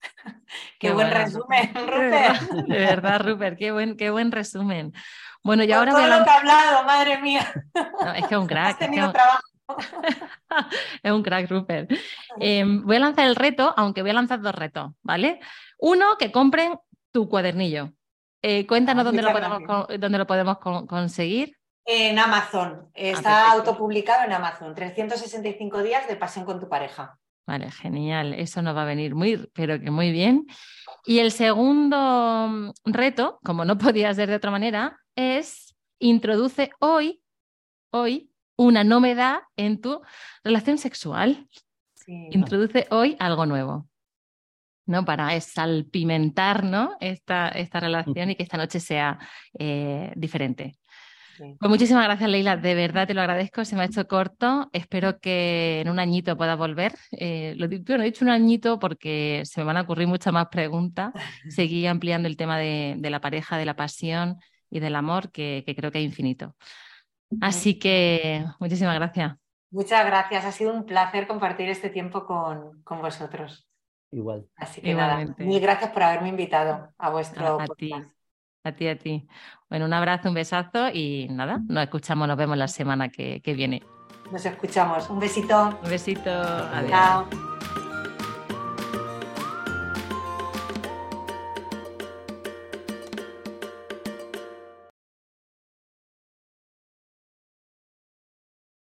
Qué, 0.78 0.92
buen 0.92 1.10
resumen, 1.10 1.72
Rupert. 1.74 2.42
De 2.66 2.78
verdad, 2.78 3.20
Rupert, 3.24 3.58
qué 3.58 3.72
buen, 3.72 3.96
qué 3.96 4.10
buen 4.10 4.30
resumen. 4.30 4.92
Bueno, 5.42 5.64
y 5.64 5.72
ahora 5.72 5.92
todo 5.92 6.06
lo 6.06 6.24
que 6.24 6.30
ha 6.30 6.36
hablado, 6.36 6.84
madre 6.84 7.20
mía. 7.20 7.46
es 8.16 8.26
que 8.26 8.34
es 8.34 8.40
un 8.40 8.46
crack. 8.48 8.72
Has 8.72 8.78
tenido 8.78 9.12
trabajo. 9.12 9.42
es 11.02 11.12
un 11.12 11.22
crack, 11.22 11.50
Rupert. 11.50 11.90
Em, 12.40 12.84
voy 12.84 12.96
a 12.96 13.00
lanzar 13.00 13.26
el 13.26 13.36
reto, 13.36 13.72
aunque 13.76 14.02
voy 14.02 14.10
a 14.10 14.14
lanzar 14.14 14.40
dos 14.40 14.54
retos, 14.54 14.92
¿vale? 15.02 15.40
Uno, 15.78 16.16
que 16.18 16.32
compren 16.32 16.78
tu 17.12 17.28
cuadernillo. 17.28 17.92
Eh, 18.42 18.66
cuéntanos 18.66 19.04
dónde, 19.04 19.22
lo 19.22 19.32
podemos, 19.32 19.62
dónde 19.98 20.18
lo 20.18 20.26
podemos 20.26 20.58
conseguir. 20.58 21.56
En 21.84 22.18
Amazon. 22.18 22.82
Ah, 22.86 22.90
Está 22.94 23.50
autopublicado 23.52 24.24
en 24.24 24.32
Amazon. 24.32 24.74
365 24.74 25.82
días 25.82 26.06
de 26.06 26.16
pasión 26.16 26.44
con 26.44 26.60
tu 26.60 26.68
pareja. 26.68 27.18
Vale, 27.46 27.70
genial. 27.70 28.34
Eso 28.34 28.60
nos 28.60 28.76
va 28.76 28.82
a 28.82 28.84
venir 28.84 29.14
muy, 29.14 29.48
pero 29.54 29.80
que 29.80 29.90
muy 29.90 30.12
bien. 30.12 30.46
Y 31.06 31.20
el 31.20 31.32
segundo 31.32 31.96
mm, 32.48 32.72
reto, 32.84 33.40
como 33.42 33.64
no 33.64 33.78
podía 33.78 34.12
ser 34.12 34.28
de 34.28 34.36
otra 34.36 34.50
manera, 34.50 34.98
es 35.16 35.74
introduce 35.98 36.70
hoy, 36.78 37.22
hoy, 37.90 38.30
una 38.58 38.84
novedad 38.84 39.38
en 39.56 39.80
tu 39.80 40.02
relación 40.44 40.76
sexual. 40.76 41.48
Introduce 42.06 42.86
hoy 42.90 43.16
algo 43.18 43.46
nuevo. 43.46 43.88
¿no? 44.86 45.04
Para 45.04 45.38
salpimentar 45.40 46.64
¿no? 46.64 46.96
esta, 47.00 47.48
esta 47.48 47.78
relación 47.78 48.30
y 48.30 48.36
que 48.36 48.42
esta 48.42 48.56
noche 48.56 48.80
sea 48.80 49.18
eh, 49.58 50.12
diferente. 50.16 50.78
Pues 51.38 51.70
muchísimas 51.70 52.04
gracias, 52.04 52.28
Leila. 52.28 52.56
De 52.56 52.74
verdad 52.74 53.06
te 53.06 53.14
lo 53.14 53.20
agradezco. 53.20 53.64
Se 53.64 53.76
me 53.76 53.82
ha 53.82 53.84
hecho 53.84 54.08
corto. 54.08 54.68
Espero 54.72 55.20
que 55.20 55.80
en 55.80 55.88
un 55.88 56.00
añito 56.00 56.36
pueda 56.36 56.56
volver. 56.56 56.94
Eh, 57.12 57.54
lo, 57.56 57.68
bueno, 57.68 58.02
he 58.02 58.06
dicho 58.06 58.24
un 58.24 58.30
añito 58.30 58.78
porque 58.78 59.42
se 59.44 59.60
me 59.60 59.66
van 59.66 59.76
a 59.76 59.82
ocurrir 59.82 60.08
muchas 60.08 60.32
más 60.32 60.48
preguntas. 60.48 61.12
Seguí 61.48 61.86
ampliando 61.86 62.26
el 62.26 62.36
tema 62.36 62.58
de, 62.58 62.98
la 63.00 63.20
pareja, 63.20 63.56
de 63.56 63.66
la 63.66 63.76
pasión 63.76 64.38
y 64.70 64.80
del 64.80 64.96
amor, 64.96 65.30
que, 65.30 65.62
creo 65.76 65.92
que 65.92 65.98
es 65.98 66.04
infinito. 66.04 66.56
Así 67.40 67.78
que 67.78 68.44
muchísimas 68.58 68.94
gracias. 68.94 69.36
Muchas 69.70 70.04
gracias. 70.06 70.44
Ha 70.44 70.52
sido 70.52 70.72
un 70.72 70.84
placer 70.84 71.26
compartir 71.26 71.68
este 71.68 71.90
tiempo 71.90 72.24
con, 72.24 72.82
con 72.82 73.00
vosotros. 73.00 73.66
Igual. 74.10 74.46
Así 74.56 74.80
que 74.80 74.94
nada, 74.94 75.34
mil 75.36 75.60
gracias 75.60 75.90
por 75.90 76.02
haberme 76.02 76.30
invitado 76.30 76.88
a 76.96 77.10
vuestro 77.10 77.60
a, 77.60 77.66
ti, 77.66 77.92
a 78.64 78.72
ti, 78.72 78.88
a 78.88 78.98
ti. 78.98 79.28
Bueno, 79.68 79.84
un 79.84 79.92
abrazo, 79.92 80.28
un 80.28 80.34
besazo 80.34 80.88
y 80.92 81.28
nada, 81.30 81.60
nos 81.68 81.84
escuchamos, 81.84 82.26
nos 82.26 82.38
vemos 82.38 82.56
la 82.56 82.68
semana 82.68 83.10
que, 83.10 83.42
que 83.42 83.52
viene. 83.52 83.82
Nos 84.32 84.44
escuchamos. 84.44 85.10
Un 85.10 85.18
besito. 85.18 85.78
Un 85.82 85.90
besito. 85.90 86.30
Adiós. 86.30 86.90
Chao. 86.90 87.87